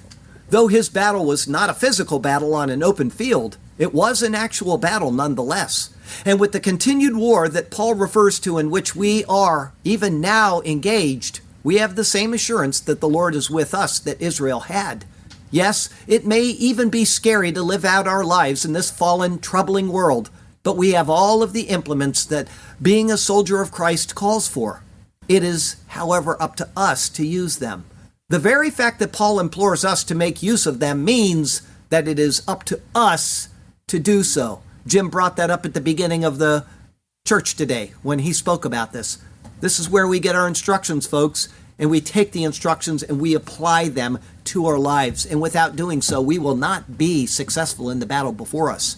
Though 0.48 0.68
his 0.68 0.88
battle 0.88 1.26
was 1.26 1.46
not 1.46 1.68
a 1.68 1.74
physical 1.74 2.18
battle 2.18 2.54
on 2.54 2.70
an 2.70 2.82
open 2.82 3.10
field, 3.10 3.58
it 3.76 3.92
was 3.92 4.22
an 4.22 4.34
actual 4.34 4.78
battle 4.78 5.12
nonetheless. 5.12 5.90
And 6.24 6.40
with 6.40 6.52
the 6.52 6.60
continued 6.60 7.16
war 7.16 7.46
that 7.50 7.70
Paul 7.70 7.94
refers 7.94 8.40
to, 8.40 8.56
in 8.56 8.70
which 8.70 8.96
we 8.96 9.22
are 9.26 9.74
even 9.84 10.22
now 10.22 10.62
engaged, 10.62 11.40
we 11.62 11.78
have 11.78 11.96
the 11.96 12.04
same 12.04 12.32
assurance 12.32 12.80
that 12.80 13.00
the 13.00 13.08
Lord 13.08 13.34
is 13.34 13.50
with 13.50 13.74
us 13.74 13.98
that 14.00 14.20
Israel 14.20 14.60
had. 14.60 15.04
Yes, 15.50 15.88
it 16.06 16.26
may 16.26 16.42
even 16.42 16.90
be 16.90 17.04
scary 17.04 17.52
to 17.52 17.62
live 17.62 17.84
out 17.84 18.06
our 18.06 18.24
lives 18.24 18.64
in 18.64 18.72
this 18.72 18.90
fallen, 18.90 19.38
troubling 19.38 19.90
world, 19.90 20.30
but 20.62 20.76
we 20.76 20.92
have 20.92 21.10
all 21.10 21.42
of 21.42 21.52
the 21.52 21.62
implements 21.62 22.24
that 22.26 22.48
being 22.80 23.10
a 23.10 23.16
soldier 23.16 23.60
of 23.60 23.72
Christ 23.72 24.14
calls 24.14 24.46
for. 24.46 24.82
It 25.28 25.42
is, 25.42 25.76
however, 25.88 26.40
up 26.40 26.56
to 26.56 26.68
us 26.76 27.08
to 27.10 27.26
use 27.26 27.58
them. 27.58 27.84
The 28.28 28.38
very 28.38 28.70
fact 28.70 29.00
that 29.00 29.12
Paul 29.12 29.40
implores 29.40 29.84
us 29.84 30.04
to 30.04 30.14
make 30.14 30.42
use 30.42 30.66
of 30.66 30.78
them 30.78 31.04
means 31.04 31.62
that 31.88 32.06
it 32.06 32.18
is 32.18 32.46
up 32.46 32.62
to 32.64 32.80
us 32.94 33.48
to 33.88 33.98
do 33.98 34.22
so. 34.22 34.62
Jim 34.86 35.08
brought 35.08 35.36
that 35.36 35.50
up 35.50 35.66
at 35.66 35.74
the 35.74 35.80
beginning 35.80 36.24
of 36.24 36.38
the 36.38 36.64
church 37.26 37.56
today 37.56 37.92
when 38.02 38.20
he 38.20 38.32
spoke 38.32 38.64
about 38.64 38.92
this. 38.92 39.18
This 39.60 39.78
is 39.78 39.88
where 39.88 40.06
we 40.06 40.20
get 40.20 40.34
our 40.34 40.48
instructions, 40.48 41.06
folks, 41.06 41.48
and 41.78 41.90
we 41.90 42.00
take 42.00 42.32
the 42.32 42.44
instructions 42.44 43.02
and 43.02 43.20
we 43.20 43.34
apply 43.34 43.88
them 43.88 44.18
to 44.44 44.66
our 44.66 44.78
lives. 44.78 45.24
And 45.24 45.40
without 45.40 45.76
doing 45.76 46.02
so, 46.02 46.20
we 46.20 46.38
will 46.38 46.56
not 46.56 46.98
be 46.98 47.26
successful 47.26 47.90
in 47.90 48.00
the 48.00 48.06
battle 48.06 48.32
before 48.32 48.70
us. 48.70 48.96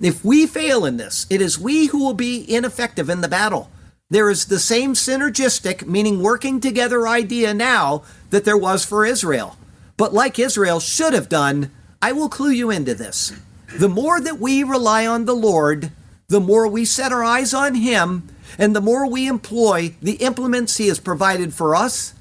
If 0.00 0.24
we 0.24 0.46
fail 0.46 0.84
in 0.84 0.96
this, 0.96 1.26
it 1.30 1.40
is 1.40 1.58
we 1.58 1.86
who 1.86 2.04
will 2.04 2.14
be 2.14 2.44
ineffective 2.52 3.08
in 3.08 3.20
the 3.20 3.28
battle. 3.28 3.70
There 4.10 4.28
is 4.28 4.46
the 4.46 4.58
same 4.58 4.94
synergistic, 4.94 5.86
meaning 5.86 6.22
working 6.22 6.60
together 6.60 7.08
idea 7.08 7.54
now 7.54 8.04
that 8.30 8.44
there 8.44 8.56
was 8.56 8.84
for 8.84 9.06
Israel. 9.06 9.56
But 9.96 10.12
like 10.12 10.38
Israel 10.38 10.80
should 10.80 11.14
have 11.14 11.28
done, 11.28 11.70
I 12.02 12.12
will 12.12 12.28
clue 12.28 12.50
you 12.50 12.70
into 12.70 12.94
this. 12.94 13.32
The 13.78 13.88
more 13.88 14.20
that 14.20 14.38
we 14.38 14.62
rely 14.62 15.06
on 15.06 15.24
the 15.24 15.34
Lord, 15.34 15.90
the 16.28 16.40
more 16.40 16.68
we 16.68 16.84
set 16.84 17.12
our 17.12 17.24
eyes 17.24 17.54
on 17.54 17.74
Him, 17.74 18.28
and 18.58 18.74
the 18.74 18.80
more 18.80 19.06
we 19.08 19.26
employ 19.26 19.94
the 20.00 20.16
implements 20.16 20.76
He 20.76 20.88
has 20.88 20.98
provided 21.00 21.54
for 21.54 21.74
us, 21.74 22.14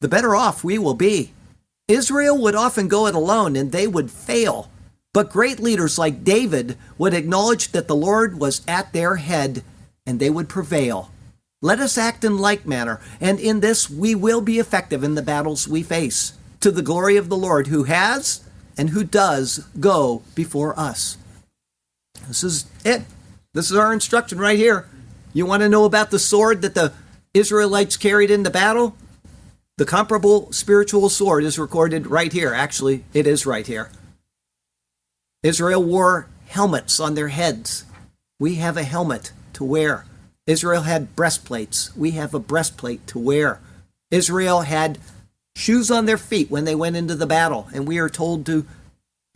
the 0.00 0.08
better 0.08 0.34
off 0.36 0.62
we 0.62 0.78
will 0.78 0.94
be. 0.94 1.32
Israel 1.88 2.40
would 2.42 2.54
often 2.54 2.88
go 2.88 3.06
it 3.06 3.14
alone 3.14 3.56
and 3.56 3.72
they 3.72 3.86
would 3.86 4.10
fail. 4.10 4.70
But 5.14 5.30
great 5.30 5.58
leaders 5.58 5.98
like 5.98 6.22
David 6.22 6.76
would 6.98 7.14
acknowledge 7.14 7.72
that 7.72 7.88
the 7.88 7.96
Lord 7.96 8.38
was 8.38 8.62
at 8.68 8.92
their 8.92 9.16
head 9.16 9.64
and 10.06 10.20
they 10.20 10.30
would 10.30 10.48
prevail. 10.48 11.10
Let 11.60 11.80
us 11.80 11.98
act 11.98 12.22
in 12.22 12.38
like 12.38 12.66
manner, 12.66 13.00
and 13.20 13.40
in 13.40 13.58
this 13.58 13.90
we 13.90 14.14
will 14.14 14.40
be 14.40 14.60
effective 14.60 15.02
in 15.02 15.16
the 15.16 15.22
battles 15.22 15.66
we 15.66 15.82
face, 15.82 16.34
to 16.60 16.70
the 16.70 16.82
glory 16.82 17.16
of 17.16 17.28
the 17.28 17.36
Lord 17.36 17.66
who 17.66 17.84
has 17.84 18.44
and 18.76 18.90
who 18.90 19.02
does 19.02 19.66
go 19.80 20.22
before 20.36 20.78
us. 20.78 21.18
This 22.28 22.44
is 22.44 22.66
it. 22.84 23.02
This 23.54 23.72
is 23.72 23.76
our 23.76 23.92
instruction 23.92 24.38
right 24.38 24.56
here. 24.56 24.88
You 25.38 25.46
want 25.46 25.62
to 25.62 25.68
know 25.68 25.84
about 25.84 26.10
the 26.10 26.18
sword 26.18 26.62
that 26.62 26.74
the 26.74 26.92
Israelites 27.32 27.96
carried 27.96 28.28
in 28.28 28.42
the 28.42 28.50
battle? 28.50 28.96
The 29.76 29.84
comparable 29.84 30.50
spiritual 30.50 31.08
sword 31.10 31.44
is 31.44 31.60
recorded 31.60 32.08
right 32.08 32.32
here. 32.32 32.52
Actually, 32.52 33.04
it 33.14 33.24
is 33.24 33.46
right 33.46 33.64
here. 33.64 33.88
Israel 35.44 35.80
wore 35.80 36.26
helmets 36.48 36.98
on 36.98 37.14
their 37.14 37.28
heads. 37.28 37.84
We 38.40 38.56
have 38.56 38.76
a 38.76 38.82
helmet 38.82 39.30
to 39.52 39.62
wear. 39.62 40.06
Israel 40.48 40.82
had 40.82 41.14
breastplates. 41.14 41.96
We 41.96 42.10
have 42.12 42.34
a 42.34 42.40
breastplate 42.40 43.06
to 43.06 43.20
wear. 43.20 43.60
Israel 44.10 44.62
had 44.62 44.98
shoes 45.54 45.88
on 45.88 46.06
their 46.06 46.18
feet 46.18 46.50
when 46.50 46.64
they 46.64 46.74
went 46.74 46.96
into 46.96 47.14
the 47.14 47.28
battle, 47.28 47.68
and 47.72 47.86
we 47.86 47.98
are 47.98 48.08
told 48.08 48.44
to 48.46 48.66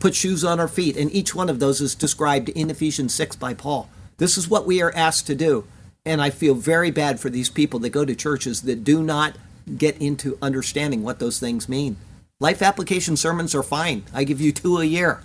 put 0.01 0.15
shoes 0.15 0.43
on 0.43 0.59
our 0.59 0.67
feet. 0.67 0.97
And 0.97 1.09
each 1.13 1.33
one 1.33 1.49
of 1.49 1.59
those 1.59 1.79
is 1.79 1.95
described 1.95 2.49
in 2.49 2.69
Ephesians 2.69 3.13
6 3.13 3.37
by 3.37 3.53
Paul. 3.53 3.89
This 4.17 4.37
is 4.37 4.49
what 4.49 4.65
we 4.65 4.81
are 4.81 4.93
asked 4.93 5.27
to 5.27 5.35
do. 5.35 5.65
And 6.05 6.21
I 6.21 6.29
feel 6.29 6.53
very 6.53 6.91
bad 6.91 7.19
for 7.19 7.29
these 7.29 7.49
people 7.49 7.79
that 7.79 7.91
go 7.91 8.03
to 8.03 8.15
churches 8.15 8.63
that 8.63 8.83
do 8.83 9.01
not 9.01 9.37
get 9.77 9.97
into 10.01 10.37
understanding 10.41 11.03
what 11.03 11.19
those 11.19 11.39
things 11.39 11.69
mean. 11.69 11.95
Life 12.39 12.61
application 12.61 13.15
sermons 13.15 13.55
are 13.55 13.63
fine. 13.63 14.03
I 14.13 14.25
give 14.25 14.41
you 14.41 14.51
two 14.51 14.79
a 14.79 14.83
year. 14.83 15.21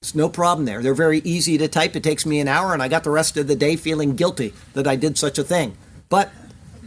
It's 0.00 0.14
no 0.14 0.28
problem 0.28 0.66
there. 0.66 0.82
They're 0.82 0.94
very 0.94 1.18
easy 1.20 1.58
to 1.58 1.68
type. 1.68 1.96
It 1.96 2.04
takes 2.04 2.26
me 2.26 2.38
an 2.40 2.48
hour, 2.48 2.72
and 2.72 2.82
I 2.82 2.88
got 2.88 3.04
the 3.04 3.10
rest 3.10 3.36
of 3.36 3.46
the 3.48 3.56
day 3.56 3.76
feeling 3.76 4.14
guilty 4.14 4.52
that 4.74 4.86
I 4.86 4.96
did 4.96 5.18
such 5.18 5.38
a 5.38 5.44
thing. 5.44 5.76
But 6.08 6.30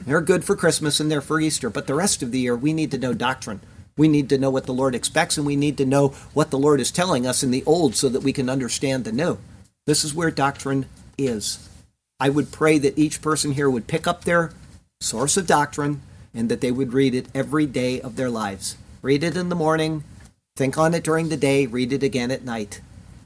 they're 0.05 0.21
good 0.21 0.43
for 0.43 0.55
Christmas 0.55 0.99
and 0.99 1.09
they're 1.09 1.21
for 1.21 1.39
Easter. 1.39 1.69
But 1.69 1.87
the 1.87 1.95
rest 1.95 2.21
of 2.23 2.31
the 2.31 2.39
year, 2.39 2.55
we 2.55 2.73
need 2.73 2.91
to 2.91 2.97
know 2.97 3.13
doctrine. 3.13 3.61
We 3.97 4.07
need 4.07 4.29
to 4.29 4.37
know 4.37 4.49
what 4.49 4.65
the 4.65 4.73
Lord 4.73 4.95
expects, 4.95 5.37
and 5.37 5.45
we 5.45 5.55
need 5.55 5.77
to 5.77 5.85
know 5.85 6.09
what 6.33 6.51
the 6.51 6.59
Lord 6.59 6.79
is 6.79 6.91
telling 6.91 7.25
us 7.25 7.43
in 7.43 7.51
the 7.51 7.63
old 7.65 7.95
so 7.95 8.09
that 8.09 8.23
we 8.23 8.33
can 8.33 8.49
understand 8.49 9.05
the 9.05 9.11
new. 9.11 9.37
This 9.85 10.03
is 10.03 10.13
where 10.13 10.31
doctrine 10.31 10.85
is. 11.17 11.69
I 12.20 12.30
would 12.30 12.51
pray 12.51 12.78
that 12.78 12.97
each 12.97 13.22
person 13.22 13.51
here 13.51 13.70
would 13.70 13.88
pick 13.88 14.07
up 14.07 14.24
their 14.24 14.53
source 15.01 15.36
of 15.36 15.47
doctrine 15.47 16.01
and 16.34 16.49
that 16.49 16.61
they 16.61 16.72
would 16.72 16.93
read 16.93 17.13
it 17.13 17.28
every 17.34 17.66
day 17.66 17.99
of 17.99 18.16
their 18.16 18.30
lives. 18.30 18.78
Read 19.01 19.24
it 19.24 19.36
in 19.36 19.49
the 19.49 19.55
morning, 19.55 20.03
think 20.55 20.78
on 20.78 20.93
it 20.93 21.03
during 21.03 21.30
the 21.30 21.38
day, 21.38 21.66
read 21.66 21.91
it 21.91 22.03
again 22.03 22.32
at 22.32 22.45
night. 22.45 22.82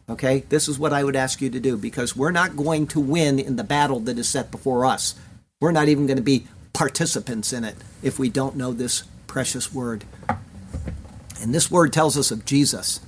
Okay? 0.09 0.39
This 0.49 0.67
is 0.67 0.79
what 0.79 0.93
I 0.93 1.03
would 1.03 1.15
ask 1.15 1.39
you 1.39 1.49
to 1.51 1.59
do 1.59 1.77
because 1.77 2.15
we're 2.15 2.31
not 2.31 2.55
going 2.55 2.87
to 2.87 2.99
win 2.99 3.37
in 3.37 3.55
the 3.55 3.63
battle 3.63 3.99
that 4.01 4.17
is 4.17 4.27
set 4.27 4.49
before 4.49 4.85
us. 4.85 5.15
We're 5.61 5.71
not 5.71 5.87
even 5.87 6.07
going 6.07 6.17
to 6.17 6.23
be 6.23 6.47
participants 6.73 7.53
in 7.53 7.63
it 7.63 7.75
if 8.01 8.17
we 8.17 8.29
don't 8.29 8.55
know 8.55 8.73
this 8.73 9.03
precious 9.27 9.71
word. 9.71 10.05
And 11.41 11.53
this 11.53 11.69
word 11.69 11.93
tells 11.93 12.17
us 12.17 12.31
of 12.31 12.43
Jesus, 12.43 13.01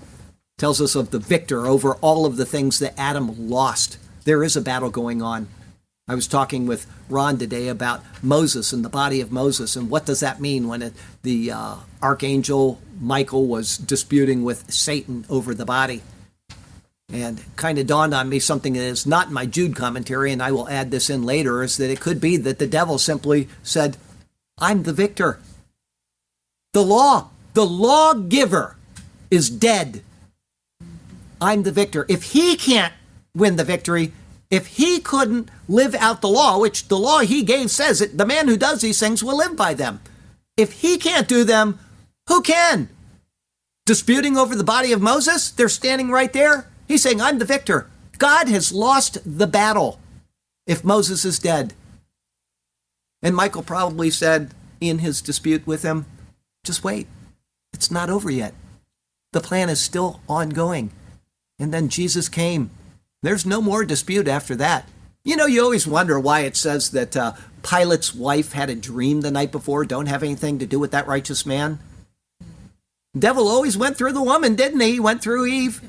tells 0.57 0.79
us 0.79 0.93
of 0.93 1.09
the 1.09 1.19
victor 1.19 1.65
over 1.65 1.95
all 1.95 2.25
of 2.27 2.37
the 2.37 2.45
things 2.45 2.77
that 2.79 2.93
Adam 2.99 3.49
lost. 3.49 3.97
There 4.25 4.43
is 4.43 4.55
a 4.55 4.61
battle 4.61 4.91
going 4.91 5.21
on. 5.23 5.47
I 6.11 6.13
was 6.13 6.27
talking 6.27 6.67
with 6.67 6.87
Ron 7.07 7.37
today 7.37 7.69
about 7.69 8.03
Moses 8.21 8.73
and 8.73 8.83
the 8.83 8.89
body 8.89 9.21
of 9.21 9.31
Moses, 9.31 9.77
and 9.77 9.89
what 9.89 10.05
does 10.05 10.19
that 10.19 10.41
mean 10.41 10.67
when 10.67 10.81
it, 10.81 10.93
the 11.21 11.51
uh, 11.51 11.75
archangel 12.01 12.81
Michael 12.99 13.47
was 13.47 13.77
disputing 13.77 14.43
with 14.43 14.69
Satan 14.73 15.23
over 15.29 15.55
the 15.55 15.63
body? 15.63 16.01
And 17.13 17.41
kind 17.55 17.77
of 17.77 17.87
dawned 17.87 18.13
on 18.13 18.27
me 18.27 18.39
something 18.39 18.73
that 18.73 18.81
is 18.81 19.07
not 19.07 19.27
in 19.27 19.33
my 19.33 19.45
Jude 19.45 19.73
commentary, 19.73 20.33
and 20.33 20.43
I 20.43 20.51
will 20.51 20.67
add 20.67 20.91
this 20.91 21.09
in 21.09 21.23
later, 21.23 21.63
is 21.63 21.77
that 21.77 21.89
it 21.89 22.01
could 22.01 22.19
be 22.19 22.35
that 22.35 22.59
the 22.59 22.67
devil 22.67 22.97
simply 22.97 23.47
said, 23.63 23.95
I'm 24.57 24.83
the 24.83 24.91
victor. 24.91 25.39
The 26.73 26.83
law, 26.83 27.29
the 27.53 27.65
lawgiver 27.65 28.75
is 29.29 29.49
dead. 29.49 30.03
I'm 31.39 31.63
the 31.63 31.71
victor. 31.71 32.05
If 32.09 32.33
he 32.33 32.57
can't 32.57 32.93
win 33.33 33.55
the 33.55 33.63
victory, 33.63 34.11
if 34.51 34.67
he 34.67 34.99
couldn't 34.99 35.49
live 35.67 35.95
out 35.95 36.21
the 36.21 36.27
law, 36.27 36.59
which 36.59 36.89
the 36.89 36.99
law 36.99 37.19
he 37.19 37.41
gave 37.41 37.71
says 37.71 37.99
that 37.99 38.17
the 38.17 38.25
man 38.25 38.47
who 38.47 38.57
does 38.57 38.81
these 38.81 38.99
things 38.99 39.23
will 39.23 39.37
live 39.37 39.55
by 39.55 39.73
them, 39.73 40.01
if 40.57 40.73
he 40.81 40.97
can't 40.97 41.27
do 41.27 41.43
them, 41.45 41.79
who 42.27 42.41
can? 42.41 42.89
Disputing 43.85 44.37
over 44.37 44.55
the 44.55 44.63
body 44.63 44.91
of 44.91 45.01
Moses, 45.01 45.49
they're 45.49 45.69
standing 45.69 46.11
right 46.11 46.31
there. 46.33 46.67
He's 46.87 47.01
saying, 47.01 47.21
I'm 47.21 47.39
the 47.39 47.45
victor. 47.45 47.89
God 48.17 48.49
has 48.49 48.71
lost 48.71 49.17
the 49.25 49.47
battle 49.47 49.99
if 50.67 50.83
Moses 50.83 51.25
is 51.25 51.39
dead. 51.39 51.73
And 53.23 53.35
Michael 53.35 53.63
probably 53.63 54.09
said 54.09 54.53
in 54.79 54.99
his 54.99 55.21
dispute 55.21 55.65
with 55.65 55.83
him, 55.83 56.05
just 56.63 56.83
wait. 56.83 57.07
It's 57.73 57.89
not 57.89 58.09
over 58.09 58.29
yet. 58.29 58.53
The 59.31 59.39
plan 59.39 59.69
is 59.69 59.79
still 59.79 60.19
ongoing. 60.27 60.91
And 61.57 61.73
then 61.73 61.89
Jesus 61.89 62.27
came. 62.27 62.69
There's 63.23 63.45
no 63.45 63.61
more 63.61 63.85
dispute 63.85 64.27
after 64.27 64.55
that. 64.55 64.87
You 65.23 65.35
know, 65.35 65.45
you 65.45 65.61
always 65.61 65.85
wonder 65.85 66.19
why 66.19 66.41
it 66.41 66.55
says 66.55 66.91
that 66.91 67.15
uh, 67.15 67.33
Pilate's 67.61 68.15
wife 68.15 68.53
had 68.53 68.69
a 68.69 68.75
dream 68.75 69.21
the 69.21 69.29
night 69.29 69.51
before, 69.51 69.85
don't 69.85 70.07
have 70.07 70.23
anything 70.23 70.57
to 70.59 70.65
do 70.65 70.79
with 70.79 70.91
that 70.91 71.07
righteous 71.07 71.45
man. 71.45 71.79
Devil 73.17 73.47
always 73.47 73.77
went 73.77 73.97
through 73.97 74.13
the 74.13 74.23
woman, 74.23 74.55
didn't 74.55 74.79
he? 74.79 74.93
He 74.93 74.99
went 74.99 75.21
through 75.21 75.45
Eve. 75.45 75.81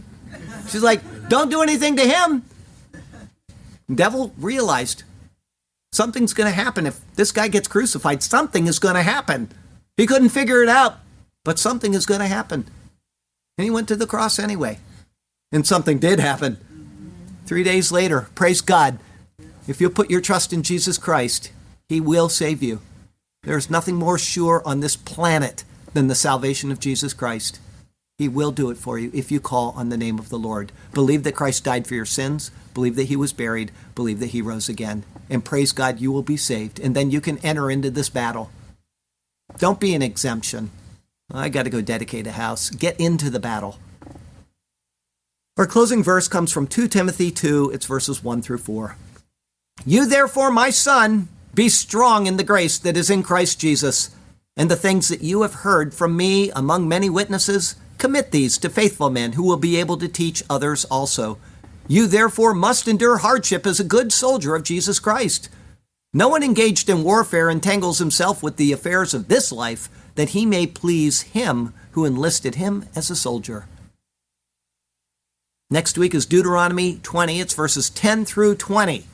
She's 0.68 0.82
like, 0.82 1.00
don't 1.28 1.50
do 1.50 1.62
anything 1.62 1.96
to 1.96 2.02
him. 2.02 2.44
Devil 3.92 4.34
realized 4.38 5.04
something's 5.92 6.34
going 6.34 6.50
to 6.50 6.54
happen. 6.54 6.86
If 6.86 7.00
this 7.14 7.32
guy 7.32 7.48
gets 7.48 7.68
crucified, 7.68 8.22
something 8.22 8.66
is 8.66 8.78
going 8.78 8.96
to 8.96 9.02
happen. 9.02 9.50
He 9.96 10.06
couldn't 10.06 10.30
figure 10.30 10.62
it 10.62 10.68
out, 10.68 10.98
but 11.44 11.58
something 11.58 11.94
is 11.94 12.06
going 12.06 12.20
to 12.20 12.26
happen. 12.26 12.66
And 13.56 13.64
he 13.64 13.70
went 13.70 13.88
to 13.88 13.96
the 13.96 14.06
cross 14.06 14.38
anyway. 14.38 14.78
And 15.52 15.66
something 15.66 15.98
did 15.98 16.18
happen. 16.18 16.58
Three 17.52 17.64
days 17.64 17.92
later, 17.92 18.28
praise 18.34 18.62
God, 18.62 18.98
if 19.68 19.78
you 19.78 19.90
put 19.90 20.08
your 20.08 20.22
trust 20.22 20.54
in 20.54 20.62
Jesus 20.62 20.96
Christ, 20.96 21.52
he 21.86 22.00
will 22.00 22.30
save 22.30 22.62
you. 22.62 22.80
There's 23.42 23.68
nothing 23.68 23.96
more 23.96 24.16
sure 24.16 24.62
on 24.64 24.80
this 24.80 24.96
planet 24.96 25.62
than 25.92 26.06
the 26.06 26.14
salvation 26.14 26.72
of 26.72 26.80
Jesus 26.80 27.12
Christ. 27.12 27.60
He 28.16 28.26
will 28.26 28.52
do 28.52 28.70
it 28.70 28.78
for 28.78 28.98
you 28.98 29.10
if 29.12 29.30
you 29.30 29.38
call 29.38 29.74
on 29.76 29.90
the 29.90 29.98
name 29.98 30.18
of 30.18 30.30
the 30.30 30.38
Lord. 30.38 30.72
Believe 30.94 31.24
that 31.24 31.34
Christ 31.34 31.62
died 31.62 31.86
for 31.86 31.94
your 31.94 32.06
sins. 32.06 32.50
Believe 32.72 32.96
that 32.96 33.08
he 33.08 33.16
was 33.16 33.34
buried. 33.34 33.70
Believe 33.94 34.20
that 34.20 34.30
he 34.30 34.40
rose 34.40 34.70
again. 34.70 35.04
And 35.28 35.44
praise 35.44 35.72
God, 35.72 36.00
you 36.00 36.10
will 36.10 36.22
be 36.22 36.38
saved. 36.38 36.80
And 36.80 36.96
then 36.96 37.10
you 37.10 37.20
can 37.20 37.36
enter 37.40 37.70
into 37.70 37.90
this 37.90 38.08
battle. 38.08 38.50
Don't 39.58 39.78
be 39.78 39.94
an 39.94 40.00
exemption. 40.00 40.70
I 41.30 41.50
got 41.50 41.64
to 41.64 41.70
go 41.70 41.82
dedicate 41.82 42.26
a 42.26 42.32
house. 42.32 42.70
Get 42.70 42.98
into 42.98 43.28
the 43.28 43.40
battle. 43.40 43.78
Our 45.56 45.66
closing 45.66 46.02
verse 46.02 46.28
comes 46.28 46.50
from 46.52 46.66
2 46.66 46.88
Timothy 46.88 47.30
2. 47.30 47.70
It's 47.74 47.86
verses 47.86 48.24
1 48.24 48.42
through 48.42 48.58
4. 48.58 48.96
You 49.84 50.06
therefore, 50.06 50.50
my 50.50 50.70
son, 50.70 51.28
be 51.54 51.68
strong 51.68 52.26
in 52.26 52.36
the 52.36 52.44
grace 52.44 52.78
that 52.78 52.96
is 52.96 53.10
in 53.10 53.22
Christ 53.22 53.60
Jesus, 53.60 54.14
and 54.56 54.70
the 54.70 54.76
things 54.76 55.08
that 55.08 55.22
you 55.22 55.42
have 55.42 55.54
heard 55.54 55.92
from 55.92 56.16
me 56.16 56.50
among 56.50 56.88
many 56.88 57.10
witnesses 57.10 57.76
Commit 58.02 58.32
these 58.32 58.58
to 58.58 58.68
faithful 58.68 59.10
men 59.10 59.34
who 59.34 59.44
will 59.44 59.56
be 59.56 59.76
able 59.76 59.96
to 59.98 60.08
teach 60.08 60.42
others 60.50 60.84
also. 60.86 61.38
You 61.86 62.08
therefore 62.08 62.52
must 62.52 62.88
endure 62.88 63.18
hardship 63.18 63.64
as 63.64 63.78
a 63.78 63.84
good 63.84 64.12
soldier 64.12 64.56
of 64.56 64.64
Jesus 64.64 64.98
Christ. 64.98 65.48
No 66.12 66.26
one 66.26 66.42
engaged 66.42 66.88
in 66.88 67.04
warfare 67.04 67.48
entangles 67.48 68.00
himself 68.00 68.42
with 68.42 68.56
the 68.56 68.72
affairs 68.72 69.14
of 69.14 69.28
this 69.28 69.52
life, 69.52 69.88
that 70.16 70.30
he 70.30 70.44
may 70.44 70.66
please 70.66 71.22
him 71.22 71.74
who 71.92 72.04
enlisted 72.04 72.56
him 72.56 72.86
as 72.96 73.08
a 73.08 73.14
soldier. 73.14 73.66
Next 75.72 75.96
week 75.96 76.14
is 76.14 76.26
Deuteronomy 76.26 76.98
20, 77.02 77.40
it's 77.40 77.54
verses 77.54 77.88
10 77.88 78.26
through 78.26 78.56
20. 78.56 79.06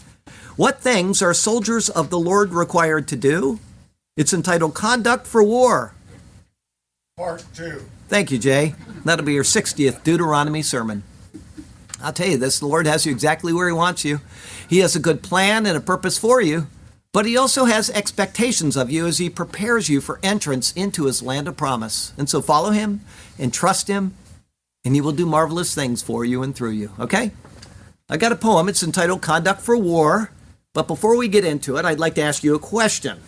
What 0.57 0.81
things 0.81 1.23
are 1.23 1.33
soldiers 1.33 1.89
of 1.89 2.11
the 2.11 2.19
Lord 2.19 2.53
required 2.53 3.07
to 3.09 3.17
do? 3.17 3.61
It's 4.17 4.33
entitled 4.33 4.75
Conduct 4.75 5.25
for 5.25 5.41
War. 5.41 5.95
Part 7.17 7.45
2. 7.55 7.85
Thank 8.09 8.33
you, 8.33 8.39
Jay. 8.39 8.75
That'll 9.05 9.25
be 9.25 9.35
your 9.35 9.45
60th 9.45 10.03
Deuteronomy 10.03 10.63
sermon. 10.63 11.05
I'll 12.03 12.13
tell 12.13 12.27
you 12.27 12.39
this 12.39 12.59
the 12.59 12.67
Lord 12.67 12.89
has 12.89 13.07
you 13.07 13.13
exactly 13.13 13.53
where 13.53 13.69
He 13.69 13.73
wants 13.73 14.05
you. 14.05 14.21
He 14.69 14.79
has 14.79 14.97
a 14.97 15.01
good 15.01 15.23
plan 15.23 15.65
and 15.65 15.77
a 15.77 15.81
purpose 15.81 16.19
for 16.19 16.41
you, 16.41 16.67
but 17.13 17.25
He 17.25 17.37
also 17.37 17.67
has 17.67 17.89
expectations 17.91 18.77
of 18.77 18.91
you 18.91 19.07
as 19.07 19.19
He 19.19 19.31
prepares 19.31 19.89
you 19.89 20.01
for 20.01 20.19
entrance 20.25 20.73
into 20.73 21.05
His 21.05 21.23
land 21.23 21.47
of 21.47 21.57
promise. 21.57 22.13
And 22.19 22.29
so 22.29 22.43
follow 22.43 22.71
Him 22.71 23.03
and 23.39 23.55
trust 23.55 23.87
Him, 23.87 24.15
and 24.89 24.95
He 24.95 25.03
will 25.03 25.13
do 25.13 25.27
marvelous 25.27 25.75
things 25.75 26.03
for 26.03 26.25
you 26.25 26.43
and 26.43 26.57
through 26.57 26.71
you. 26.71 26.91
Okay? 26.99 27.31
I 28.09 28.17
got 28.17 28.33
a 28.33 28.37
poem. 28.37 28.71
It's 28.71 28.83
entitled 28.83 29.21
Conduct 29.21 29.61
for 29.61 29.77
War. 29.77 30.31
But 30.73 30.87
before 30.87 31.15
we 31.19 31.29
get 31.29 31.45
into 31.45 31.77
it, 31.77 31.85
I'd 31.85 32.01
like 32.01 32.15
to 32.15 32.23
ask 32.23 32.43
you 32.43 32.55
a 32.55 32.59
question. 32.59 33.21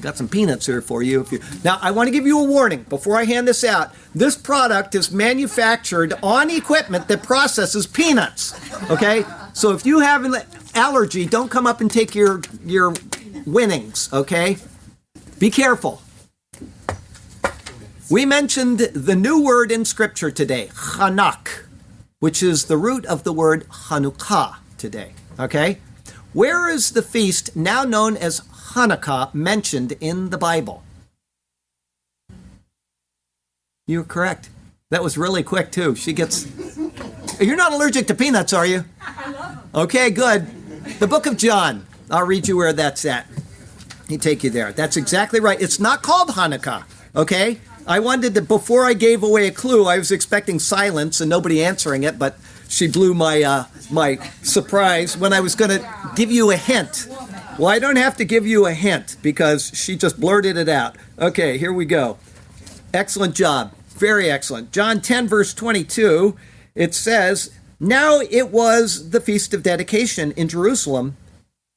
Got 0.00 0.16
some 0.16 0.26
peanuts 0.26 0.66
here 0.66 0.82
for 0.82 1.04
you. 1.04 1.24
you. 1.30 1.38
Now, 1.62 1.78
I 1.80 1.92
want 1.92 2.08
to 2.08 2.10
give 2.10 2.26
you 2.26 2.40
a 2.40 2.42
warning 2.42 2.82
before 2.88 3.16
I 3.18 3.24
hand 3.24 3.46
this 3.46 3.62
out. 3.62 3.94
This 4.12 4.36
product 4.36 4.96
is 4.96 5.12
manufactured 5.12 6.12
on 6.24 6.50
equipment 6.50 7.06
that 7.06 7.22
processes 7.22 7.86
peanuts. 7.86 8.58
Okay? 8.90 9.24
So 9.52 9.70
if 9.70 9.86
you 9.86 10.00
have 10.00 10.24
an 10.24 10.34
allergy, 10.74 11.24
don't 11.24 11.52
come 11.52 11.68
up 11.68 11.80
and 11.80 11.88
take 11.88 12.16
your, 12.16 12.40
your 12.64 12.94
winnings. 13.46 14.12
Okay? 14.12 14.56
Be 15.38 15.50
careful. 15.50 16.02
We 18.10 18.26
mentioned 18.26 18.80
the 18.80 19.14
new 19.14 19.40
word 19.40 19.70
in 19.70 19.84
Scripture 19.84 20.32
today, 20.32 20.66
Chanak, 20.72 21.66
which 22.18 22.42
is 22.42 22.64
the 22.64 22.76
root 22.76 23.06
of 23.06 23.22
the 23.22 23.32
word 23.32 23.68
Hanukkah 23.68 24.56
today. 24.76 25.12
Okay? 25.38 25.78
Where 26.32 26.68
is 26.68 26.90
the 26.90 27.02
feast 27.02 27.54
now 27.54 27.84
known 27.84 28.16
as 28.16 28.40
Hanukkah 28.72 29.32
mentioned 29.32 29.92
in 30.00 30.30
the 30.30 30.38
Bible? 30.38 30.82
You're 33.86 34.02
correct. 34.02 34.50
That 34.90 35.04
was 35.04 35.16
really 35.16 35.44
quick, 35.44 35.70
too. 35.70 35.94
She 35.94 36.12
gets. 36.12 36.48
You're 37.40 37.54
not 37.54 37.72
allergic 37.72 38.08
to 38.08 38.14
peanuts, 38.16 38.52
are 38.52 38.66
you? 38.66 38.86
I 39.00 39.30
love 39.30 39.54
them. 39.54 39.82
Okay, 39.82 40.10
good. 40.10 40.48
The 40.98 41.06
book 41.06 41.26
of 41.26 41.36
John. 41.36 41.86
I'll 42.10 42.26
read 42.26 42.48
you 42.48 42.56
where 42.56 42.72
that's 42.72 43.04
at. 43.04 43.28
He 44.08 44.18
take 44.18 44.42
you 44.42 44.50
there. 44.50 44.72
That's 44.72 44.96
exactly 44.96 45.38
right. 45.38 45.60
It's 45.62 45.78
not 45.78 46.02
called 46.02 46.30
Hanukkah, 46.30 46.82
okay? 47.14 47.60
I 47.90 47.98
wanted 47.98 48.36
to, 48.36 48.42
before 48.42 48.84
I 48.84 48.92
gave 48.92 49.24
away 49.24 49.48
a 49.48 49.50
clue, 49.50 49.84
I 49.84 49.98
was 49.98 50.12
expecting 50.12 50.60
silence 50.60 51.20
and 51.20 51.28
nobody 51.28 51.60
answering 51.60 52.04
it, 52.04 52.20
but 52.20 52.38
she 52.68 52.86
blew 52.86 53.14
my 53.14 53.42
uh, 53.42 53.64
my 53.90 54.14
surprise 54.42 55.16
when 55.16 55.32
I 55.32 55.40
was 55.40 55.56
going 55.56 55.72
to 55.72 56.12
give 56.14 56.30
you 56.30 56.52
a 56.52 56.56
hint. 56.56 57.08
Well, 57.58 57.66
I 57.66 57.80
don't 57.80 57.96
have 57.96 58.16
to 58.18 58.24
give 58.24 58.46
you 58.46 58.66
a 58.66 58.72
hint 58.72 59.16
because 59.22 59.72
she 59.74 59.96
just 59.96 60.20
blurted 60.20 60.56
it 60.56 60.68
out. 60.68 60.98
Okay, 61.18 61.58
here 61.58 61.72
we 61.72 61.84
go. 61.84 62.18
Excellent 62.94 63.34
job. 63.34 63.74
Very 63.88 64.30
excellent. 64.30 64.70
John 64.70 65.00
10, 65.00 65.26
verse 65.26 65.52
22, 65.52 66.36
it 66.76 66.94
says, 66.94 67.50
Now 67.80 68.20
it 68.20 68.50
was 68.50 69.10
the 69.10 69.20
feast 69.20 69.52
of 69.52 69.64
dedication 69.64 70.30
in 70.36 70.46
Jerusalem, 70.46 71.16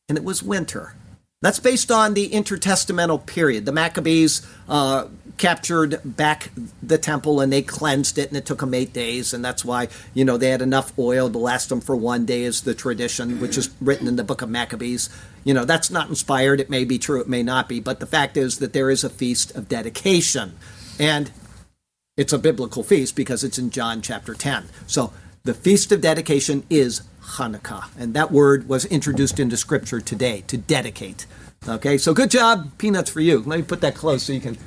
and 0.07 0.16
it 0.16 0.24
was 0.24 0.43
winter. 0.43 0.93
That's 1.41 1.59
based 1.59 1.91
on 1.91 2.14
the 2.14 2.30
intertestamental 2.30 3.26
period. 3.26 3.66
The 3.66 3.74
Maccabees 3.74 4.47
uh, 4.70 5.07
captured 5.38 6.00
back 6.04 6.52
the 6.82 6.98
temple 6.98 7.42
and 7.42 7.52
they 7.52 7.62
cleansed 7.62 8.18
it, 8.18 8.30
and 8.30 8.38
it 8.38 8.46
took 8.46 8.60
them 8.60 8.74
eight 8.74 8.94
days. 8.94 9.34
And 9.34 9.44
that's 9.44 9.66
why, 9.66 9.88
you 10.14 10.24
know, 10.24 10.38
they 10.38 10.50
had 10.50 10.62
enough 10.62 10.98
oil 10.98 11.30
to 11.30 11.38
last 11.38 11.70
them 11.70 11.82
for 11.82 11.96
one 11.96 12.26
day, 12.26 12.44
is 12.44 12.62
the 12.62 12.74
tradition, 12.74 13.40
which 13.40 13.58
is 13.58 13.70
written 13.82 14.08
in 14.08 14.16
the 14.16 14.24
book 14.24 14.42
of 14.42 14.50
Maccabees. 14.50 15.10
You 15.44 15.54
know, 15.54 15.66
that's 15.66 15.92
not 15.92 16.10
inspired. 16.10 16.60
It 16.60 16.70
may 16.70 16.86
be 16.86 16.98
true, 16.98 17.22
it 17.22 17.28
may 17.28 17.44
not 17.44 17.68
be. 17.68 17.80
But 17.80 18.00
the 18.00 18.06
fact 18.06 18.38
is 18.38 18.60
that 18.60 18.74
there 18.74 18.90
is 18.90 19.04
a 19.04 19.10
feast 19.10 19.56
of 19.56 19.68
dedication. 19.68 20.54
And 21.00 21.32
it's 22.16 22.34
a 22.34 22.38
biblical 22.38 22.84
feast 22.84 23.16
because 23.16 23.44
it's 23.44 23.58
in 23.58 23.72
John 23.72 24.02
chapter 24.02 24.34
10. 24.34 24.66
So 24.88 25.14
the 25.44 25.54
feast 25.54 25.92
of 25.92 26.02
dedication 26.02 26.64
is 26.70 27.02
Hanukkah. 27.22 27.86
And 27.98 28.14
that 28.14 28.32
word 28.32 28.70
was 28.70 28.86
introduced 28.86 29.40
into 29.40 29.58
scripture 29.58 30.00
today 30.00 30.44
to 30.48 30.58
dedicate. 30.58 31.26
Okay, 31.68 31.98
so 31.98 32.14
good 32.14 32.30
job. 32.30 32.78
Peanuts 32.78 33.10
for 33.10 33.22
you. 33.22 33.40
Let 33.40 33.58
me 33.58 33.64
put 33.64 33.82
that 33.82 33.96
close 33.96 34.24
so 34.24 34.34
you 34.34 34.42
can. 34.42 34.58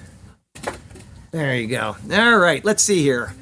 There 1.36 1.54
you 1.54 1.66
go. 1.66 1.96
All 2.12 2.38
right, 2.38 2.64
let's 2.64 2.82
see 2.82 3.02
here. 3.02 3.34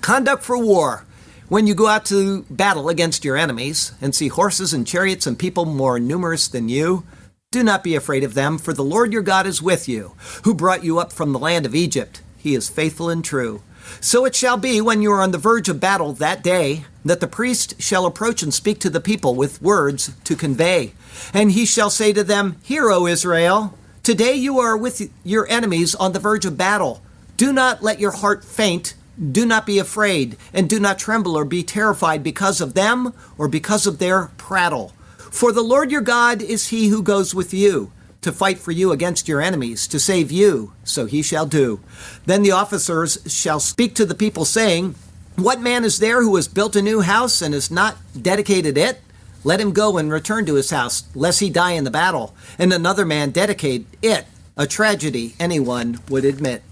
Conduct 0.00 0.42
for 0.42 0.58
war. 0.58 1.04
When 1.48 1.68
you 1.68 1.74
go 1.76 1.86
out 1.86 2.04
to 2.06 2.42
battle 2.50 2.88
against 2.88 3.24
your 3.24 3.36
enemies 3.36 3.92
and 4.00 4.12
see 4.12 4.26
horses 4.26 4.72
and 4.72 4.84
chariots 4.84 5.24
and 5.24 5.38
people 5.38 5.64
more 5.64 6.00
numerous 6.00 6.48
than 6.48 6.68
you, 6.68 7.04
do 7.52 7.62
not 7.62 7.84
be 7.84 7.94
afraid 7.94 8.24
of 8.24 8.34
them, 8.34 8.58
for 8.58 8.72
the 8.72 8.82
Lord 8.82 9.12
your 9.12 9.22
God 9.22 9.46
is 9.46 9.62
with 9.62 9.88
you, 9.88 10.16
who 10.42 10.52
brought 10.52 10.82
you 10.82 10.98
up 10.98 11.12
from 11.12 11.32
the 11.32 11.38
land 11.38 11.64
of 11.64 11.76
Egypt. 11.76 12.22
He 12.38 12.56
is 12.56 12.68
faithful 12.68 13.08
and 13.08 13.24
true. 13.24 13.62
So 14.00 14.24
it 14.24 14.34
shall 14.34 14.56
be 14.56 14.80
when 14.80 15.00
you 15.00 15.12
are 15.12 15.22
on 15.22 15.30
the 15.30 15.38
verge 15.38 15.68
of 15.68 15.78
battle 15.78 16.14
that 16.14 16.42
day 16.42 16.86
that 17.04 17.20
the 17.20 17.28
priest 17.28 17.80
shall 17.80 18.04
approach 18.04 18.42
and 18.42 18.52
speak 18.52 18.80
to 18.80 18.90
the 18.90 19.00
people 19.00 19.36
with 19.36 19.62
words 19.62 20.10
to 20.24 20.34
convey. 20.34 20.94
And 21.32 21.52
he 21.52 21.66
shall 21.66 21.88
say 21.88 22.12
to 22.14 22.24
them, 22.24 22.56
Hear, 22.64 22.90
O 22.90 23.06
Israel, 23.06 23.78
today 24.02 24.34
you 24.34 24.58
are 24.58 24.76
with 24.76 25.08
your 25.22 25.46
enemies 25.48 25.94
on 25.94 26.10
the 26.10 26.18
verge 26.18 26.44
of 26.44 26.58
battle. 26.58 27.00
Do 27.42 27.52
not 27.52 27.82
let 27.82 27.98
your 27.98 28.12
heart 28.12 28.44
faint. 28.44 28.94
Do 29.18 29.44
not 29.44 29.66
be 29.66 29.80
afraid, 29.80 30.36
and 30.54 30.70
do 30.70 30.78
not 30.78 30.96
tremble 30.96 31.36
or 31.36 31.44
be 31.44 31.64
terrified 31.64 32.22
because 32.22 32.60
of 32.60 32.74
them 32.74 33.12
or 33.36 33.48
because 33.48 33.84
of 33.84 33.98
their 33.98 34.30
prattle. 34.36 34.92
For 35.18 35.50
the 35.50 35.60
Lord 35.60 35.90
your 35.90 36.02
God 36.02 36.40
is 36.40 36.68
he 36.68 36.86
who 36.86 37.02
goes 37.02 37.34
with 37.34 37.52
you 37.52 37.90
to 38.20 38.30
fight 38.30 38.60
for 38.60 38.70
you 38.70 38.92
against 38.92 39.26
your 39.26 39.40
enemies, 39.40 39.88
to 39.88 39.98
save 39.98 40.30
you, 40.30 40.72
so 40.84 41.06
he 41.06 41.20
shall 41.20 41.44
do. 41.44 41.80
Then 42.26 42.44
the 42.44 42.52
officers 42.52 43.18
shall 43.26 43.58
speak 43.58 43.96
to 43.96 44.06
the 44.06 44.14
people, 44.14 44.44
saying, 44.44 44.94
What 45.34 45.60
man 45.60 45.82
is 45.82 45.98
there 45.98 46.22
who 46.22 46.36
has 46.36 46.46
built 46.46 46.76
a 46.76 46.80
new 46.80 47.00
house 47.00 47.42
and 47.42 47.54
has 47.54 47.72
not 47.72 47.96
dedicated 48.16 48.78
it? 48.78 49.00
Let 49.42 49.60
him 49.60 49.72
go 49.72 49.98
and 49.98 50.12
return 50.12 50.46
to 50.46 50.54
his 50.54 50.70
house, 50.70 51.08
lest 51.12 51.40
he 51.40 51.50
die 51.50 51.72
in 51.72 51.82
the 51.82 51.90
battle, 51.90 52.36
and 52.56 52.72
another 52.72 53.04
man 53.04 53.32
dedicate 53.32 53.88
it, 54.00 54.26
a 54.56 54.68
tragedy 54.68 55.34
anyone 55.40 55.98
would 56.08 56.24
admit. 56.24 56.62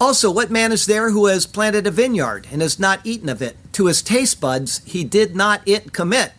Also, 0.00 0.30
what 0.30 0.50
man 0.50 0.72
is 0.72 0.86
there 0.86 1.10
who 1.10 1.26
has 1.26 1.46
planted 1.46 1.86
a 1.86 1.90
vineyard 1.90 2.48
and 2.50 2.62
has 2.62 2.80
not 2.80 3.00
eaten 3.04 3.28
of 3.28 3.42
it? 3.42 3.54
To 3.72 3.84
his 3.84 4.00
taste 4.00 4.40
buds 4.40 4.80
he 4.86 5.04
did 5.04 5.36
not 5.36 5.60
it 5.66 5.92
commit. 5.92 6.32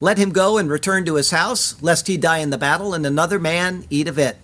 Let 0.00 0.18
him 0.18 0.30
go 0.30 0.56
and 0.56 0.70
return 0.70 1.04
to 1.06 1.16
his 1.16 1.32
house, 1.32 1.82
lest 1.82 2.06
he 2.06 2.16
die 2.16 2.38
in 2.38 2.50
the 2.50 2.56
battle, 2.56 2.94
and 2.94 3.04
another 3.04 3.40
man 3.40 3.84
eat 3.90 4.06
of 4.06 4.20
it. 4.20 4.36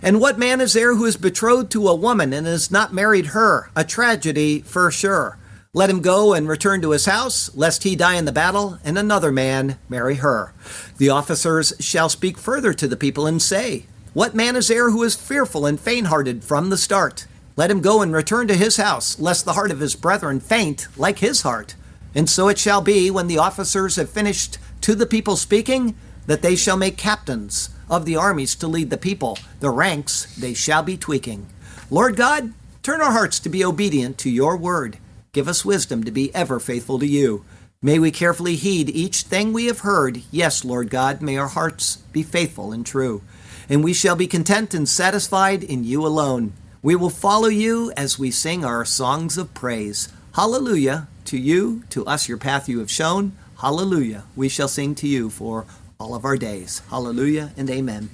And 0.00 0.18
what 0.18 0.38
man 0.38 0.62
is 0.62 0.72
there 0.72 0.94
who 0.94 1.04
is 1.04 1.18
betrothed 1.18 1.70
to 1.72 1.88
a 1.88 1.94
woman 1.94 2.32
and 2.32 2.46
has 2.46 2.70
not 2.70 2.94
married 2.94 3.26
her? 3.26 3.70
A 3.76 3.84
tragedy 3.84 4.62
for 4.62 4.90
sure. 4.90 5.38
Let 5.74 5.90
him 5.90 6.00
go 6.00 6.32
and 6.32 6.48
return 6.48 6.80
to 6.80 6.92
his 6.92 7.04
house, 7.04 7.54
lest 7.54 7.82
he 7.82 7.94
die 7.94 8.14
in 8.14 8.24
the 8.24 8.32
battle, 8.32 8.78
and 8.82 8.96
another 8.96 9.30
man 9.30 9.76
marry 9.90 10.14
her. 10.16 10.54
The 10.96 11.10
officers 11.10 11.74
shall 11.80 12.08
speak 12.08 12.38
further 12.38 12.72
to 12.72 12.88
the 12.88 12.96
people 12.96 13.26
and 13.26 13.42
say, 13.42 13.84
What 14.14 14.34
man 14.34 14.56
is 14.56 14.68
there 14.68 14.90
who 14.90 15.02
is 15.02 15.16
fearful 15.16 15.66
and 15.66 15.78
faint 15.78 16.06
hearted 16.06 16.44
from 16.44 16.70
the 16.70 16.78
start? 16.78 17.26
Let 17.54 17.70
him 17.70 17.80
go 17.80 18.00
and 18.00 18.12
return 18.12 18.48
to 18.48 18.54
his 18.54 18.78
house, 18.78 19.18
lest 19.18 19.44
the 19.44 19.52
heart 19.52 19.70
of 19.70 19.80
his 19.80 19.94
brethren 19.94 20.40
faint 20.40 20.88
like 20.96 21.18
his 21.18 21.42
heart. 21.42 21.74
And 22.14 22.28
so 22.28 22.48
it 22.48 22.58
shall 22.58 22.80
be 22.80 23.10
when 23.10 23.26
the 23.26 23.38
officers 23.38 23.96
have 23.96 24.10
finished 24.10 24.58
to 24.82 24.94
the 24.94 25.06
people 25.06 25.36
speaking, 25.36 25.94
that 26.26 26.42
they 26.42 26.56
shall 26.56 26.76
make 26.76 26.96
captains 26.96 27.70
of 27.90 28.04
the 28.04 28.16
armies 28.16 28.54
to 28.56 28.66
lead 28.66 28.90
the 28.90 28.96
people. 28.96 29.38
The 29.60 29.70
ranks 29.70 30.34
they 30.36 30.54
shall 30.54 30.82
be 30.82 30.96
tweaking. 30.96 31.46
Lord 31.90 32.16
God, 32.16 32.52
turn 32.82 33.00
our 33.02 33.12
hearts 33.12 33.38
to 33.40 33.48
be 33.48 33.64
obedient 33.64 34.18
to 34.18 34.30
your 34.30 34.56
word. 34.56 34.98
Give 35.32 35.48
us 35.48 35.64
wisdom 35.64 36.04
to 36.04 36.10
be 36.10 36.34
ever 36.34 36.58
faithful 36.58 36.98
to 36.98 37.06
you. 37.06 37.44
May 37.82 37.98
we 37.98 38.10
carefully 38.10 38.56
heed 38.56 38.88
each 38.90 39.22
thing 39.22 39.52
we 39.52 39.66
have 39.66 39.80
heard. 39.80 40.22
Yes, 40.30 40.64
Lord 40.64 40.88
God, 40.88 41.20
may 41.20 41.36
our 41.36 41.48
hearts 41.48 41.96
be 42.12 42.22
faithful 42.22 42.72
and 42.72 42.86
true. 42.86 43.22
And 43.68 43.82
we 43.82 43.92
shall 43.92 44.14
be 44.14 44.26
content 44.26 44.72
and 44.72 44.88
satisfied 44.88 45.64
in 45.64 45.82
you 45.82 46.06
alone. 46.06 46.52
We 46.84 46.96
will 46.96 47.10
follow 47.10 47.46
you 47.46 47.92
as 47.96 48.18
we 48.18 48.32
sing 48.32 48.64
our 48.64 48.84
songs 48.84 49.38
of 49.38 49.54
praise. 49.54 50.12
Hallelujah 50.34 51.06
to 51.26 51.38
you, 51.38 51.84
to 51.90 52.04
us 52.06 52.28
your 52.28 52.38
path 52.38 52.68
you 52.68 52.80
have 52.80 52.90
shown. 52.90 53.36
Hallelujah. 53.60 54.24
We 54.34 54.48
shall 54.48 54.66
sing 54.66 54.96
to 54.96 55.06
you 55.06 55.30
for 55.30 55.64
all 56.00 56.16
of 56.16 56.24
our 56.24 56.36
days. 56.36 56.82
Hallelujah 56.90 57.52
and 57.56 57.70
amen. 57.70 58.10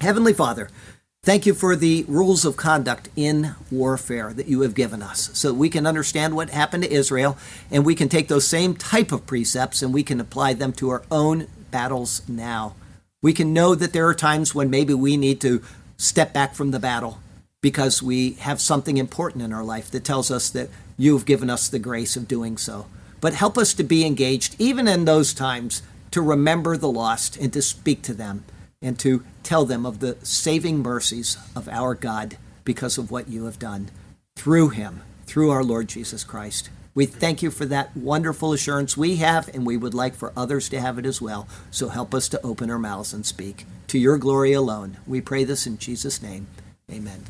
Heavenly 0.00 0.32
Father, 0.32 0.70
thank 1.24 1.44
you 1.44 1.54
for 1.54 1.74
the 1.74 2.04
rules 2.06 2.44
of 2.44 2.56
conduct 2.56 3.08
in 3.16 3.56
warfare 3.68 4.32
that 4.32 4.46
you 4.46 4.60
have 4.60 4.76
given 4.76 5.02
us 5.02 5.36
so 5.36 5.52
we 5.52 5.68
can 5.68 5.84
understand 5.84 6.36
what 6.36 6.50
happened 6.50 6.84
to 6.84 6.92
Israel 6.92 7.36
and 7.68 7.84
we 7.84 7.96
can 7.96 8.08
take 8.08 8.28
those 8.28 8.46
same 8.46 8.76
type 8.76 9.10
of 9.10 9.26
precepts 9.26 9.82
and 9.82 9.92
we 9.92 10.04
can 10.04 10.20
apply 10.20 10.54
them 10.54 10.72
to 10.74 10.90
our 10.90 11.02
own 11.10 11.48
battles 11.72 12.22
now. 12.28 12.76
We 13.22 13.32
can 13.32 13.52
know 13.52 13.74
that 13.74 13.92
there 13.92 14.06
are 14.06 14.14
times 14.14 14.54
when 14.54 14.70
maybe 14.70 14.94
we 14.94 15.16
need 15.16 15.40
to 15.40 15.64
step 15.96 16.32
back 16.32 16.54
from 16.54 16.70
the 16.70 16.78
battle 16.78 17.18
because 17.60 18.02
we 18.02 18.32
have 18.34 18.60
something 18.60 18.96
important 18.96 19.42
in 19.42 19.52
our 19.52 19.64
life 19.64 19.90
that 19.90 20.04
tells 20.04 20.30
us 20.30 20.50
that 20.50 20.68
you've 20.96 21.26
given 21.26 21.50
us 21.50 21.68
the 21.68 21.78
grace 21.78 22.16
of 22.16 22.28
doing 22.28 22.56
so. 22.56 22.86
But 23.20 23.34
help 23.34 23.58
us 23.58 23.74
to 23.74 23.82
be 23.82 24.06
engaged, 24.06 24.54
even 24.58 24.86
in 24.86 25.04
those 25.04 25.34
times, 25.34 25.82
to 26.12 26.22
remember 26.22 26.76
the 26.76 26.90
lost 26.90 27.36
and 27.36 27.52
to 27.52 27.62
speak 27.62 28.02
to 28.02 28.14
them 28.14 28.44
and 28.80 28.98
to 29.00 29.24
tell 29.42 29.64
them 29.64 29.84
of 29.84 29.98
the 29.98 30.16
saving 30.22 30.78
mercies 30.78 31.36
of 31.56 31.68
our 31.68 31.94
God 31.94 32.36
because 32.64 32.96
of 32.96 33.10
what 33.10 33.28
you 33.28 33.44
have 33.46 33.58
done 33.58 33.90
through 34.36 34.68
him, 34.68 35.02
through 35.26 35.50
our 35.50 35.64
Lord 35.64 35.88
Jesus 35.88 36.22
Christ. 36.22 36.70
We 36.94 37.06
thank 37.06 37.42
you 37.42 37.50
for 37.50 37.64
that 37.66 37.96
wonderful 37.96 38.52
assurance 38.52 38.96
we 38.96 39.16
have, 39.16 39.48
and 39.54 39.66
we 39.66 39.76
would 39.76 39.94
like 39.94 40.14
for 40.14 40.32
others 40.36 40.68
to 40.70 40.80
have 40.80 40.98
it 40.98 41.06
as 41.06 41.20
well. 41.20 41.48
So 41.70 41.88
help 41.88 42.14
us 42.14 42.28
to 42.28 42.42
open 42.42 42.70
our 42.70 42.78
mouths 42.78 43.12
and 43.12 43.26
speak. 43.26 43.66
To 43.88 43.98
your 43.98 44.18
glory 44.18 44.52
alone. 44.52 44.96
We 45.06 45.20
pray 45.20 45.44
this 45.44 45.66
in 45.66 45.78
Jesus' 45.78 46.22
name. 46.22 46.46
Amen. 46.90 47.20